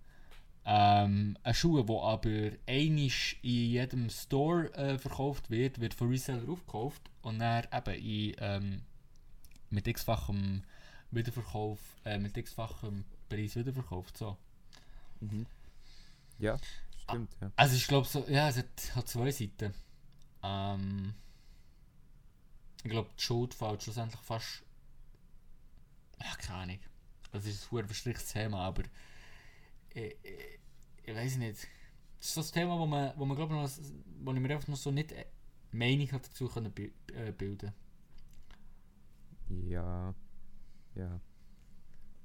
Ähm, 0.71 1.35
ein 1.41 1.53
Schuh, 1.55 1.81
der 1.81 1.95
aber 1.95 2.51
einisch 2.67 3.39
in 3.41 3.71
jedem 3.71 4.07
Store 4.11 4.71
äh, 4.75 4.99
verkauft 4.99 5.49
wird, 5.49 5.81
wird 5.81 5.95
von 5.95 6.09
Reseller 6.09 6.47
aufgekauft 6.47 7.01
und 7.23 7.39
dann 7.39 7.65
eben 7.73 7.95
in, 7.95 8.35
ähm, 8.37 8.81
mit 9.71 9.87
x-fachem 9.87 10.61
Wiederverkauf, 11.09 11.79
äh, 12.05 12.19
mit 12.19 12.37
x-fachem 12.37 13.03
Preis 13.29 13.55
wiederverkauft. 13.55 14.15
So. 14.15 14.37
Mhm. 15.21 15.47
Ja, 16.37 16.59
stimmt, 17.05 17.35
ja. 17.41 17.51
Also 17.55 17.75
ich 17.75 17.87
glaube 17.87 18.07
so, 18.07 18.23
ja, 18.27 18.49
es 18.49 18.57
hat, 18.57 18.95
hat 18.95 19.07
zwei 19.07 19.31
Seiten. 19.31 19.73
Ähm, 20.43 21.15
ich 22.83 22.91
glaube, 22.91 23.09
die 23.17 23.23
Schuld 23.23 23.55
fällt 23.55 23.81
schlussendlich 23.81 24.21
fast. 24.21 24.61
Ja, 26.21 26.35
keine 26.35 26.59
Ahnung. 26.59 26.79
Das 27.31 27.43
ist 27.47 27.71
ein 27.71 27.75
sehr 27.75 27.85
verstricktes 27.87 28.33
Thema, 28.33 28.59
aber 28.59 28.83
ich, 29.95 30.15
ich, 30.21 30.58
ich 31.09 31.15
weiß 31.15 31.37
nicht. 31.37 31.67
Das 32.19 32.27
ist 32.27 32.33
so 32.33 32.41
ein 32.41 32.47
Thema, 32.47 32.77
wo 32.77 32.85
man, 32.85 33.13
wo 33.17 33.25
man 33.25 33.35
glaube 33.35 33.53
noch, 33.53 33.69
wo 34.21 34.33
ich 34.33 34.39
mir 34.39 34.53
einfach 34.53 34.67
noch 34.67 34.77
so 34.77 34.91
nicht 34.91 35.11
äh, 35.11 35.25
Meinung 35.71 36.11
hat 36.11 36.25
dazu 36.25 36.47
können 36.47 36.73
äh, 36.77 37.31
bilden. 37.31 37.71
Ja, 39.49 40.13
ja. 40.95 41.19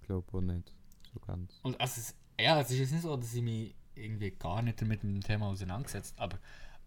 Ich 0.01 0.07
glaube 0.07 0.37
auch 0.37 0.41
nicht. 0.41 0.75
So 1.13 1.21
ganz. 1.21 1.61
Und 1.63 1.81
also 1.81 2.01
es, 2.01 2.15
ja, 2.39 2.61
es 2.61 2.71
ist 2.71 2.79
jetzt 2.79 2.93
nicht 2.93 3.03
so, 3.03 3.17
dass 3.17 3.35
ich 3.35 3.43
mich 3.43 3.75
irgendwie 3.95 4.33
gar 4.33 4.61
nicht 4.63 4.83
mit 4.83 5.03
dem 5.03 5.21
Thema 5.21 5.47
auseinandergesetzt 5.47 6.19
aber 6.19 6.39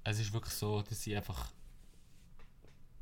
es 0.03 0.19
ist 0.19 0.33
wirklich 0.33 0.53
so, 0.53 0.81
dass 0.81 1.07
ich 1.07 1.15
einfach 1.15 1.53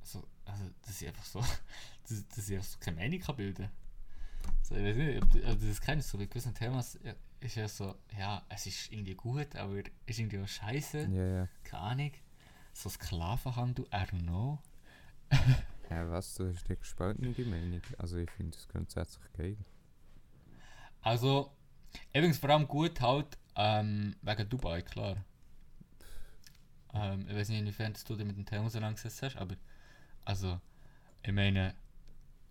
so, 0.03 0.23
also 0.45 0.63
dass 0.83 1.01
ich 1.01 1.07
einfach 1.07 1.25
so, 1.25 1.39
dass, 2.07 2.27
dass 2.27 2.49
ich 2.49 2.55
einfach 2.55 2.69
so 2.69 2.77
keine 2.79 2.97
Meinung 2.97 3.19
kann 3.19 3.35
bilden 3.35 3.69
so, 4.61 4.75
ich 4.75 4.83
weiß 4.83 4.95
nicht, 4.95 5.23
ob 5.23 5.31
du, 5.31 5.43
ob 5.43 5.59
du 5.59 5.67
das 5.67 5.81
kennst, 5.81 6.09
so 6.09 6.17
bei 6.17 6.25
gewissen 6.25 6.53
Themen 6.53 6.83
ja, 7.03 7.15
ist 7.39 7.55
ja 7.55 7.67
so, 7.67 7.95
ja, 8.17 8.45
es 8.49 8.65
ist 8.65 8.91
irgendwie 8.91 9.15
gut, 9.15 9.55
aber 9.55 9.79
ist 10.05 10.19
irgendwie 10.19 10.39
auch 10.39 10.47
scheiße, 10.47 11.11
Ja, 11.11 11.27
ja. 11.27 11.49
keine 11.63 11.83
Ahnung. 11.83 12.11
So 12.73 12.89
Sklavenhandel, 12.89 13.85
I 13.93 13.97
don't 14.05 14.23
know. 14.23 14.59
Ja, 15.89 16.09
was? 16.09 16.33
Du 16.35 16.47
hast 16.49 16.67
eine 16.67 16.77
gespaltene 16.77 17.33
Meinung. 17.45 17.81
Also 17.97 18.17
ich 18.17 18.31
finde 18.31 18.57
es 18.57 18.67
grundsätzlich 18.67 19.31
geil. 19.33 19.57
Also, 21.01 21.51
übrigens 22.13 22.37
vor 22.39 22.49
allem 22.49 22.67
gut 22.67 22.99
halt 23.01 23.37
Ähm, 23.55 24.15
wegen 24.21 24.49
Dubai, 24.49 24.81
klar. 24.81 25.23
Ähm, 26.93 27.27
ich 27.29 27.35
weiß 27.35 27.49
nicht, 27.49 27.59
inwiefern 27.59 27.93
du 28.05 28.15
dich 28.15 28.25
mit 28.25 28.37
dem 28.37 28.45
Thema 28.45 28.65
auseinandergesetzt 28.65 29.21
hast, 29.23 29.37
aber 29.37 29.55
also, 30.25 30.59
ich 31.23 31.31
meine, 31.33 31.75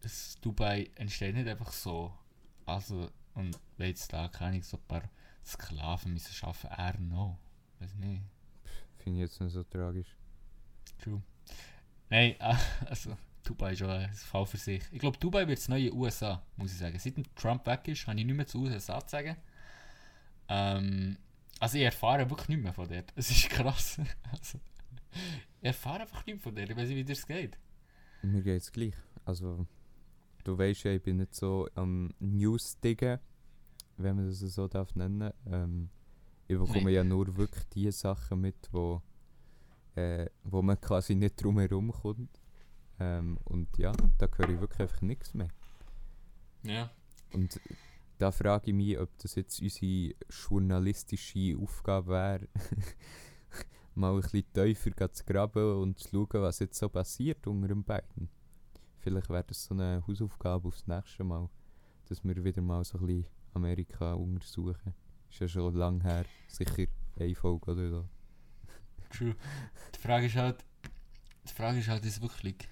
das 0.02 0.38
Dubai 0.40 0.90
entsteht 0.96 1.34
nicht 1.34 1.48
einfach 1.48 1.72
so. 1.72 2.12
Also, 2.66 3.10
und 3.34 3.58
wenn 3.76 3.88
jetzt 3.88 4.12
da 4.12 4.28
keine 4.28 4.62
so 4.62 4.76
ein 4.76 4.82
paar 4.86 5.02
Sklaven 5.44 6.12
müssen 6.12 6.44
arbeiten, 6.44 6.66
er 6.66 7.00
noch. 7.00 7.38
Weiß 7.80 7.94
nicht. 7.96 8.22
Finde 8.98 9.18
ich 9.18 9.28
jetzt 9.28 9.40
nicht 9.40 9.52
so 9.52 9.62
tragisch. 9.64 10.16
True. 10.98 11.22
Nein, 12.08 12.36
also 12.86 13.16
Dubai 13.42 13.72
ist 13.72 13.80
schon 13.80 13.90
ein 13.90 14.12
Fall 14.12 14.46
für 14.46 14.56
sich. 14.56 14.82
Ich 14.90 14.98
glaube, 14.98 15.18
Dubai 15.18 15.46
wird 15.46 15.58
das 15.58 15.68
neue 15.68 15.92
USA, 15.92 16.42
muss 16.56 16.72
ich 16.72 16.78
sagen. 16.78 16.98
Seit 16.98 17.14
Trump 17.36 17.66
weg 17.66 17.86
ist, 17.88 18.06
habe 18.06 18.18
ich 18.18 18.24
nicht 18.24 18.36
mehr 18.36 18.46
zu 18.46 18.62
USA 18.62 19.04
zu 19.04 19.10
sagen. 19.10 19.36
Ähm, 20.48 21.18
also 21.60 21.78
ich 21.78 21.84
erfahre 21.84 22.28
wirklich 22.28 22.48
nicht 22.48 22.62
mehr 22.62 22.72
von 22.72 22.88
dort. 22.88 23.12
Es 23.16 23.30
ist 23.30 23.50
krass. 23.50 23.98
Also, 24.30 24.58
ich 25.60 25.66
erfahre 25.66 26.02
einfach 26.02 26.24
nicht 26.26 26.36
mehr 26.36 26.42
von 26.42 26.54
dort. 26.54 26.70
Ich 26.70 26.76
weiß 26.76 26.88
nicht, 26.88 26.96
wie 26.96 27.04
das 27.04 27.26
geht. 27.26 27.58
Mir 28.22 28.42
geht 28.42 28.62
es 28.62 28.72
gleich. 28.72 28.94
Also, 29.24 29.66
du 30.44 30.56
weißt 30.58 30.84
ja, 30.84 30.92
ich 30.92 31.02
bin 31.02 31.16
nicht 31.18 31.34
so 31.34 31.68
am 31.74 32.10
News-Diggen, 32.20 33.18
wenn 33.96 34.16
man 34.16 34.26
das 34.28 34.38
so 34.40 34.68
darf 34.68 34.94
nennen. 34.94 35.32
Ähm, 35.46 35.90
ich 36.46 36.58
bekomme 36.58 36.84
Nee. 36.84 36.92
ja 36.96 37.04
nur 37.04 37.36
wirklich 37.36 37.64
die 37.70 37.90
Sachen 37.90 38.40
mit, 38.42 38.68
wo, 38.72 39.02
äh, 39.94 40.26
wo 40.44 40.62
man 40.62 40.80
quasi 40.80 41.14
nicht 41.14 41.42
drum 41.42 41.58
herum 41.58 41.90
kommt. 41.92 42.40
Ähm, 43.00 43.38
und 43.44 43.76
ja, 43.78 43.92
da 44.18 44.28
höre 44.36 44.50
ich 44.50 44.60
wirklich 44.60 44.80
einfach 44.80 45.00
nichts 45.02 45.34
mehr. 45.34 45.48
Ja. 46.62 46.90
Und 47.32 47.60
da 48.18 48.30
frage 48.30 48.68
ich 48.70 48.74
mich, 48.74 48.98
ob 48.98 49.16
das 49.18 49.34
jetzt 49.34 49.60
unsere 49.60 50.14
journalistische 50.30 51.56
Aufgabe 51.58 52.10
wäre, 52.12 52.48
mal 53.94 54.14
ein 54.14 54.20
bisschen 54.20 54.44
tiefer 54.52 55.12
zu 55.12 55.24
graben 55.24 55.80
und 55.80 55.98
zu 55.98 56.08
schauen, 56.10 56.42
was 56.42 56.58
jetzt 56.60 56.78
so 56.78 56.88
passiert 56.88 57.46
unter 57.46 57.68
den 57.68 57.82
beiden. 57.84 58.28
Vielleicht 59.04 59.28
wäre 59.28 59.44
das 59.44 59.62
so 59.62 59.74
eine 59.74 60.02
Hausaufgabe 60.08 60.66
aufs 60.66 60.86
nächste 60.86 61.24
Mal, 61.24 61.50
dass 62.08 62.24
wir 62.24 62.42
wieder 62.42 62.62
mal 62.62 62.82
so 62.84 62.96
ein 62.96 63.06
bisschen 63.06 63.26
Amerika 63.52 64.14
untersuchen. 64.14 64.94
Ist 65.28 65.40
ja 65.40 65.46
schon 65.46 65.74
lange 65.74 66.02
her, 66.02 66.24
sicher 66.48 66.86
eine 67.20 67.34
Folge 67.34 67.72
oder 67.72 67.90
so. 67.90 68.08
True. 69.10 69.36
Die 69.94 69.98
Frage 69.98 70.24
ist 70.24 70.36
halt, 70.36 70.64
die 71.46 71.52
Frage 71.52 71.80
ist 71.80 71.88
halt 71.88 72.02
jetzt 72.06 72.22
wirklich, 72.22 72.66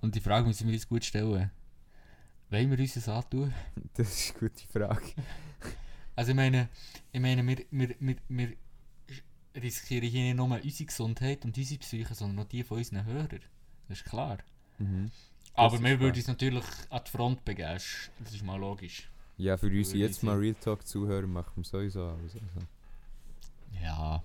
und 0.00 0.12
die 0.12 0.20
Frage 0.20 0.48
müssen 0.48 0.66
wir 0.66 0.74
uns 0.74 0.88
gut 0.88 1.04
stellen. 1.04 1.52
Wollen 2.50 2.70
wir 2.72 2.78
uns 2.80 2.94
das 2.94 3.08
antun? 3.08 3.54
Das 3.94 4.08
ist 4.08 4.30
eine 4.30 4.48
gute 4.48 4.66
Frage. 4.66 5.06
Also 6.16 6.32
ich 6.32 6.36
meine, 6.36 6.68
ich 7.12 7.20
meine 7.20 7.46
wir, 7.46 7.64
wir, 7.70 7.94
wir, 8.00 8.16
wir 8.28 8.56
riskieren 9.54 10.04
hier 10.04 10.24
nicht 10.24 10.36
nur 10.36 10.60
unsere 10.60 10.84
Gesundheit 10.84 11.44
und 11.44 11.56
unsere 11.56 11.78
Psyche, 11.78 12.14
sondern 12.14 12.44
auch 12.44 12.48
die 12.48 12.64
von 12.64 12.78
unseren 12.78 13.06
Hörern. 13.06 13.40
Das 13.88 13.98
ist 13.98 14.04
klar. 14.04 14.38
Mhm. 14.78 15.10
Aber 15.54 15.82
wir 15.82 16.00
würden 16.00 16.16
uns 16.16 16.28
natürlich 16.28 16.64
an 16.88 17.02
die 17.06 17.10
Front 17.10 17.44
begeben. 17.44 17.68
Das 18.18 18.34
ist 18.34 18.42
mal 18.44 18.56
logisch. 18.58 19.08
Ja, 19.36 19.56
für 19.56 19.66
uns 19.66 19.92
jetzt 19.92 20.22
mal. 20.22 20.36
Real 20.36 20.54
Talk 20.54 20.86
zuhören, 20.86 21.32
machen 21.32 21.52
wir 21.56 21.64
sowieso 21.64 22.06
alles. 22.08 22.34
Also. 22.34 22.66
Ja. 23.82 24.22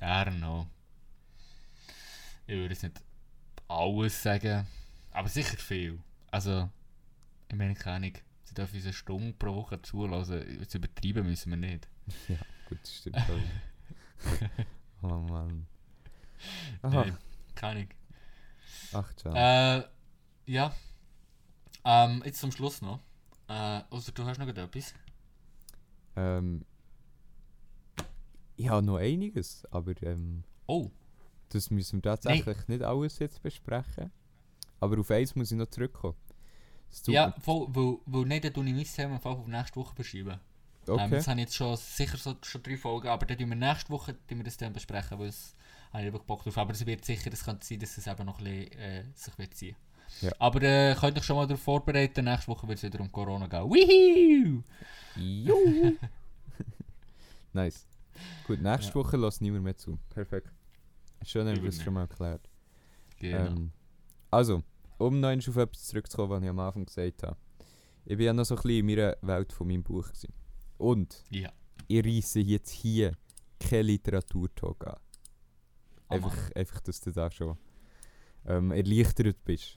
I 0.00 0.04
don't 0.28 0.38
know. 0.38 0.66
Ich 2.46 2.54
würde 2.54 2.74
jetzt 2.74 2.82
nicht 2.82 3.00
alles 3.68 4.22
sagen, 4.22 4.66
aber 5.12 5.28
sicher 5.28 5.56
viel. 5.56 5.98
Also, 6.30 6.68
ich 7.48 7.56
meine, 7.56 7.74
keine 7.74 7.96
Ahnung. 7.96 8.12
Sie 8.44 8.54
dürfen 8.54 8.76
uns 8.76 8.84
eine 8.84 8.92
Stunde 8.92 9.32
pro 9.32 9.54
Woche 9.54 9.80
zulassen. 9.82 10.60
Jetzt 10.60 10.74
übertreiben 10.74 11.26
müssen 11.26 11.50
wir 11.50 11.56
nicht. 11.56 11.88
Ja, 12.28 12.36
gut, 12.68 12.78
das 12.82 12.96
stimmt. 12.96 13.16
auch. 13.16 15.02
oh 15.02 15.20
Mann. 15.20 15.66
Aha, 16.82 17.04
Nein, 17.04 17.16
keine 17.54 17.80
Ahnung. 17.80 17.88
ach, 18.92 19.14
ciao. 19.14 19.34
Äh, 19.34 19.84
ja. 20.46 20.74
Ähm, 21.84 22.22
jetzt 22.24 22.40
zum 22.40 22.52
Schluss 22.52 22.82
noch. 22.82 23.00
Äh, 23.48 23.82
außer 23.90 24.12
du 24.12 24.24
hast 24.24 24.38
noch 24.38 24.48
etwas. 24.48 24.94
Ähm, 26.16 26.64
ich 28.56 28.68
habe 28.68 28.84
noch 28.84 28.96
einiges, 28.96 29.64
aber 29.70 29.94
ähm, 30.02 30.42
Oh, 30.66 30.90
das 31.50 31.70
müssen 31.70 31.98
wir 31.98 32.10
tatsächlich 32.10 32.66
nicht 32.68 32.82
alles 32.82 33.18
jetzt 33.18 33.42
besprechen. 33.42 34.10
Aber 34.80 34.98
auf 34.98 35.10
eins 35.10 35.34
muss 35.36 35.52
ich 35.52 35.58
noch 35.58 35.68
zurückkommen. 35.70 36.16
Tut 37.04 37.14
ja, 37.14 37.28
mir- 37.28 37.40
voll, 37.40 37.66
weil, 37.70 37.98
weil 38.06 38.24
nicht, 38.24 38.44
dann 38.44 38.54
tue 38.54 38.66
ich 38.66 38.74
mein 38.74 38.84
Thema 38.84 39.14
einfach 39.14 39.30
auf 39.38 39.46
nächste 39.46 39.76
Woche 39.76 39.94
verschieben. 39.94 40.40
Ähm, 40.88 40.94
okay. 40.94 41.10
das 41.10 41.28
habe 41.28 41.40
ich 41.40 41.46
jetzt 41.46 41.56
schon 41.56 41.76
sicher 41.76 42.16
so, 42.16 42.36
schon 42.42 42.62
drei 42.62 42.76
Folgen, 42.76 43.08
aber 43.08 43.26
dann 43.26 43.38
tun 43.38 43.48
wir 43.48 43.56
nächste 43.56 43.90
Woche 43.90 44.14
tun 44.26 44.38
wir 44.38 44.44
das 44.44 44.56
dann 44.56 44.72
besprechen, 44.72 45.18
weil 45.18 45.28
es 45.28 45.54
habe 45.92 46.04
ich 46.04 46.12
wirklich 46.12 46.26
Bock 46.26 46.42
drauf. 46.42 46.58
Aber 46.58 46.72
es 46.72 46.84
wird 46.86 47.04
sicher, 47.04 47.32
es 47.32 47.44
könnte 47.44 47.66
sein, 47.66 47.78
dass 47.80 47.98
es 47.98 48.06
eben 48.06 48.24
noch 48.26 48.38
ein 48.38 48.44
bisschen 48.44 48.72
äh, 48.78 49.04
sich 49.14 49.38
wird 49.38 49.54
ziehen. 49.54 49.76
Ja. 50.20 50.32
Aber 50.38 50.62
äh, 50.62 50.94
könnt 50.94 51.18
euch 51.18 51.24
schon 51.24 51.36
mal 51.36 51.46
darauf 51.46 51.62
vorbereiten, 51.62 52.24
nächste 52.24 52.48
Woche 52.48 52.66
wird 52.68 52.78
es 52.78 52.84
wieder 52.84 53.00
um 53.00 53.10
Corona 53.10 53.46
gehen. 53.46 53.64
Woohoo! 53.64 54.62
Juhu. 55.16 55.96
nice. 57.52 57.86
Gut, 58.46 58.60
nächste 58.62 58.88
Ja. 58.88 58.94
Woche 58.94 59.16
lässt 59.16 59.42
niemand 59.42 59.64
mehr 59.64 59.76
zu. 59.76 59.98
Perfekt. 60.10 60.50
Schön, 61.24 61.46
haben 61.46 61.48
wir 61.48 61.54
das 61.54 61.76
Übernehmen. 61.76 61.84
schon 61.84 61.94
mal 61.94 62.00
erklärt. 62.02 62.48
Genau. 63.18 63.46
Ähm, 63.46 63.72
also, 64.30 64.62
um 64.98 65.20
noch 65.20 65.30
auf 65.30 65.56
etwas 65.56 65.84
zurückzukommen, 65.84 66.30
was 66.30 66.42
ich 66.42 66.48
am 66.48 66.58
Anfang 66.58 66.86
gesagt 66.86 67.22
habe. 67.22 67.36
Ich 68.04 68.16
bin 68.16 68.26
ja 68.26 68.32
noch 68.32 68.44
so 68.44 68.54
ein 68.54 68.62
bisschen 68.62 68.78
in 68.78 68.86
meiner 68.86 69.16
Welt 69.22 69.52
von 69.52 69.66
meinem 69.66 69.82
Buch. 69.82 70.06
Gewesen. 70.06 70.32
Und 70.78 71.24
ja. 71.30 71.50
ich 71.88 72.04
reisse 72.04 72.40
jetzt 72.40 72.70
hier 72.70 73.12
keinen 73.58 73.86
Literaturtalk 73.86 74.86
an. 74.86 74.96
Oh 76.08 76.14
Einfach, 76.14 76.52
einfach, 76.54 76.80
dass 76.80 77.00
du 77.00 77.10
da 77.10 77.30
schon 77.30 77.56
ähm, 78.46 78.70
erleichtert 78.70 79.42
bist. 79.44 79.74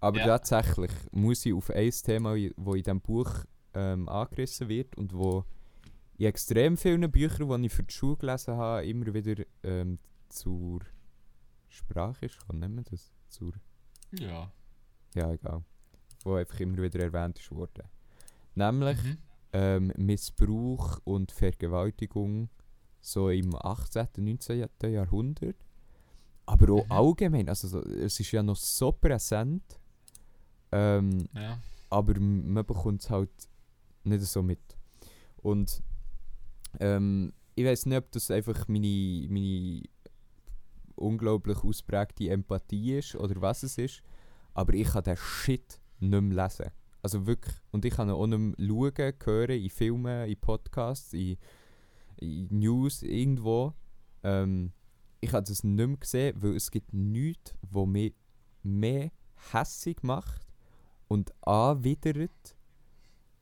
Aber 0.00 0.18
Ja. 0.18 0.38
tatsächlich 0.38 0.90
muss 1.12 1.44
ich 1.46 1.52
auf 1.54 1.70
ein 1.70 1.90
Thema, 1.90 2.34
das 2.34 2.40
in 2.42 2.72
diesem 2.74 3.00
Buch 3.00 3.30
ähm, 3.74 4.08
angerissen 4.08 4.68
wird 4.68 4.96
und 4.96 5.12
wo 5.14 5.44
in 6.16 6.26
extrem 6.26 6.76
vielen 6.76 7.10
Büchern, 7.10 7.48
die 7.62 7.66
ich 7.66 7.72
für 7.72 7.82
die 7.82 7.92
Schule 7.94 8.16
gelesen 8.16 8.54
habe, 8.56 8.86
immer 8.86 9.12
wieder 9.12 9.44
ähm, 9.62 9.98
zur 10.28 10.80
Sprache 11.68 12.26
ist. 12.26 12.46
Kann 12.46 12.58
nennen 12.60 12.84
das? 12.90 13.12
Zur, 13.28 13.52
Ja. 14.12 14.50
ja, 15.14 15.32
egal. 15.32 15.62
Wo 16.24 16.34
einfach 16.34 16.60
immer 16.60 16.78
wieder 16.82 17.00
erwähnt 17.00 17.38
ist 17.38 17.50
worden. 17.52 17.84
Nämlich 18.54 19.02
Mhm. 19.02 19.18
ähm, 19.52 19.92
Missbrauch 19.96 20.98
und 21.04 21.30
Vergewaltigung 21.32 22.48
so 23.00 23.30
im 23.30 23.54
18., 23.54 24.08
19. 24.18 24.68
Jahrhundert. 24.92 25.56
Aber 26.46 26.72
auch 26.74 26.84
Mhm. 26.86 26.92
allgemein, 26.92 27.48
also 27.48 27.68
so, 27.68 27.80
es 27.82 28.18
ist 28.20 28.32
ja 28.32 28.42
noch 28.42 28.56
so 28.56 28.92
präsent, 28.92 29.79
ähm, 30.72 31.28
Ja. 31.34 31.58
aber 31.88 32.18
man 32.20 32.64
bekommt 32.66 33.02
es 33.02 33.10
halt 33.10 33.30
nicht 34.04 34.22
so 34.24 34.42
mit. 34.42 34.60
Und 35.42 35.82
ähm, 36.78 37.32
ich 37.54 37.64
weiß 37.64 37.86
nicht, 37.86 37.98
ob 37.98 38.10
das 38.12 38.30
einfach 38.30 38.68
meine, 38.68 39.26
meine 39.28 39.82
unglaublich 40.96 41.58
ausprägte 41.64 42.28
Empathie 42.30 42.98
ist 42.98 43.16
oder 43.16 43.40
was 43.40 43.62
es 43.62 43.78
ist, 43.78 44.02
aber 44.54 44.74
ich 44.74 44.88
kann 44.88 45.04
den 45.04 45.16
Shit 45.16 45.80
nicht 45.98 46.20
mehr 46.20 46.44
lesen. 46.44 46.70
Also 47.02 47.26
wirklich. 47.26 47.54
Und 47.70 47.84
ich 47.84 47.94
kann 47.94 48.10
auch 48.10 48.26
nicht 48.26 48.38
mehr 48.58 48.68
schauen, 48.68 49.14
hören, 49.24 49.50
in 49.62 49.70
Filmen, 49.70 50.28
in 50.28 50.38
Podcasts, 50.38 51.12
in, 51.14 51.38
in 52.18 52.58
News, 52.58 53.02
irgendwo. 53.02 53.72
Ähm, 54.22 54.72
ich 55.22 55.32
habe 55.32 55.46
das 55.46 55.64
nicht 55.64 55.86
mehr 55.88 55.96
gesehen, 55.96 56.36
weil 56.42 56.56
es 56.56 56.70
gibt 56.70 56.92
nichts, 56.92 57.54
was 57.62 57.86
mich 57.86 58.14
mehr 58.62 59.10
hässig 59.52 60.02
macht 60.02 60.46
und 61.10 61.34
anwidert 61.44 62.56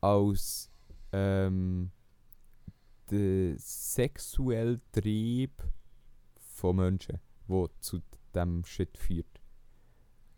als 0.01 0.71
ähm, 1.13 1.91
der 3.11 3.59
sexuelle 3.59 4.81
Trieb 4.91 5.63
von 6.39 6.77
Menschen, 6.77 7.19
wo 7.47 7.69
zu 7.81 8.01
dem 8.35 8.65
Shit 8.65 8.97
führt. 8.97 9.43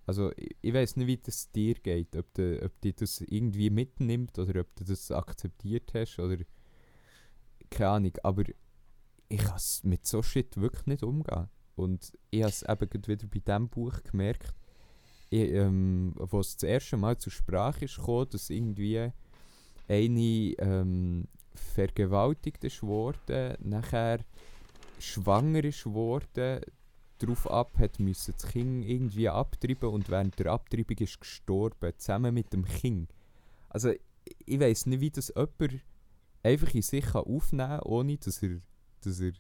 Also 0.07 0.33
ich, 0.37 0.57
ich 0.61 0.75
weiß 0.75 0.97
nicht, 0.97 1.07
wie 1.07 1.19
das 1.19 1.53
dir 1.53 1.75
geht, 1.75 2.17
ob 2.17 2.35
du, 2.35 2.61
ob 2.65 2.73
das 2.97 3.21
irgendwie 3.21 3.71
mitnimmt 3.71 4.37
oder 4.41 4.63
ob 4.63 4.75
du 4.75 4.83
das 4.83 5.13
akzeptiert 5.13 5.95
hast 5.95 6.19
oder 6.19 6.39
keine 7.71 7.91
Ahnung, 7.91 8.13
aber 8.25 8.43
ich 9.29 9.39
kann 9.39 9.61
mit 9.85 10.05
so 10.05 10.21
Shit 10.21 10.57
wirklich 10.57 10.87
nicht 10.87 11.05
umgehen. 11.05 11.49
Und 11.77 12.13
ich 12.31 12.43
habe 12.43 12.51
es 12.51 12.63
eben 12.63 13.07
wieder 13.07 13.29
bei 13.29 13.39
diesem 13.39 13.69
Buch 13.69 14.03
gemerkt, 14.03 14.53
ähm, 15.31 16.13
wo 16.17 16.41
es 16.41 16.57
das 16.57 16.69
erste 16.69 16.97
Mal 16.97 17.19
zur 17.19 17.33
Sprache 17.33 17.85
ist 17.85 17.97
gekommen, 17.97 18.29
dass 18.31 18.51
irgendwie 18.51 19.11
eine 19.89 20.55
ähm, 20.59 21.29
vergewaltigt 21.55 22.65
ist 22.65 22.83
nachher 23.61 24.21
schwanger 24.99 25.65
ist 25.65 25.87
darauf 27.19 27.51
ab 27.51 27.73
hat 27.79 27.99
müssen 27.99 28.35
das 28.37 28.51
Kind 28.51 28.85
irgendwie 28.85 29.29
abtreiben 29.29 29.91
und 29.91 30.09
während 30.09 30.39
der 30.39 30.53
Abtreibung 30.53 30.99
ist 30.99 31.21
gestorben, 31.21 31.93
zusammen 31.99 32.35
mit 32.35 32.53
dem 32.53 32.65
Kind. 32.65 33.11
Also 33.69 33.93
ich 34.47 34.61
weiß 34.61 34.87
nicht, 34.87 35.01
wie 35.01 35.11
das 35.11 35.33
jemand 35.35 35.83
einfach 36.43 36.75
in 36.75 36.83
sich 36.83 37.05
kann 37.05 37.25
aufnehmen 37.25 37.69
kann, 37.69 37.83
ohne 37.83 38.17
dass 38.17 38.43
er, 38.43 38.61
dass 39.03 39.21
er 39.21 39.33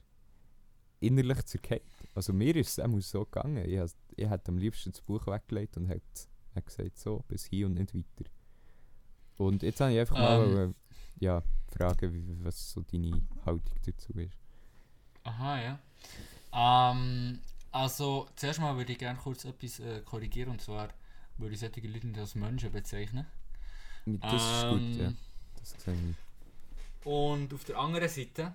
innerlich 1.01 1.43
zerkehrt. 1.45 1.83
Also 2.15 2.33
mir 2.33 2.55
ist 2.57 2.79
es 2.79 2.85
auch 2.85 3.01
so 3.01 3.25
gegangen. 3.25 3.65
Ich, 3.69 3.79
has- 3.79 3.97
ich 4.17 4.29
hätte 4.29 4.51
am 4.51 4.59
liebsten 4.59 4.93
das 4.93 5.01
Buch 5.01 5.27
weggelegt 5.27 5.77
und 5.77 5.87
hätte 5.87 6.03
hätte 6.55 6.67
gesagt, 6.67 6.99
so, 6.99 7.25
bis 7.29 7.45
hier 7.47 7.67
und 7.67 7.75
nicht 7.75 7.95
weiter. 7.95 8.31
Und 9.37 9.63
jetzt 9.63 9.81
habe 9.81 9.93
ich 9.93 10.01
einfach 10.01 10.17
mal 10.19 10.45
Ähm. 10.45 10.55
wollen, 10.55 10.75
ja, 11.21 11.43
fragen, 11.69 12.13
wie, 12.13 12.45
was 12.45 12.73
so 12.73 12.83
deine 12.83 13.23
Haltung 13.47 13.77
dazu 13.87 14.13
ist. 14.19 14.37
Aha, 15.23 15.61
ja. 15.63 15.79
Ähm, 16.93 17.39
also, 17.71 18.29
zuerst 18.37 18.61
mal 18.61 18.77
würde 18.77 18.93
ich 18.93 18.99
gerne 18.99 19.19
kurz 19.19 19.45
etwas 19.45 19.79
äh, 19.81 20.01
korrigieren. 20.01 20.51
Und 20.51 20.61
zwar 20.61 20.89
würde 21.39 21.55
ich 21.55 21.61
solche 21.61 21.81
Leute 21.87 22.07
nicht 22.09 22.19
als 22.19 22.35
Menschen 22.35 22.73
bezeichnen. 22.73 23.27
Das 24.07 24.43
ist 24.43 24.69
gut, 24.69 24.97
ja. 24.97 25.07
Ähm, 25.09 25.17
Das 25.57 25.71
sehe 25.85 25.95
ich. 25.95 26.17
Und 27.07 27.55
auf 27.55 27.65
der 27.65 27.79
anderen 27.79 28.09
Seite, 28.09 28.55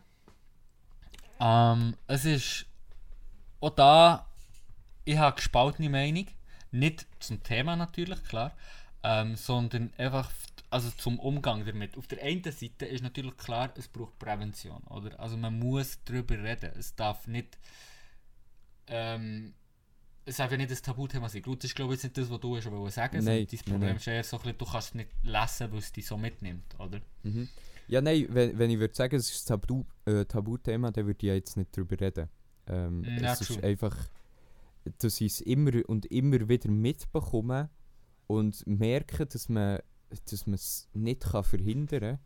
ähm, 1.39 1.95
es 2.07 2.25
ist 2.25 2.65
auch 3.61 3.71
da, 3.71 4.27
ich 5.03 5.17
habe 5.17 5.35
gespaltene 5.35 5.89
Meinung. 5.89 6.27
Nicht 6.71 7.05
zum 7.19 7.41
Thema 7.41 7.75
natürlich, 7.75 8.21
klar, 8.23 8.51
ähm, 9.03 9.35
sondern 9.35 9.93
einfach 9.97 10.29
also 10.69 10.91
zum 10.91 11.19
Umgang 11.19 11.65
damit. 11.65 11.97
Auf 11.97 12.07
der 12.07 12.21
einen 12.21 12.43
Seite 12.43 12.85
ist 12.85 13.01
natürlich 13.01 13.37
klar, 13.37 13.71
es 13.77 13.87
braucht 13.87 14.19
Prävention, 14.19 14.83
oder? 14.89 15.17
Also 15.19 15.37
man 15.37 15.57
muss 15.57 15.99
darüber 16.03 16.37
reden. 16.37 16.71
Es 16.77 16.95
darf 16.95 17.27
nicht, 17.27 17.57
ähm, 18.87 19.53
es 20.25 20.35
darf 20.35 20.51
ja 20.51 20.57
nicht 20.57 20.71
das 20.71 20.81
Tabuthema 20.81 21.29
sein. 21.29 21.43
Gut, 21.43 21.59
das 21.59 21.71
ist 21.71 21.75
glaube 21.75 21.93
ich 21.93 21.97
jetzt 21.97 22.03
nicht 22.03 22.17
das, 22.17 22.29
was 22.29 22.41
du 22.41 22.57
hast 22.57 22.69
wollen 22.69 22.91
sagen. 22.91 23.23
Nein, 23.23 23.47
Dein 23.49 23.59
Problem 23.59 23.79
nein. 23.81 23.95
ist 23.95 24.07
eher 24.07 24.23
so 24.23 24.35
ein 24.37 24.43
bisschen, 24.43 24.57
du 24.57 24.65
kannst 24.65 24.87
es 24.89 24.95
nicht 24.95 25.09
lesen, 25.23 25.71
weil 25.71 25.79
es 25.79 25.93
dich 25.93 26.05
so 26.05 26.17
mitnimmt, 26.17 26.77
oder? 26.77 26.99
Mhm. 27.23 27.47
Ja, 27.87 28.01
nein, 28.01 28.27
wenn, 28.29 28.57
wenn 28.57 28.69
ich 28.69 28.79
würde 28.79 28.95
sagen, 28.95 29.15
es 29.15 29.29
ist 29.29 29.51
ein 29.51 29.61
Tabu, 29.61 29.83
äh, 30.05 30.25
Tabuthema, 30.25 30.91
dann 30.91 31.05
würde 31.05 31.17
ich 31.19 31.27
ja 31.27 31.33
jetzt 31.35 31.57
nicht 31.57 31.75
drüber 31.75 31.99
reden. 31.99 32.29
Ähm, 32.67 33.03
Ja, 33.03 33.33
es 33.33 33.41
ist 33.41 33.63
einfach, 33.63 33.95
dass 34.99 35.21
ich 35.21 35.33
es 35.33 35.41
immer 35.41 35.71
und 35.87 36.05
immer 36.07 36.47
wieder 36.47 36.69
mitbekomme 36.69 37.69
und 38.27 38.65
merke, 38.65 39.25
dass 39.25 39.49
man 39.49 39.79
dass 40.29 40.45
man 40.45 40.53
es 40.55 40.87
nicht 40.93 41.23
kann 41.23 41.43
verhindern 41.43 41.99
kann 41.99 42.19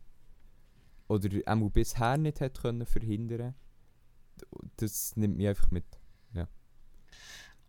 oder 1.08 1.28
auch 1.46 1.70
bisher 1.70 2.18
nicht 2.18 2.40
hat 2.40 2.60
können 2.60 2.86
verhindern 2.86 3.54
das 4.76 5.16
nimmt 5.16 5.36
mich 5.36 5.48
einfach 5.48 5.70
mit. 5.70 5.84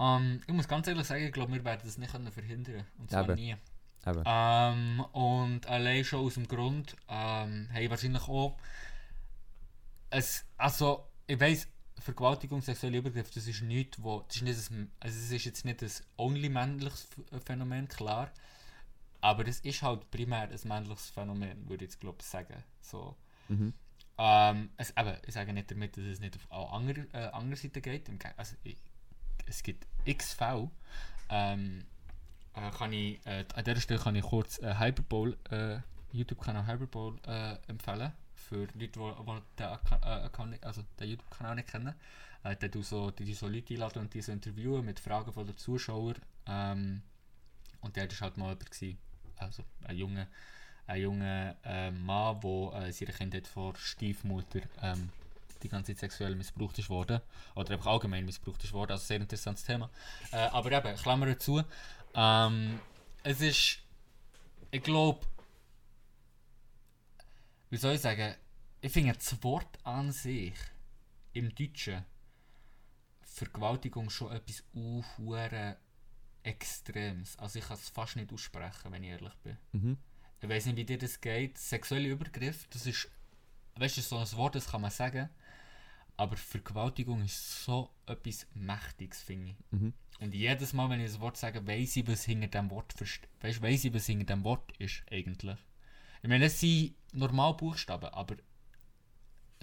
Ähm, 0.02 0.42
ich 0.48 0.54
muss 0.54 0.68
ganz 0.68 0.88
ehrlich 0.88 1.06
sagen, 1.06 1.24
ich 1.24 1.32
glaube, 1.32 1.54
wir 1.54 1.64
werden 1.64 1.82
das 1.84 1.98
nicht 1.98 2.12
können 2.12 2.32
verhindern 2.32 2.84
Und 2.98 3.12
zwar 3.12 3.30
Eben. 3.30 3.36
nie. 3.36 3.56
Ähm, 4.26 5.00
und 5.12 5.68
allein 5.68 6.04
schon 6.04 6.26
aus 6.26 6.34
dem 6.36 6.48
Grund, 6.48 6.96
ähm, 7.08 7.68
hey, 7.72 7.90
wahrscheinlich 7.90 8.28
auch. 8.28 8.58
Es, 10.10 10.46
also, 10.58 11.08
ich 11.28 11.40
weiss, 11.40 11.68
Vergewaltigung, 12.00 12.62
sexuelle 12.62 12.98
Übergriffe, 12.98 13.32
das 13.36 13.46
ist 13.48 13.62
nichts, 13.62 14.02
wo, 14.02 14.22
das 14.28 14.38
ist 14.38 14.42
nicht 14.42 14.72
ein, 14.72 14.92
also 15.00 15.18
es 15.18 15.32
ist 15.32 15.46
jetzt 15.46 15.66
nicht 15.66 15.84
ein 15.84 15.92
only 16.18 16.50
männliches 16.50 17.08
Ph- 17.12 17.40
Phänomen, 17.46 17.88
klar. 17.88 18.32
Aber 19.22 19.48
es 19.48 19.60
ist 19.60 19.84
halt 19.84 20.10
primär 20.10 20.50
ein 20.50 20.60
männliches 20.68 21.12
Phänomen, 21.12 21.70
würde 21.70 21.86
ich 21.86 21.92
jetzt 21.92 22.00
glaube 22.00 22.18
ich 22.22 22.26
sagen. 22.26 22.64
So. 22.82 23.16
Mhm. 23.50 23.74
Ähm, 24.18 24.72
es, 24.78 24.90
eben, 24.98 25.16
ich 25.28 25.34
sage 25.34 25.54
nicht 25.54 25.70
damit, 25.70 25.96
dass 25.96 26.04
es 26.06 26.20
nicht 26.20 26.36
auf 26.36 26.52
auch 26.52 26.74
andere, 26.74 27.02
äh, 27.14 27.30
andere 27.32 27.56
Seiten 27.56 27.82
geht. 27.82 28.10
Also, 28.36 28.56
ich, 28.64 28.78
es 29.46 29.62
gibt 29.62 29.86
x 30.06 30.34
Fälle. 30.34 30.72
Ähm, 31.30 31.86
äh, 32.56 32.72
kann 32.72 32.94
ich, 32.94 33.26
äh, 33.26 33.46
an 33.56 33.64
dieser 33.64 33.80
Stelle 33.82 34.00
kann 34.00 34.16
ich 34.16 34.24
kurz 34.24 34.60
äh, 34.60 34.78
Hyperbole, 34.78 35.38
äh, 35.52 35.80
YouTube-Kanal 36.16 36.68
Hyperbole 36.68 37.18
äh, 37.28 37.58
empfehlen. 37.70 38.12
Für 38.36 38.58
Leute, 38.58 38.74
die, 38.78 38.88
die 38.88 39.00
den, 39.60 39.66
äh, 39.66 40.06
Account, 40.26 40.52
nicht- 40.52 40.64
also 40.66 40.84
den 41.00 41.10
YouTube-Kanal 41.10 41.56
nicht 41.56 41.70
kennen. 41.70 41.94
Äh, 42.44 42.56
der 42.58 42.72
tut 42.72 42.86
so, 42.86 43.12
die, 43.12 43.24
die 43.26 43.34
so 43.34 43.48
Leute 43.48 43.74
einladen 43.74 44.00
und 44.00 44.14
die 44.14 44.22
so 44.22 44.32
interviewen 44.32 44.84
mit 44.86 45.00
Fragen 45.00 45.32
von 45.32 45.46
den 45.46 45.58
Zuschauern. 45.58 46.16
Ähm, 46.48 47.02
und 47.82 47.96
der 47.96 48.10
war 48.12 48.20
halt 48.22 48.38
mal 48.38 48.50
jemand, 48.50 48.72
gewesen, 48.72 48.98
also 49.38 49.64
ein 49.86 49.98
junger 49.98 50.28
ein 50.88 51.02
junger 51.02 51.56
äh, 51.64 51.92
Mann, 51.92 52.40
der 52.42 52.74
äh, 52.88 52.92
seine 52.92 53.14
Kindheit 53.14 53.48
vor 53.48 53.76
Stiefmutter 53.78 54.62
ähm, 54.82 55.10
die 55.64 55.70
ganze 55.70 55.94
Zeit 55.94 56.00
sexuell 56.00 56.36
missbraucht 56.36 56.78
ist 56.80 56.90
worden. 56.90 57.22
Oder 57.56 57.72
einfach 57.72 57.92
allgemein 57.92 58.26
missbraucht 58.26 58.64
ist 58.64 58.74
worden. 58.74 58.92
Also 58.92 59.06
sehr 59.06 59.18
interessantes 59.18 59.64
Thema. 59.64 59.90
Äh, 60.32 60.38
aber 60.38 60.72
eben, 60.72 60.96
Klammer 60.98 61.28
dazu. 61.28 61.64
Ähm, 62.14 62.80
es 63.24 63.42
ist, 63.42 63.80
ich 64.72 64.84
glaube, 64.84 65.26
wie 67.70 67.78
soll 67.78 67.96
ich 67.96 68.02
sagen, 68.02 68.36
ich 68.82 68.92
finde 68.92 69.14
das 69.14 69.44
Wort 69.44 69.80
an 69.84 70.12
sich 70.12 70.54
im 71.34 71.54
Deutschen 71.56 72.04
Vergewaltigung 73.22 74.10
schon 74.10 74.32
etwas 74.32 74.64
unhuere 74.74 75.78
Extremes. 76.44 77.38
Also 77.38 77.60
ich 77.60 77.66
kann 77.66 77.78
es 77.78 77.90
fast 77.90 78.16
nicht 78.16 78.34
aussprechen, 78.34 78.92
wenn 78.92 79.04
ich 79.04 79.12
ehrlich 79.12 79.34
bin. 79.44 79.58
Mhm. 79.72 79.98
Ich 80.42 80.50
weiß 80.50 80.66
nicht, 80.66 80.76
wie 80.78 80.86
dir 80.86 80.98
das 80.98 81.22
geht. 81.22 81.58
Sexuelle 81.58 82.10
Übergriff, 82.10 82.68
das 82.72 82.88
ist, 82.88 83.10
weißt 83.76 83.98
du, 83.98 84.02
so 84.02 84.18
ein 84.18 84.32
Wort, 84.34 84.56
das 84.56 84.68
kann 84.68 84.82
man 84.82 84.92
sagen. 84.92 85.30
Aber 86.22 86.38
Vergewaltigung 86.38 87.24
ist 87.24 87.64
so 87.66 87.90
etwas 88.06 88.46
Mächtiges, 88.54 89.24
finde 89.24 89.50
ich. 89.50 89.56
Mhm. 89.72 89.94
Und 90.20 90.36
jedes 90.36 90.72
Mal, 90.72 90.88
wenn 90.92 91.00
ich 91.00 91.08
das 91.08 91.20
Wort 91.20 91.36
sage, 91.36 91.66
weiß 91.66 91.96
ich, 91.98 92.08
was 92.08 92.26
hinter 92.26 92.48
dem 92.48 92.70
Wort 92.70 92.94
weißt, 93.02 93.60
du, 93.60 93.62
weiss 93.64 93.86
ich, 93.86 93.92
was 93.92 94.06
hinter 94.06 94.36
dem 94.36 94.44
Wort 94.44 94.72
ist, 94.78 95.04
eigentlich. 95.10 95.58
Ich 96.22 96.30
meine, 96.30 96.46
es 96.46 96.60
sind 96.60 96.94
normal 97.12 97.56
Buchstaben, 97.56 98.06
aber 98.14 98.36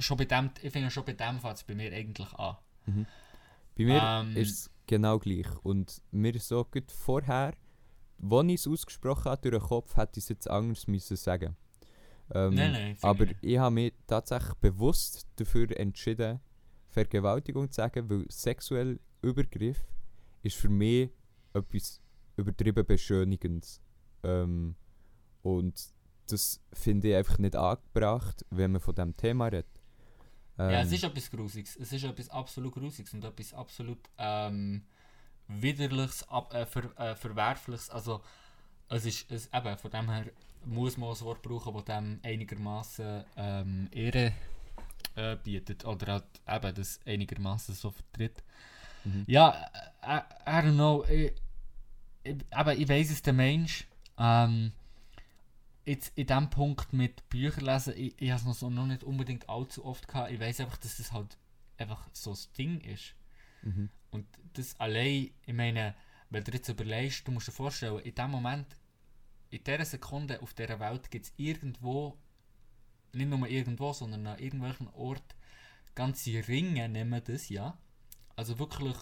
schon 0.01 0.17
bei 0.17 0.25
dem, 0.25 0.51
ich 0.61 0.73
finde 0.73 0.91
schon 0.91 1.05
bei 1.05 1.13
dem 1.13 1.39
fängt 1.39 1.59
es 1.59 1.63
bei 1.63 1.77
mir 1.77 1.93
eigentlich 1.93 2.33
an. 2.35 2.57
Bei 3.77 3.85
mir 3.85 4.03
Ähm. 4.03 4.37
ist 4.37 4.51
es 4.51 4.71
genau 4.89 5.21
gleich. 5.21 5.47
Und 5.63 6.03
mir 6.11 6.35
ist 6.35 6.49
so 6.49 6.65
gut 6.65 6.91
vorher, 6.91 7.55
als 8.21 8.47
ich 8.49 8.55
es 8.55 8.67
ausgesprochen 8.67 9.31
habe 9.31 9.49
durch 9.49 9.63
den 9.63 9.69
Kopf, 9.69 9.97
hätte 9.97 10.19
ich 10.19 10.25
es 10.25 10.29
jetzt 10.29 10.51
anders 10.51 10.89
müssen 10.89 11.17
sagen. 11.17 11.57
Ähm, 12.35 12.55
Nein, 12.55 12.73
nein, 12.73 12.97
aber 13.01 13.27
ich 13.41 13.59
habe 13.59 13.75
mich 13.75 13.95
tatsächlich 14.09 14.55
bewusst 14.55 15.29
dafür 15.37 15.71
entschieden, 15.79 16.41
Vergewaltigung 16.99 17.71
zu 17.71 17.77
sagen, 17.77 18.09
weil 18.11 18.27
sexuell 18.31 18.99
Übergriff 19.23 19.79
ist 20.43 20.57
für 20.57 20.69
mich 20.69 21.11
etwas 21.53 22.01
übertrieben 22.37 22.85
Beschönigendes. 22.85 23.81
Ähm, 24.23 24.75
und 25.43 25.75
das 26.27 26.61
finde 26.73 27.09
ich 27.09 27.17
einfach 27.17 27.39
nicht 27.39 27.57
angebracht, 27.57 28.45
wenn 28.51 28.73
man 28.73 28.81
von 28.81 28.95
diesem 28.95 29.17
Thema 29.17 29.47
redet. 29.47 29.67
Ja, 30.59 30.81
es 30.81 30.89
Ähm, 30.89 30.95
ist 30.95 31.05
etwas 31.05 31.31
Grusiges. 31.31 31.77
Es 31.77 31.93
ist 31.93 32.05
etwas 32.05 32.29
absolut 32.31 32.75
Grusiges 32.75 33.15
und 33.15 33.25
etwas 33.25 33.55
absolut 33.55 34.01
ähm, 34.19 34.83
Widerliches, 35.47 36.29
ab, 36.29 36.53
äh, 36.53 36.67
ver, 36.67 36.99
äh, 36.99 37.15
Verwerfliches. 37.15 37.91
Also, 37.91 38.21
es 38.89 39.07
ist 39.07 39.31
es, 39.31 39.49
eben, 39.53 39.79
von 39.79 39.91
dem 39.91 40.11
her 40.11 40.27
muss 40.65 40.97
man 40.97 41.11
ein 41.11 41.21
Wort 41.21 41.43
brauchen, 41.43 41.75
das 41.75 41.85
dem 41.85 42.21
einigermaßen 42.23 43.25
ähm, 43.37 43.89
Ehre 43.93 44.33
äh, 45.15 45.37
bietet 45.37 45.85
oder 45.85 46.13
halt 46.15 46.25
eben 46.49 46.75
das 46.75 47.01
einigermaßen 47.07 47.75
so 47.75 47.91
vertritt. 47.91 48.43
Mhm. 49.05 49.25
Ja, 49.27 49.71
äh, 50.03 50.19
I, 50.19 50.21
I 50.47 50.67
don't 50.67 50.75
know. 50.75 51.05
Ich, 51.05 51.33
ich, 52.25 52.37
aber 52.51 52.75
ich 52.75 52.89
weiß 52.89 53.11
es, 53.11 53.23
der 53.23 53.33
Mensch. 53.33 53.87
Ähm, 54.19 54.73
jetzt 55.85 56.13
in 56.17 56.27
dem 56.27 56.51
Punkt 56.51 56.93
mit 56.93 57.29
Büchern 57.29 57.65
lesen, 57.65 57.95
ich, 57.97 58.15
ich 58.21 58.31
habe 58.31 58.41
es 58.41 58.47
noch, 58.47 58.55
so 58.55 58.69
noch 58.69 58.87
nicht 58.87 59.05
unbedingt 59.05 59.49
allzu 59.49 59.85
oft 59.85 60.07
gehabt. 60.07 60.31
Ich 60.31 60.41
weiß 60.41 60.61
einfach, 60.61 60.77
dass 60.77 60.99
das 60.99 61.13
halt 61.13 61.39
einfach 61.79 62.09
so 62.13 62.31
das 62.31 62.53
Ding 62.53 62.81
ist. 62.81 63.15
mhm. 63.63 63.89
Und 64.11 64.27
das 64.55 64.79
allein, 64.81 65.31
ich 65.47 65.55
meine, 65.55 65.95
wenn 66.31 66.45
du 66.45 66.53
jetzt 66.53 66.69
überlegst, 66.69 67.27
du 67.27 67.33
musst 67.33 67.49
dir 67.49 67.53
vorstellen, 67.53 68.01
in 68.01 68.15
dem 68.15 68.31
Moment, 68.31 68.67
in 69.51 69.63
dieser 69.65 69.85
Sekunde 69.85 70.43
auf 70.43 70.55
dieser 70.55 70.79
Welt 70.81 71.11
gibt 71.11 71.27
es 71.27 71.33
irgendwo, 71.37 72.17
nicht 73.13 73.29
nur 73.29 73.49
irgendwo, 73.49 73.93
sondern 73.93 74.27
an 74.27 74.39
irgendwelchen 74.39 74.89
Ort 74.89 75.35
ganze 75.95 76.47
Ringe, 76.47 76.89
nehmen 76.89 77.23
das, 77.25 77.49
ja. 77.49 77.77
Also 78.37 78.59
wirklich 78.59 78.95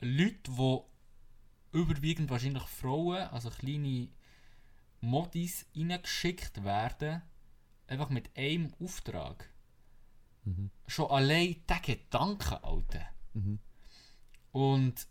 Leute, 0.00 0.38
die 0.48 0.78
überwiegend 1.72 2.30
wahrscheinlich 2.30 2.62
Frauen, 2.62 3.28
also 3.28 3.50
kleine 3.50 4.08
Modis, 5.00 5.66
reingeschickt 5.76 6.64
werden, 6.64 7.22
einfach 7.86 8.10
mit 8.10 8.30
einem 8.36 8.72
Auftrag. 8.80 9.52
Mhm. 10.44 10.70
Schon 10.86 11.10
allein 11.10 11.62
der 11.68 11.80
Gedanke, 11.80 12.62
Alter. 12.62 13.06
Mhm. 13.34 13.58
Und 14.52 15.08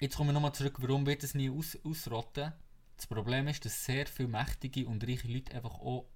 jetzt 0.00 0.16
kommen 0.16 0.30
wir 0.30 0.34
nochmal 0.34 0.54
zurück, 0.54 0.76
warum 0.80 1.06
wird 1.06 1.24
es 1.24 1.34
nie 1.34 1.50
aus, 1.50 1.76
ausrotten? 1.84 2.52
Das 2.96 3.06
Problem 3.06 3.48
ist, 3.48 3.64
dass 3.64 3.84
sehr 3.84 4.06
viele 4.06 4.28
mächtige 4.28 4.86
und 4.86 5.06
reiche 5.06 5.28
Leute 5.28 5.54
einfach 5.54 5.74
auch 5.74 6.06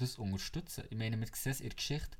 das 0.00 0.16
unterstützen. 0.16 0.84
Ich 0.90 0.96
meine, 0.96 1.18
wir 1.18 1.26
sehen 1.32 1.52
es 1.52 1.60
in 1.60 1.68
der 1.68 1.76
Geschichte. 1.76 2.16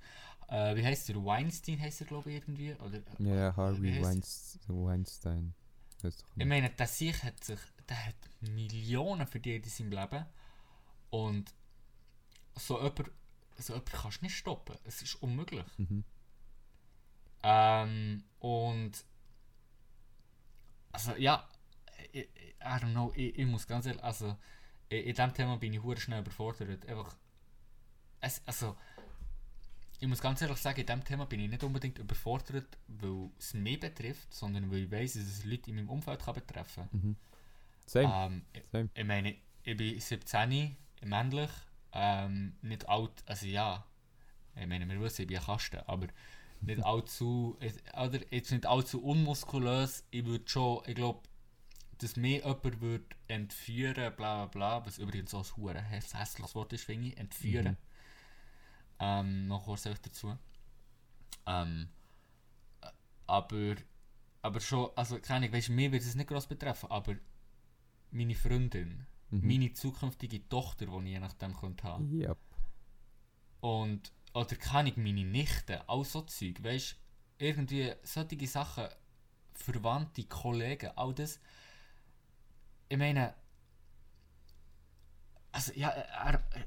Äh, 0.49 0.77
wie 0.77 0.85
heißt 0.85 1.09
der? 1.09 1.25
Weinstein 1.25 1.81
heißt 1.81 2.01
er, 2.03 2.07
glaube 2.07 2.31
ich, 2.31 2.37
irgendwie? 2.37 2.75
Oder, 2.75 2.99
Ja, 3.19 3.53
wie 3.53 3.57
Harvey 3.57 4.03
Weinstein. 4.03 5.55
Ich 6.37 6.47
meine, 6.47 6.71
der 6.71 6.87
sich 6.87 7.23
hat 7.23 7.43
sich, 7.45 7.61
der 7.89 8.07
hat 8.07 8.17
Millionen 8.41 9.27
verdient 9.27 9.65
in 9.65 9.71
seinem 9.71 9.93
Leben. 9.93 10.25
Und 11.11 11.55
so 12.57 12.79
jemand 12.79 13.11
so 13.59 13.81
kannst 13.81 14.21
du 14.21 14.25
nicht 14.25 14.37
stoppen. 14.37 14.77
Es 14.85 15.03
ist 15.03 15.17
unmöglich. 15.17 15.65
Mhm. 15.79 16.05
Ähm, 17.43 18.25
und 18.39 19.05
also 20.93 21.15
ja, 21.17 21.49
ich, 22.13 22.29
I 22.61 22.65
don't 22.65 22.93
know, 22.93 23.13
ich, 23.15 23.39
ich 23.39 23.47
muss 23.47 23.67
ganz 23.67 23.87
ehrlich, 23.87 24.03
also 24.03 24.37
in, 24.89 24.99
in 24.99 25.15
diesem 25.15 25.35
Thema 25.35 25.57
bin 25.57 25.73
ich 25.73 25.83
hure 25.83 25.99
schnell 25.99 26.21
überfordert. 26.21 26.87
Einfach, 26.87 27.17
es, 28.21 28.43
also 28.47 28.77
ich 30.01 30.09
muss 30.09 30.21
ganz 30.21 30.41
ehrlich 30.41 30.59
sagen, 30.59 30.81
in 30.81 30.87
diesem 30.87 31.05
Thema 31.05 31.27
bin 31.27 31.41
ich 31.41 31.51
nicht 31.51 31.63
unbedingt 31.63 31.99
überfordert, 31.99 32.79
weil 32.89 33.31
es 33.39 33.53
mich 33.53 33.79
betrifft, 33.79 34.33
sondern 34.33 34.71
weil 34.71 34.85
ich 34.85 34.91
weiß, 34.91 35.13
dass 35.15 35.23
es 35.25 35.45
Leute 35.45 35.71
in 35.71 35.77
meinem 35.77 35.91
Umfeld 35.91 36.23
kann 36.23 36.35
betreffen 36.35 36.89
Mhm. 36.93 37.17
Same. 37.87 38.13
ähm, 38.13 38.43
ich, 38.53 38.63
Same. 38.73 38.89
ich 38.95 39.05
meine, 39.05 39.37
ich 39.63 39.77
bin 39.77 40.01
17, 40.01 40.77
männlich, 41.05 41.51
ähm, 41.93 42.57
nicht 42.63 42.89
alt, 42.89 43.13
also 43.27 43.47
ja, 43.47 43.85
ich 44.57 44.67
meine, 44.67 44.89
wir 44.89 45.01
wissen, 45.01 45.23
ich 45.23 45.29
bin 45.29 45.37
ein 45.37 45.45
Kasten, 45.45 45.81
aber 45.87 46.07
nicht 46.63 46.83
allzu, 46.85 47.59
oder 47.95 48.21
jetzt 48.33 48.53
nicht 48.53 48.67
allzu 48.67 49.03
unmuskulös, 49.03 50.05
ich 50.11 50.25
würde 50.25 50.49
schon, 50.49 50.83
ich 50.87 50.95
glaube, 50.95 51.21
dass 51.99 52.17
mir 52.17 52.39
jemand 52.39 52.81
würde 52.81 53.05
entführen, 53.29 54.15
bla 54.17 54.47
bla 54.47 54.47
bla, 54.47 54.87
was 54.87 54.97
übrigens 54.99 55.35
auch 55.35 55.45
ein 55.69 55.77
hässliches 55.77 56.55
Wort 56.55 56.73
ist, 56.73 56.85
finde 56.85 57.09
ich, 57.09 57.19
entführen. 57.19 57.73
Mhm. 57.73 57.90
Ähm, 59.01 59.49
noch 59.49 59.65
kurz 59.65 59.87
auch 59.87 59.99
dazu. 59.99 60.37
Ähm, 61.47 61.89
äh, 62.83 62.87
aber, 63.27 63.77
aber 64.43 64.61
schon, 64.61 64.91
also 64.97 65.19
keine 65.21 65.47
Ahnung, 65.47 65.53
weißt 65.57 65.69
du, 65.69 65.73
mir 65.73 65.91
wird 65.91 66.03
es 66.03 66.15
nicht 66.15 66.29
groß 66.29 66.47
betreffen, 66.47 66.91
aber 66.91 67.17
meine 68.11 68.35
Freundin, 68.35 69.07
Mhm. 69.31 69.47
meine 69.47 69.73
zukünftige 69.73 70.49
Tochter, 70.49 70.87
die 70.87 70.97
ich 71.05 71.13
je 71.13 71.21
nachdem 71.21 71.57
könnte 71.57 71.85
haben. 71.85 72.09
Ja. 72.19 72.35
Und, 73.61 74.13
oder 74.35 74.57
kann 74.57 74.87
ich 74.87 74.97
meine 74.97 75.25
Nichte, 75.25 75.89
all 75.89 76.05
so 76.05 76.23
Zeug, 76.23 76.63
weißt 76.63 76.93
du, 77.39 77.45
irgendwie 77.45 77.93
solche 78.03 78.47
Sachen, 78.47 78.89
Verwandte, 79.55 80.25
Kollegen, 80.25 80.91
all 80.97 81.15
das. 81.15 81.39
Ich 82.89 82.99
meine, 82.99 83.35
also 85.53 85.73
ja, 85.75 85.89
er, 85.91 86.33
er, 86.51 86.65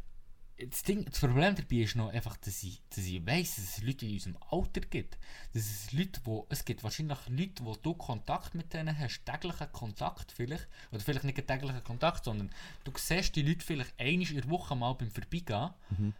das, 0.70 0.84
Ding, 0.84 1.04
das 1.06 1.20
Problem 1.20 1.56
dabei 1.56 1.78
ist 1.78 1.96
noch 1.96 2.10
einfach, 2.14 2.38
dass 2.38 2.64
ich, 2.64 2.82
dass 2.90 3.00
ich 3.06 3.26
weiss, 3.26 3.56
dass 3.56 3.78
es 3.78 3.82
Leute 3.84 4.06
in 4.06 4.14
unserem 4.14 4.38
Alter 4.52 4.82
gibt. 4.82 5.18
Dass 5.54 5.64
es 5.64 5.92
Leute, 5.92 6.22
wo, 6.26 6.46
es 6.50 6.64
gibt 6.64 6.84
wahrscheinlich 6.84 7.18
Leute, 7.28 7.66
wo 7.66 7.76
du 7.76 7.94
Kontakt 7.96 8.54
mit 8.56 8.72
denen 8.74 8.98
hast, 8.98 9.24
täglichen 9.26 9.72
Kontakt 9.72 10.32
vielleicht, 10.32 10.68
oder 10.92 11.00
vielleicht 11.02 11.26
nicht 11.26 11.48
täglichen 11.48 11.84
Kontakt, 11.84 12.26
sondern 12.26 12.52
du 12.84 12.92
siehst 12.96 13.36
die 13.36 13.42
Leute 13.42 13.66
vielleicht 13.66 14.00
einmal 14.00 14.28
in 14.30 14.36
der 14.42 14.50
Woche 14.50 14.76
mal 14.76 14.94
beim 14.94 15.12
Vorbeigehen 15.12 15.72
Mhm. 15.90 16.14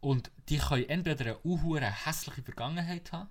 und 0.00 0.30
die 0.48 0.58
können 0.58 0.88
entweder 0.88 1.24
eine 1.24 1.38
unhure 1.38 1.90
hässliche 2.06 2.42
Vergangenheit 2.42 3.12
haben 3.12 3.28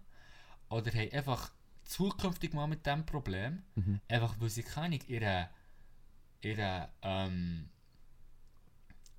oder 0.70 0.92
haben 0.92 1.12
einfach 1.14 1.52
zukünftig 1.86 2.54
mal 2.54 2.68
mit 2.68 2.86
dem 2.86 3.06
Problem, 3.06 3.62
Mhm. 3.76 4.00
einfach 4.08 4.36
weil 4.40 4.50
sie 4.50 4.64
keine 4.64 4.96
ihre, 5.08 5.50
ihre, 6.42 6.90
ähm, 7.02 7.70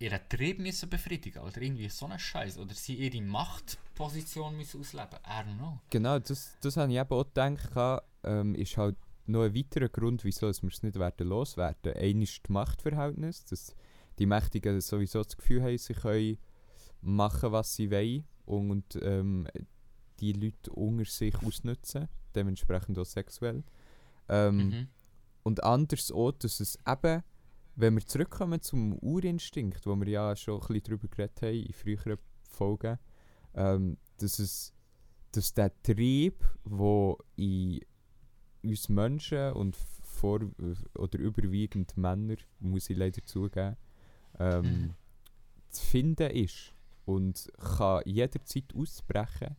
ihren 0.03 0.21
Trieb 0.29 0.59
müssen 0.59 0.89
befriedigen 0.89 1.43
oder 1.43 1.61
irgendwie 1.61 1.89
so 1.89 2.07
einen 2.07 2.19
Scheiß 2.19 2.59
oder 2.59 2.75
sie 2.75 2.95
ihre 2.95 3.23
Machtposition 3.23 4.57
müssen 4.57 4.81
ausleben. 4.81 5.19
I 5.25 5.31
don't 5.31 5.57
know. 5.59 5.79
Genau, 5.91 6.19
das, 6.19 6.57
das 6.61 6.77
habe 6.77 6.93
ich 6.93 6.99
eben 6.99 7.11
auch 7.11 7.25
gedacht, 7.25 8.03
ähm, 8.25 8.55
ist 8.55 8.77
halt 8.77 8.97
noch 9.27 9.43
ein 9.43 9.55
weiterer 9.55 9.89
Grund, 9.89 10.25
wieso 10.25 10.43
wir 10.43 10.51
es 10.51 10.83
nicht 10.83 10.99
werden 10.99 11.29
loswerden. 11.29 11.95
Einer 11.95 12.23
ist 12.23 12.41
das 12.43 12.51
Machtverhältnis, 12.51 13.45
dass 13.45 13.75
die 14.19 14.27
Mächtigen 14.27 14.81
sowieso 14.81 15.23
das 15.23 15.37
Gefühl 15.37 15.63
haben, 15.63 15.79
sie 15.79 15.95
können 15.95 16.39
machen, 17.01 17.53
was 17.53 17.75
sie 17.75 17.91
wollen 17.91 18.25
und 18.45 18.99
ähm, 19.03 19.47
die 20.21 20.33
Leute 20.33 20.73
unter 20.73 21.05
sich 21.05 21.35
ausnutzen, 21.43 22.09
dementsprechend 22.35 22.99
auch 22.99 23.07
sexuell. 23.07 23.63
Ähm, 24.29 24.57
Mhm. 24.57 24.89
Und 25.45 25.65
anders 25.65 26.13
auch, 26.13 26.33
dass 26.33 26.61
es 26.61 26.79
eben, 26.87 27.23
wenn 27.77 27.95
wir 27.95 28.07
zurückkommen 28.07 28.61
zum 28.61 28.95
Urinstinkt, 28.99 29.87
wo 29.87 29.97
wir 29.97 30.09
ja 30.09 30.37
schon 30.37 30.61
ein 30.61 30.67
bisschen 30.67 30.83
darüber 30.85 31.09
geredet 31.09 31.43
haben 31.43 31.55
in 31.55 31.73
früheren 31.73 32.19
Folgen, 32.49 32.99
ähm, 33.55 33.97
dass 34.19 34.39
es 34.39 34.73
dass 35.35 35.55
der 35.55 35.73
Trieb, 35.83 36.45
der 36.67 37.17
in 37.37 37.81
uns 38.63 38.89
Menschen 38.91 39.53
und 39.55 39.77
vor 40.03 40.41
oder 40.95 41.19
überwiegend 41.19 41.97
Männer, 41.97 42.37
muss 42.61 42.91
ich 42.91 42.99
leider 42.99 43.25
zugeben, 43.25 43.77
ähm, 44.39 44.63
Mhm. 44.63 44.95
zu 45.71 45.83
finden 45.87 46.31
ist 46.31 46.75
und 47.07 47.51
kann 47.59 48.03
jederzeit 48.05 48.75
ausbrechen, 48.77 49.57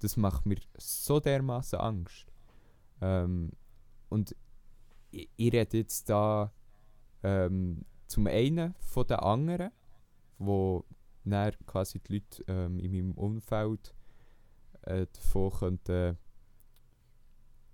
das 0.00 0.16
macht 0.16 0.46
mir 0.46 0.58
so 0.76 1.20
dermaßen 1.20 1.78
Angst. 1.78 2.26
Ähm, 3.00 3.52
und 4.08 4.34
ich, 5.12 5.28
ich 5.36 5.52
rede 5.52 5.78
jetzt 5.78 6.10
da 6.10 6.52
ähm, 7.22 7.84
zum 8.06 8.26
einen 8.26 8.74
von 8.78 9.06
den 9.06 9.18
anderen, 9.18 9.70
wo 10.38 10.84
dann 11.24 11.52
quasi 11.66 12.00
die 12.00 12.14
Leute 12.14 12.44
ähm, 12.48 12.78
in 12.78 12.92
meinem 12.92 13.12
Umfeld 13.12 13.94
äh, 14.82 15.06
davon 15.12 15.50
könnten 15.50 16.18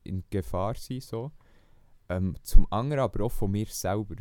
in 0.02 0.22
Gefahr 0.30 0.74
sein 0.74 1.00
so. 1.00 1.32
Ähm, 2.08 2.36
zum 2.42 2.70
anderen 2.70 3.04
aber 3.04 3.24
auch 3.24 3.32
von 3.32 3.50
mir 3.50 3.66
selber. 3.66 4.16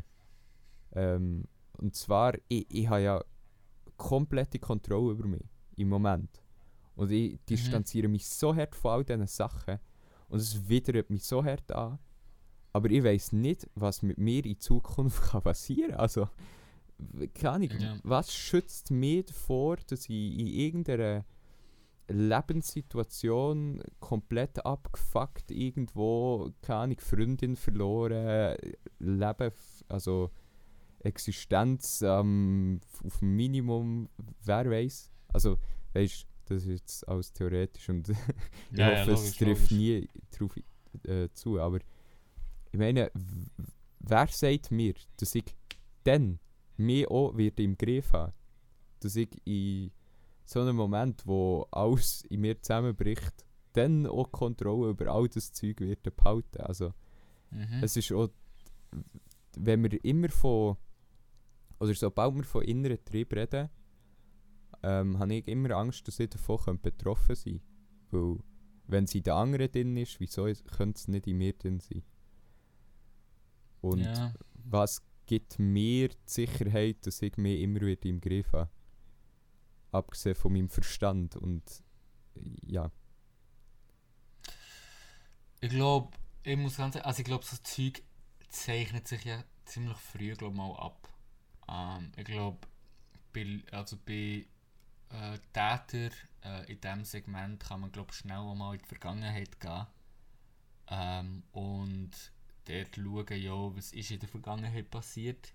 Ähm, 0.94 1.46
und 1.74 1.96
zwar, 1.96 2.34
ich, 2.48 2.66
ich 2.70 2.88
habe 2.88 3.02
ja 3.02 3.24
komplette 3.98 4.60
Kontrolle 4.60 5.12
über 5.12 5.28
mich 5.28 5.44
im 5.76 5.90
Moment. 5.90 6.42
Und 6.96 7.12
ich 7.12 7.40
distanziere 7.46 8.08
mich 8.08 8.28
so 8.28 8.56
hart 8.56 8.76
von 8.76 8.92
all 8.92 9.04
diesen 9.04 9.28
Sachen. 9.28 9.80
Und 10.30 10.40
es 10.40 10.68
widert 10.70 11.10
mich 11.10 11.24
so 11.24 11.44
hart 11.44 11.72
an. 11.72 12.00
Aber 12.74 12.90
ich 12.90 13.04
weiß 13.04 13.34
nicht, 13.34 13.70
was 13.76 14.02
mit 14.02 14.18
mir 14.18 14.44
in 14.46 14.60
Zukunft 14.60 15.22
kann 15.32 15.42
passieren 15.44 15.92
kann. 15.92 16.00
Also, 16.00 16.28
keine 17.36 17.70
Ahnung, 17.70 17.70
Ja. 17.80 17.98
was 18.04 18.34
schützt 18.34 18.92
mich 18.92 19.26
davor, 19.26 19.78
dass 19.88 20.10
ich 20.10 20.40
in 20.40 20.48
irgendeiner 20.48 21.24
Lebenssituation 22.08 23.82
komplett 24.00 24.66
abgefuckt 24.66 25.52
irgendwo, 25.52 26.52
keine 26.62 26.80
Ahnung, 26.80 27.00
Freundin 27.00 27.56
verloren, 27.56 28.58
Leben, 29.00 29.52
also 29.90 30.30
Existenz 31.00 32.02
ähm, 32.06 32.80
auf 33.06 33.20
dem 33.20 33.36
Minimum, 33.36 34.10
wer 34.44 34.70
weiß. 34.70 35.12
Also, 35.34 35.58
weißt 35.94 36.28
das 36.46 36.64
ist 36.64 36.68
jetzt 36.70 37.08
alles 37.08 37.32
theoretisch 37.32 37.88
und 37.90 38.10
ich 38.72 38.78
Ja, 38.78 38.92
ja, 38.92 39.00
hoffe, 39.02 39.12
es 39.14 39.20
logisch, 39.22 39.38
trifft 39.38 39.72
logisch. 39.72 39.78
nie 39.78 40.08
drauf 40.38 40.58
äh, 41.08 41.30
zu. 41.34 41.60
Aber 41.60 41.80
ich 42.74 42.80
meine, 42.80 43.12
wer 44.00 44.28
sagt 44.28 44.72
mir, 44.72 44.96
dass 45.18 45.36
ich 45.36 45.46
dann 46.04 46.40
mich 46.76 47.08
auch 47.08 47.38
wird 47.38 47.60
im 47.60 47.78
Griff 47.78 48.12
haben? 48.14 48.34
Dass 49.00 49.16
ich 49.16 49.30
in 49.46 49.92
so 50.44 50.62
einem 50.62 50.76
Moment, 50.76 51.26
wo 51.28 51.68
alles 51.72 52.24
in 52.30 52.42
mir 52.42 52.60
zusammenbricht, 52.60 53.46
dann 53.74 54.08
auch 54.08 54.32
Kontrolle 54.32 54.90
über 54.90 55.08
all 55.08 55.28
das 55.30 55.54
Zeug 55.54 55.80
wird 55.82 56.16
behalten. 56.16 56.62
Also, 56.62 56.94
Mhm. 57.52 57.84
es 57.84 57.96
ist 57.96 58.12
auch, 58.12 58.30
wenn 59.56 59.84
wir 59.84 60.04
immer 60.04 60.30
von, 60.30 60.76
oder 61.80 61.94
sobald 61.94 62.36
wir 62.36 62.44
von 62.44 62.64
inneren 62.64 63.04
Trieb 63.06 63.34
reden, 63.34 63.70
ähm, 64.82 65.20
habe 65.20 65.36
ich 65.36 65.48
immer 65.48 65.72
Angst, 65.72 66.08
dass 66.08 66.20
ich 66.20 66.30
davon 66.30 66.58
könnte 66.58 66.82
betroffen 66.82 67.36
sein 67.36 67.62
Weil, 68.10 68.40
wenn 68.88 69.06
sie 69.06 69.20
in 69.20 69.24
den 69.26 69.34
anderen 69.34 69.72
drin 69.72 69.96
ist, 69.98 70.20
wieso 70.20 70.46
könnte 70.76 70.98
es 71.00 71.08
nicht 71.08 71.28
in 71.28 71.38
mir 71.38 71.54
drin 71.54 71.80
sein? 71.80 72.02
Und 73.84 74.00
ja. 74.00 74.34
was 74.54 75.02
gibt 75.26 75.60
mir 75.60 76.08
die 76.08 76.16
Sicherheit, 76.26 77.06
dass 77.06 77.22
ich 77.22 77.36
mich 77.36 77.60
immer 77.60 77.82
wieder 77.82 78.06
im 78.06 78.22
Griff 78.22 78.54
habe? 78.54 78.70
Abgesehen 79.92 80.36
von 80.36 80.54
meinem 80.54 80.70
Verstand 80.70 81.36
und 81.36 81.84
ja. 82.66 82.90
Ich 85.60 85.70
glaube, 85.70 86.18
ich 86.44 86.58
muss 86.58 86.78
ganz 86.78 86.96
ehrlich, 86.96 87.06
also 87.06 87.20
ich 87.20 87.26
glaube, 87.26 87.46
so 87.46 87.58
Zeug 87.58 88.02
zeichnet 88.50 89.08
sich 89.08 89.26
ja 89.26 89.44
ziemlich 89.66 89.98
früh 89.98 90.34
glaub, 90.34 90.56
mal 90.56 90.74
ab. 90.78 91.10
Ähm, 91.68 92.14
ich 92.16 92.24
glaube, 92.24 92.66
bei, 93.34 93.62
also 93.72 93.98
bei 94.06 94.46
äh, 95.10 95.40
Täter 95.52 96.16
äh, 96.42 96.72
in 96.72 96.80
diesem 96.80 97.04
Segment 97.04 97.62
kann 97.62 97.82
man 97.82 97.92
glaub, 97.92 98.14
schnell 98.14 98.56
mal 98.56 98.76
in 98.76 98.80
die 98.80 98.86
Vergangenheit 98.86 99.60
gehen. 99.60 99.88
Ähm, 100.88 101.44
und 101.52 102.12
dort 102.66 102.96
schauen, 102.96 103.42
ja, 103.42 103.76
was 103.76 103.94
ist 103.94 104.12
in 104.12 104.20
der 104.20 104.30
Vergangenheit 104.30 104.90
passiert. 104.90 105.54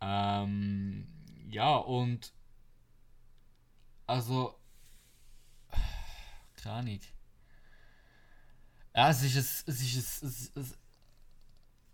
Ähm, 0.00 1.06
ja, 1.50 1.76
und 1.76 2.32
also 4.06 4.56
keine 6.56 6.74
Ahnung. 6.76 7.00
Ja, 8.94 9.10
es 9.10 9.22
ist 9.22 9.36
ein, 9.36 9.72
es 9.72 9.82
ist 9.82 10.22
ein, 10.22 10.28
es, 10.28 10.52
es, 10.54 10.78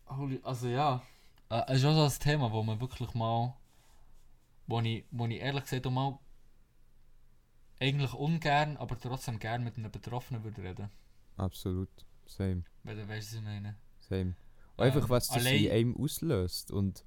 holy- 0.08 0.40
also 0.44 0.68
ja, 0.68 1.02
äh, 1.50 1.62
es 1.68 1.78
ist 1.78 1.84
auch 1.84 1.94
so 1.94 2.04
ein 2.14 2.20
Thema, 2.20 2.52
wo 2.52 2.62
man 2.62 2.80
wirklich 2.80 3.14
mal, 3.14 3.54
wo 4.66 4.80
ich, 4.80 5.04
wo 5.10 5.26
ich 5.26 5.40
ehrlich 5.40 5.62
gesagt 5.64 5.86
auch 5.86 5.90
mal 5.90 6.18
eigentlich 7.80 8.14
ungern, 8.14 8.78
aber 8.78 8.98
trotzdem 8.98 9.38
gern 9.38 9.62
mit 9.62 9.76
einem 9.76 9.90
Betroffenen 9.92 10.42
würde 10.42 10.62
reden. 10.62 10.90
Absolut. 11.36 12.06
Same. 12.26 12.64
Weil 12.84 12.96
du 12.96 13.08
weißt, 13.08 13.28
was 13.32 13.38
ich 13.38 13.42
meine. 13.42 13.76
Und 14.12 14.36
einfach, 14.76 15.08
was 15.08 15.28
das 15.28 15.44
in 15.44 15.70
einem 15.70 15.96
auslöst 15.96 16.70
und 16.70 17.04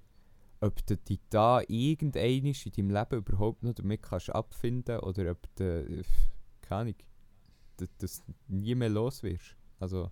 ob 0.61 0.85
du 0.85 0.97
dich 0.97 1.19
da 1.29 1.61
irgendein 1.67 2.45
in 2.45 2.53
deinem 2.71 2.89
Leben 2.89 3.17
überhaupt 3.17 3.63
noch 3.63 3.73
damit 3.73 4.01
kannst 4.01 4.29
abfinden 4.29 4.99
oder 4.99 5.31
ob 5.31 5.55
du, 5.55 5.63
äh, 5.63 6.03
keine 6.61 6.81
Ahnung, 6.81 6.95
das 7.99 8.23
nie 8.47 8.75
mehr 8.75 8.89
los 8.89 9.21
wirst. 9.23 9.55
Also, 9.79 10.11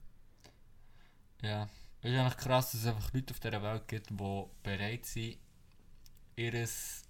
Ja. 1.41 1.69
Es 2.01 2.11
ist 2.11 2.17
eigentlich 2.17 2.37
krass, 2.37 2.71
dass 2.71 2.81
es 2.81 2.87
einfach 2.87 3.13
Leute 3.13 3.33
auf 3.33 3.39
dieser 3.39 3.63
Welt 3.63 3.87
gibt, 3.87 4.09
die 4.09 4.43
bereit 4.61 5.05
sind, 5.05 5.37
ihres, 6.35 7.03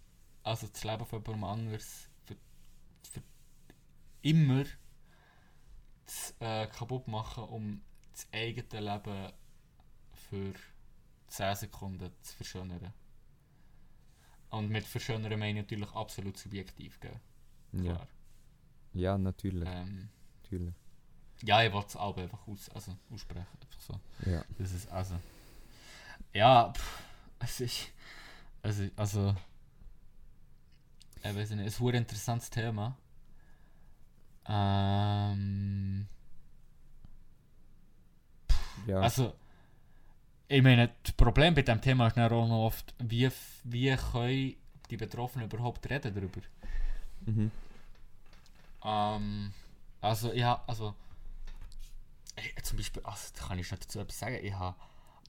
also 0.43 0.67
das 0.67 0.84
Leben 0.84 1.05
von 1.05 1.19
jemandem 1.19 1.43
anders 1.45 2.09
für, 2.25 2.36
für 3.09 3.23
immer 4.21 4.65
zu, 6.05 6.34
äh, 6.39 6.67
kaputt 6.67 7.07
machen, 7.07 7.43
um 7.45 7.81
das 8.11 8.27
eigene 8.31 8.93
Leben 8.93 9.34
für 10.34 10.53
10 11.27 11.55
Sekunden 11.55 12.11
zu 12.21 12.36
verschönern. 12.36 12.91
Und 14.49 14.69
mit 14.69 14.84
verschönern 14.86 15.38
meine 15.39 15.59
ich 15.59 15.65
natürlich 15.65 15.91
absolut 15.93 16.38
subjektiv, 16.38 16.99
gell? 16.99 17.19
ja, 17.73 17.93
Klar. 17.93 18.07
ja 18.93 19.17
natürlich, 19.17 19.67
Ähm, 19.67 20.09
natürlich. 20.41 20.73
ja, 21.43 21.63
ich 21.63 21.71
wollte 21.73 21.88
es 21.89 21.95
aber 21.95 22.21
einfach 22.23 22.47
aus, 22.47 22.69
also 22.69 22.95
aussprechen. 23.11 23.47
Einfach 23.61 23.81
so. 23.81 23.99
Ja. 24.29 24.43
Das 24.57 24.71
ist 24.71 24.91
also. 24.91 25.19
Ja, 26.34 26.71
pff, 26.71 27.03
es 27.39 27.61
ist. 27.61 27.91
Ist 28.63 28.91
also. 28.95 29.36
Ich 31.17 31.36
weiß 31.36 31.49
nicht, 31.51 31.65
es 31.67 31.75
ist 31.75 31.81
ein 31.81 31.93
interessantes 31.95 32.49
Thema. 32.49 32.97
Ähm. 34.45 36.07
ja. 38.88 38.99
Also. 38.99 39.34
Ich 40.54 40.62
meine, 40.62 40.91
das 41.01 41.14
Problem 41.14 41.56
bei 41.56 41.64
diesem 41.64 41.82
Thema 41.82 42.06
ist 42.06 42.16
dann 42.16 42.32
auch 42.32 42.47
noch 42.47 42.66
oft, 42.68 42.93
wie, 42.99 43.28
wie 43.64 43.95
können 43.95 44.56
die 44.91 44.97
Betroffenen 44.97 45.49
überhaupt 45.49 45.89
reden 45.89 46.14
darüber? 46.14 46.41
mhm. 47.26 47.49
Ähm, 48.86 49.51
also, 49.99 50.32
ja, 50.32 50.64
also. 50.68 50.93
Ich, 52.38 52.64
zum 52.64 52.78
Beispiel, 52.78 53.01
also, 53.04 53.34
da 53.36 53.47
kann 53.47 53.58
ich 53.58 53.68
schon 53.68 53.80
dazu 53.80 53.99
etwas 53.99 54.20
sagen. 54.20 54.38
Ich 54.43 54.54
habe 54.54 54.76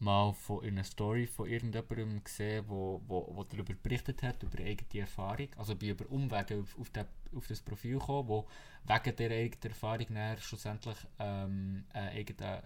mal 0.00 0.34
von 0.34 0.62
in 0.62 0.74
einer 0.74 0.84
Story 0.84 1.26
von 1.26 1.48
irgendjemandem 1.48 2.22
gesehen, 2.22 2.66
wo, 2.68 3.00
wo, 3.06 3.34
wo 3.34 3.44
darüber 3.44 3.72
berichtet 3.82 4.22
hat, 4.22 4.42
über 4.42 4.58
eigene 4.62 5.00
Erfahrung. 5.00 5.48
Also, 5.56 5.74
bin 5.74 5.88
über 5.88 6.04
Umwege 6.10 6.60
auf, 6.60 6.78
auf, 6.78 6.90
den, 6.90 7.06
auf 7.34 7.46
das 7.46 7.62
Profil 7.62 7.98
gekommen, 7.98 8.28
wo 8.28 8.46
wegen 8.84 9.16
dieser 9.16 9.34
eigenen 9.34 9.70
Erfahrung 9.70 10.36
schlussendlich 10.38 10.98
ähm, 11.18 11.86
eigenen, 11.94 12.60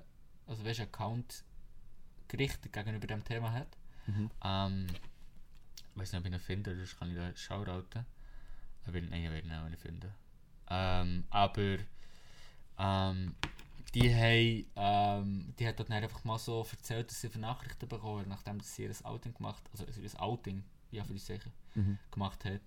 also, 0.48 0.64
weißt, 0.64 0.80
Account 0.80 1.44
gerichtet 2.28 2.72
gegenüber 2.72 3.06
dem 3.06 3.24
Thema 3.24 3.52
hat. 3.52 3.68
Mhm. 4.06 4.30
Ähm, 4.44 4.86
ich 4.90 6.00
weiß 6.00 6.12
nicht, 6.12 6.20
ob 6.20 6.26
ich 6.26 6.32
ihn 6.32 6.38
finde, 6.40 6.76
sonst 6.76 6.98
kann 6.98 7.10
ich 7.10 7.16
da 7.16 7.34
shoutouten. 7.34 8.06
Ich 8.86 8.92
will, 8.92 9.02
nein, 9.08 9.24
ich 9.24 9.30
will 9.30 9.44
ihn 9.44 9.52
auch 9.52 9.68
nicht 9.68 9.80
finden. 9.82 10.12
Ähm, 10.70 11.24
aber 11.30 11.78
ähm, 12.78 13.34
die, 13.94 14.14
haben, 14.14 14.66
ähm, 14.76 15.54
die 15.58 15.66
hat 15.66 15.78
dort 15.80 15.90
einfach 15.90 16.24
mal 16.24 16.38
so 16.38 16.66
erzählt, 16.70 17.10
dass 17.10 17.20
sie 17.20 17.28
von 17.30 17.40
Nachrichten 17.40 17.88
bekommen 17.88 18.20
hat, 18.20 18.26
nachdem 18.28 18.60
sie 18.60 18.84
ihr 18.84 18.94
Outing 19.04 19.34
gemacht 19.34 19.62
also 19.72 19.84
ihr 19.86 20.20
Outing, 20.22 20.62
ja 20.90 21.04
für 21.04 21.14
die 21.14 21.18
Sache, 21.18 21.50
Mhm. 21.74 21.98
gemacht 22.10 22.44
hat. 22.44 22.60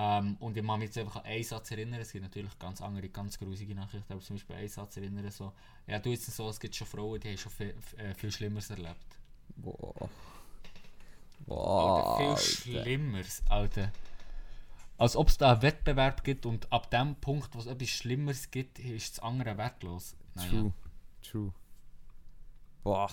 Ähm, 0.00 0.36
und 0.38 0.56
ich 0.56 0.64
kann 0.64 0.78
mich 0.78 0.90
jetzt 0.90 0.98
einfach 0.98 1.16
an 1.16 1.24
einen 1.24 1.42
Satz 1.42 1.72
erinnern, 1.72 1.98
es 2.00 2.12
gibt 2.12 2.22
natürlich 2.22 2.56
ganz 2.60 2.80
andere, 2.80 3.08
ganz 3.08 3.36
grusige 3.36 3.74
Nachrichten, 3.74 4.12
aber 4.12 4.22
zum 4.22 4.36
Beispiel 4.36 4.54
einen 4.54 4.68
Satz 4.68 4.96
erinnern, 4.96 5.28
so, 5.32 5.52
ja 5.88 5.98
du 5.98 6.10
jetzt 6.10 6.24
so, 6.26 6.48
es 6.48 6.60
gibt 6.60 6.76
schon 6.76 6.86
Frauen, 6.86 7.18
die 7.18 7.30
haben 7.30 7.36
schon 7.36 7.50
viel, 7.50 7.74
äh, 7.96 8.14
viel 8.14 8.30
Schlimmeres 8.30 8.70
erlebt. 8.70 9.18
Boah. 9.56 9.92
Alter, 9.98 10.10
Boah. 11.46 12.16
viel 12.16 12.26
Alter. 12.28 12.40
Schlimmeres, 12.84 13.42
Alter. 13.48 13.92
Als 14.98 15.16
ob 15.16 15.30
es 15.30 15.38
da 15.38 15.54
einen 15.54 15.62
Wettbewerb 15.62 16.22
gibt 16.22 16.46
und 16.46 16.72
ab 16.72 16.90
dem 16.92 17.16
Punkt, 17.16 17.52
wo 17.56 17.58
es 17.58 17.66
etwas 17.66 17.88
Schlimmeres 17.88 18.52
gibt, 18.52 18.78
ist 18.78 19.18
das 19.18 19.24
andere 19.24 19.58
wertlos. 19.58 20.14
True. 20.48 20.72
True. 21.22 21.52
Boah. 22.84 23.10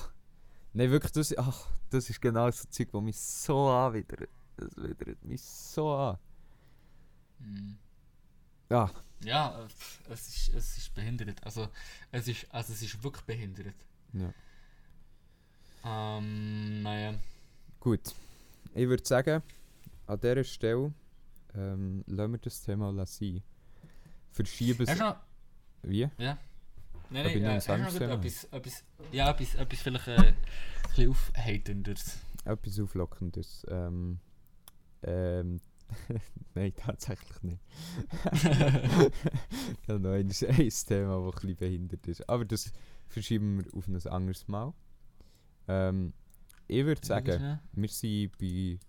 Nein, 0.74 0.92
wirklich, 0.92 1.14
das, 1.14 1.36
ach, 1.36 1.68
das 1.90 2.12
ist 2.12 2.22
genau 2.22 2.52
so 2.52 2.68
ein 2.68 2.72
Zeug, 2.72 2.92
das 2.92 3.02
mich 3.02 3.20
so 3.20 3.70
anwidert. 3.70 4.30
Das 4.58 4.70
widert 4.78 5.24
mich 5.24 5.42
so 5.42 5.92
an. 5.92 6.20
Mhm. 7.40 7.78
Ja, 8.70 8.90
Ja, 9.24 9.60
äh, 9.64 10.14
es 10.14 10.28
ist, 10.28 10.56
es 10.56 10.78
ist 10.78 10.94
behindert. 10.96 11.44
Also 11.44 11.70
es 12.12 12.28
ist, 12.28 12.48
also 12.50 12.74
es 12.74 12.82
ist 12.82 13.04
wirklich 13.04 13.26
behindert. 13.26 13.76
ja. 14.14 14.34
Ähm, 15.88 16.82
naja. 16.82 17.14
Gut. 17.80 18.02
Ich 18.74 18.88
würde 18.88 19.06
sagen, 19.06 19.44
an 20.08 20.20
dieser 20.20 20.44
Stelle 20.44 20.92
ähm, 21.54 22.04
lassen 22.08 22.32
wir 22.32 22.40
das 22.40 22.62
Thema 22.64 23.06
sein. 23.06 23.44
Verschieben 24.32 24.88
es. 24.88 24.98
noch... 24.98 25.16
Wie? 25.84 26.10
Ja. 26.18 26.38
Nein, 27.12 27.26
nein, 27.26 27.42
noch 27.44 27.50
äh, 27.50 27.84
hast 27.84 28.00
du 28.00 28.08
noch 28.08 28.18
etwas, 28.18 28.46
etwas... 28.46 28.84
Ja, 29.12 29.30
etwas, 29.30 29.54
etwas 29.56 29.80
vielleicht 29.80 30.08
äh, 30.08 30.16
ein 30.18 30.36
bisschen 30.88 31.10
aufheiterndes. 31.12 32.18
Etwas 32.46 32.80
Auflockendes. 32.80 33.66
Ähm, 33.70 34.20
ähm, 35.04 35.62
Nein, 36.56 36.74
tatsächlich 36.76 37.42
nicht. 37.44 37.62
ich 38.34 39.90
habe 39.90 40.00
noch 40.00 40.12
ein, 40.12 40.28
ein 40.28 40.32
Thema, 40.32 40.52
das 40.52 40.56
ein 40.58 41.32
bisschen 41.32 41.56
behindert 41.56 42.08
ist. 42.08 42.30
Aber 42.30 42.46
das 42.46 42.72
verschieben 43.08 43.64
wir 43.64 43.74
auf 43.74 43.88
ein 43.88 44.08
anderes 44.08 44.48
Mal. 44.48 44.74
Ähm, 45.68 46.14
ich 46.68 46.86
würde 46.86 47.06
sagen, 47.06 47.60
wir 47.74 47.90
sind 47.90 48.38
bei 48.38 48.80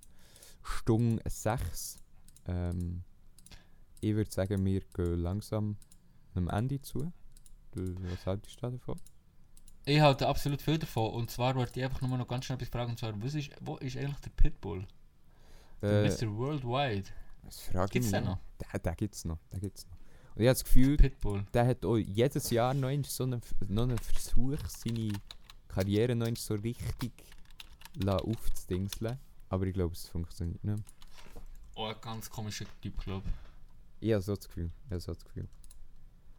Stunde 0.63 1.23
6. 1.27 1.99
Ähm, 2.47 3.03
ich 4.01 4.15
würde 4.15 4.31
sagen, 4.31 4.65
wir 4.65 4.81
gehen 4.81 5.21
langsam 5.21 5.77
am 6.35 6.49
Ende 6.49 6.81
zu. 6.81 7.13
Was 7.75 8.27
haltest 8.27 8.63
du 8.63 8.71
davon? 8.71 8.99
Ich 9.85 10.01
halte 10.01 10.27
absolut 10.27 10.63
viel 10.63 10.79
davon. 10.79 11.13
Und 11.13 11.31
zwar 11.31 11.55
wollte 11.55 11.79
ich 11.79 11.85
einfach 11.85 12.01
nur 12.01 12.17
noch 12.19 12.27
ganz 12.27 12.47
schnell 12.47 12.57
etwas 12.57 12.71
fragen. 12.71 12.91
Und 12.91 12.99
zwar, 12.99 13.23
was 13.23 13.35
ist, 13.35 13.51
wo 13.61 13.77
ist 13.77 13.97
eigentlich 13.97 14.21
der 14.21 14.31
Pitbull? 14.31 14.87
Der 15.83 16.05
Äh, 16.05 16.09
Mr. 16.09 16.37
Worldwide. 16.37 17.09
das 17.45 17.61
frage 17.61 17.85
ich 17.87 17.91
Gibt's 17.93 18.11
mich 18.11 18.21
den 18.21 18.25
noch? 18.25 18.39
Den, 18.73 18.83
den 18.83 18.97
gibt 18.97 19.15
es 19.15 19.25
noch. 19.25 19.39
Den 19.53 19.61
gibt's 19.61 19.87
noch. 19.87 19.97
Und 20.35 20.43
ich 20.43 20.49
habe 20.49 20.55
das 20.55 20.65
Gefühl, 20.65 20.97
Pitbull. 20.97 21.47
der 21.55 21.67
hat 21.67 21.85
auch 21.85 21.97
jedes 21.97 22.51
Jahr 22.51 22.75
noch, 22.75 22.89
einmal 22.89 23.09
so 23.09 23.25
einen, 23.25 23.41
noch 23.69 23.83
einen 23.85 23.99
Versuch, 23.99 24.59
seine 24.69 25.13
Karriere 25.69 26.15
noch 26.15 26.35
so 26.37 26.55
richtig 26.55 27.13
aufzudingseln. 28.07 29.19
Aber 29.49 29.67
ich 29.67 29.75
glaube, 29.75 29.95
es 29.95 30.09
funktioniert 30.09 30.63
nicht. 30.65 30.83
Oh, 31.75 31.87
ein 31.87 31.95
ganz 32.01 32.29
komischer 32.29 32.67
Typ, 32.83 32.99
glaube 33.01 33.27
Ich 34.01 34.13
habe 34.13 34.23
so 34.23 34.35
das 34.35 34.47
Gefühl. 34.47 34.71
Ich 34.87 34.91
habe 34.91 35.01
so 35.01 35.15
das 35.15 35.25
Gefühl. 35.25 35.49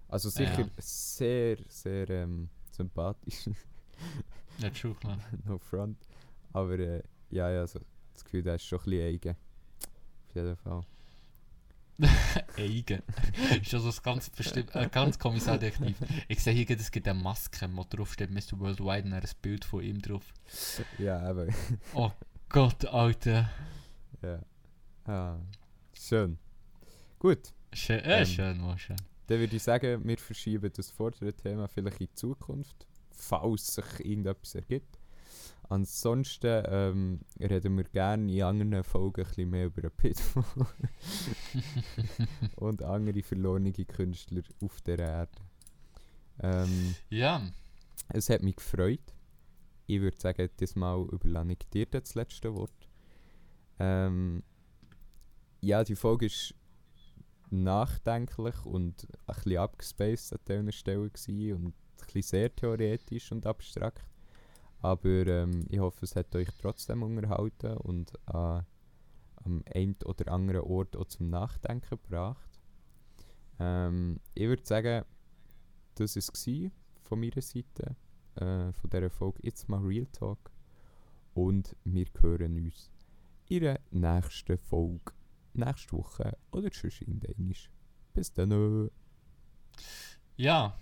Also 0.09 0.29
sicher 0.29 0.59
Ja. 0.61 0.69
sehr, 0.77 1.57
sehr 1.67 2.09
ähm, 2.09 2.49
sympathisch. 2.71 3.47
ich. 3.47 3.55
Ja, 4.59 4.69
true, 4.69 4.95
klar. 4.95 5.17
no 5.45 5.57
front. 5.57 5.97
Aber 6.53 6.77
äh, 6.79 7.03
ja, 7.29 7.49
ja, 7.49 7.65
so 7.67 7.79
das 8.17 8.25
Gefühl, 8.25 8.43
der 8.43 8.55
ist 8.55 8.65
schon 8.65 8.79
ein 8.79 8.83
bisschen 8.85 9.05
eigen. 9.07 9.35
Auf 10.27 10.35
jeden 10.35 10.55
Fall. 10.57 10.81
Eigen. 12.57 13.01
ist 13.61 13.73
also 13.73 13.89
ein 13.89 13.95
ganz, 14.03 14.29
bestimmt, 14.29 14.75
ein 14.75 14.91
ganz 14.91 15.17
komisches 15.17 15.47
Adjektiv. 15.47 15.95
Ich 16.27 16.43
sehe 16.43 16.53
hier, 16.53 16.69
es 16.79 16.91
gibt 16.91 17.07
eine 17.07 17.19
Maske, 17.19 17.67
wo 17.73 17.83
drauf 17.89 18.13
steht 18.13 18.29
Mr. 18.29 18.59
Worldwide 18.59 19.07
und 19.07 19.13
ein 19.13 19.23
Bild 19.41 19.65
von 19.65 19.81
ihm 19.83 19.99
drauf. 20.01 20.31
Ja, 20.99 21.19
aber. 21.19 21.47
Oh 21.95 22.11
Gott, 22.49 22.85
Alter. 22.85 23.49
ja. 24.21 24.39
Ah, 25.05 25.39
schön. 25.93 26.37
Gut, 27.19 27.51
Schön, 27.73 27.99
äh, 27.99 28.19
Ähm. 28.19 28.25
schön, 28.25 28.61
oh, 28.63 28.77
schön. 28.77 28.95
dann 29.27 29.39
würde 29.39 29.55
ich 29.55 29.63
sagen, 29.63 30.05
wir 30.07 30.17
verschieben 30.17 30.71
das 30.75 30.91
vordere 30.91 31.33
Thema 31.33 31.67
vielleicht 31.67 31.99
in 32.01 32.07
die 32.07 32.13
Zukunft, 32.13 32.85
falls 33.11 33.73
sich 33.75 33.85
irgendetwas 33.99 34.55
ergibt. 34.55 34.96
Ansonsten 35.69 36.63
ähm, 36.67 37.19
reden 37.39 37.75
wir 37.75 37.83
gerne 37.83 38.31
in 38.31 38.43
anderen 38.43 38.83
Folgen 38.83 39.21
ein 39.21 39.27
bisschen 39.27 39.49
mehr 39.49 39.65
über 39.65 39.81
den 39.81 39.91
Pitbull 39.91 40.45
und 42.55 42.81
andere 42.83 43.21
verlorene 43.21 43.73
Künstler 43.73 44.43
auf 44.61 44.81
der 44.81 44.99
Erde. 44.99 45.31
Ähm, 46.39 46.95
Ja, 47.09 47.41
Es 48.09 48.29
hat 48.29 48.43
mich 48.43 48.55
gefreut. 48.55 49.13
Ich 49.87 49.99
würde 49.99 50.19
sagen, 50.19 50.49
diesmal 50.59 51.05
überlasse 51.11 51.51
ich 51.51 51.69
dir 51.69 51.85
das 51.85 52.15
letzte 52.15 52.53
Wort. 52.55 52.71
Ähm, 53.79 54.43
ja, 55.61 55.83
die 55.83 55.95
Folge 55.95 56.27
ist 56.27 56.53
nachdenklich 57.49 58.65
und 58.65 59.07
ein 59.27 59.35
bisschen 59.35 59.57
abgespaced 59.57 60.33
an 60.33 60.39
dieser 60.47 60.71
Stelle 60.71 61.01
und 61.01 61.27
ein 61.27 61.73
bisschen 61.97 62.21
sehr 62.21 62.55
theoretisch 62.55 63.31
und 63.31 63.45
abstrakt. 63.45 64.05
Aber 64.79 65.27
ähm, 65.27 65.65
ich 65.69 65.79
hoffe, 65.79 66.05
es 66.05 66.15
hat 66.15 66.35
euch 66.35 66.49
trotzdem 66.59 67.03
unterhalten 67.03 67.77
und 67.77 68.13
an, 68.27 68.65
am 69.43 69.63
einen 69.73 69.95
oder 70.05 70.31
anderen 70.31 70.61
Ort 70.61 70.95
auch 70.95 71.05
zum 71.05 71.29
Nachdenken 71.29 71.89
gebracht. 71.89 72.59
Ähm, 73.59 74.19
ich 74.33 74.47
würde 74.47 74.65
sagen, 74.65 75.03
das 75.95 76.15
war 76.15 76.21
es 76.33 76.71
von 77.01 77.19
meiner 77.19 77.41
Seite, 77.41 77.95
äh, 78.35 78.71
von 78.73 78.89
dieser 78.89 79.09
Folge. 79.09 79.39
Jetzt 79.43 79.67
mal 79.67 79.81
Real 79.81 80.05
Talk. 80.07 80.51
Und 81.33 81.75
wir 81.83 82.05
hören 82.19 82.65
uns 82.65 82.91
in 83.47 83.61
der 83.61 83.79
nächsten 83.91 84.57
Folge. 84.57 85.13
Nächste 85.53 85.93
Woche 85.93 86.37
oder 86.51 86.69
sonst 86.71 87.01
irgendwann. 87.01 87.53
Bis 88.13 88.31
dann. 88.33 88.91
Ja. 90.35 90.75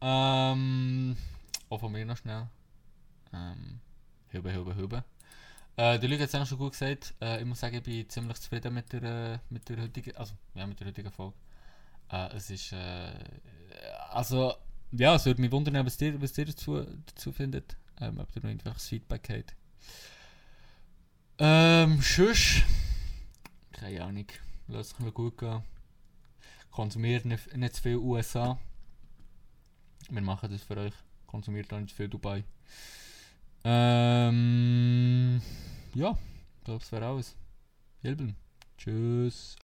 Ähm. 0.00 1.16
Auch 1.68 1.80
von 1.80 1.92
mir 1.92 2.04
noch 2.06 2.16
schnell. 2.16 2.48
Ähm. 3.32 3.80
Hübe, 4.28 4.52
hübe, 4.52 4.74
hübe. 4.74 5.04
Äh, 5.76 5.98
der 5.98 6.08
Lüge 6.08 6.22
hat 6.22 6.30
es 6.30 6.34
auch 6.34 6.46
schon 6.46 6.58
gut 6.58 6.72
gesagt. 6.72 7.14
Äh, 7.20 7.40
ich 7.40 7.46
muss 7.46 7.60
sagen, 7.60 7.76
ich 7.76 7.82
bin 7.82 8.08
ziemlich 8.08 8.38
zufrieden 8.38 8.74
mit 8.74 8.92
der, 8.92 9.02
äh, 9.02 9.38
mit 9.50 9.68
der 9.68 9.82
heutigen, 9.82 10.16
also, 10.16 10.34
ja, 10.54 10.66
mit 10.66 10.80
der 10.80 10.88
heutigen 10.88 11.10
Folge. 11.10 11.34
Äh, 12.10 12.36
es 12.36 12.50
ist, 12.50 12.72
äh, 12.72 13.12
also, 14.10 14.54
ja, 14.92 15.14
es 15.14 15.26
würde 15.26 15.40
mich 15.40 15.52
wundern, 15.52 15.84
was 15.84 16.00
ihr, 16.00 16.20
was 16.20 16.36
ihr 16.38 16.46
dazu, 16.46 16.84
dazu 17.06 17.32
findet. 17.32 17.76
Ähm, 18.00 18.18
ob 18.18 18.34
ihr 18.36 18.42
noch 18.42 18.50
irgendwelches 18.50 18.88
Feedback 18.88 19.28
habt. 19.30 19.54
Ähm, 21.38 22.00
tschüss. 22.00 22.62
Keine 23.72 24.04
Ahnung. 24.04 24.26
Lass 24.68 24.92
es 24.92 25.06
euch 25.06 25.14
gut 25.14 25.38
gehen. 25.38 25.62
Konsumiert 26.70 27.24
nicht, 27.24 27.56
nicht 27.56 27.74
zu 27.74 27.82
viel 27.82 27.96
USA. 27.96 28.58
Wir 30.10 30.22
machen 30.22 30.50
das 30.50 30.62
für 30.62 30.76
euch. 30.76 30.94
Konsumiert 31.26 31.72
auch 31.72 31.78
nicht 31.78 31.90
zu 31.90 31.96
viel 31.96 32.08
Dubai. 32.08 32.44
Ähm, 33.68 35.42
ja, 35.92 36.16
ich 36.58 36.64
glaube, 36.64 36.78
das 36.78 36.92
wäre 36.92 37.06
alles. 37.06 37.36
Hilben. 38.00 38.36
Tschüss. 38.78 39.54